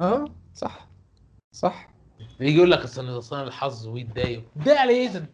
آه 0.01 0.25
صح 0.55 0.87
صح. 1.53 1.89
يجي 2.41 2.57
يقول 2.57 2.71
لك 2.71 2.79
أصل 2.79 3.23
أنا 3.33 3.43
الحظ 3.43 3.89
ويتضايق. 3.89 4.45
ده 4.67 4.81
على 4.81 4.93
إيه 4.93 5.09
ده؟ 5.09 5.27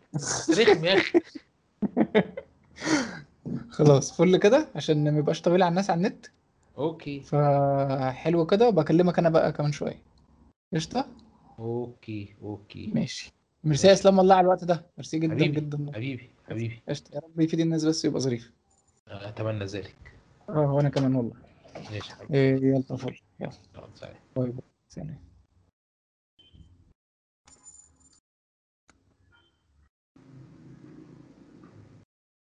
رخم 0.58 0.84
يا 0.84 0.94
أخي. 0.94 1.20
خلاص 3.70 4.16
فل 4.16 4.36
كده 4.36 4.68
عشان 4.76 5.12
ما 5.12 5.18
يبقاش 5.18 5.40
طويل 5.40 5.62
على 5.62 5.70
الناس 5.70 5.90
على 5.90 5.98
النت. 5.98 6.26
okay. 6.78 7.20
فحلو 7.20 8.46
كده 8.46 8.68
وبكلمك 8.68 9.18
أنا 9.18 9.28
بقى 9.28 9.52
كمان 9.52 9.72
شوية. 9.72 9.98
قشطة؟ 10.74 11.06
okay 11.58 12.34
okay. 12.42 12.90
ماشي. 12.94 13.32
ميرسي 13.64 13.88
يا 13.88 13.92
اسلام 13.92 14.18
والله 14.18 14.34
على 14.34 14.44
الوقت 14.44 14.64
ده. 14.64 14.86
ميرسي 14.98 15.18
جدا 15.18 15.34
حبيبي 15.34 15.60
جدا 15.60 15.92
حبيبي. 15.94 16.30
حبيبي. 16.52 16.82
قشطة. 16.88 17.14
يا 17.14 17.20
رب 17.20 17.40
يفيد 17.40 17.60
الناس 17.60 17.84
بس 17.84 18.04
يبقى 18.04 18.20
ظريف. 18.20 18.52
أتمنى 19.08 19.64
ذلك. 19.64 19.94
آه 20.48 20.72
وأنا 20.74 20.88
كمان 20.88 21.14
والله. 21.14 21.34
ماشي 21.90 22.14
حبيبي. 22.14 22.34
إيه 22.34 22.54
يلا 22.54 22.96
فل 22.96 23.16
يلا. 23.40 23.52
باي 24.36 24.50
باي. 24.50 24.62
سلام. 24.88 25.31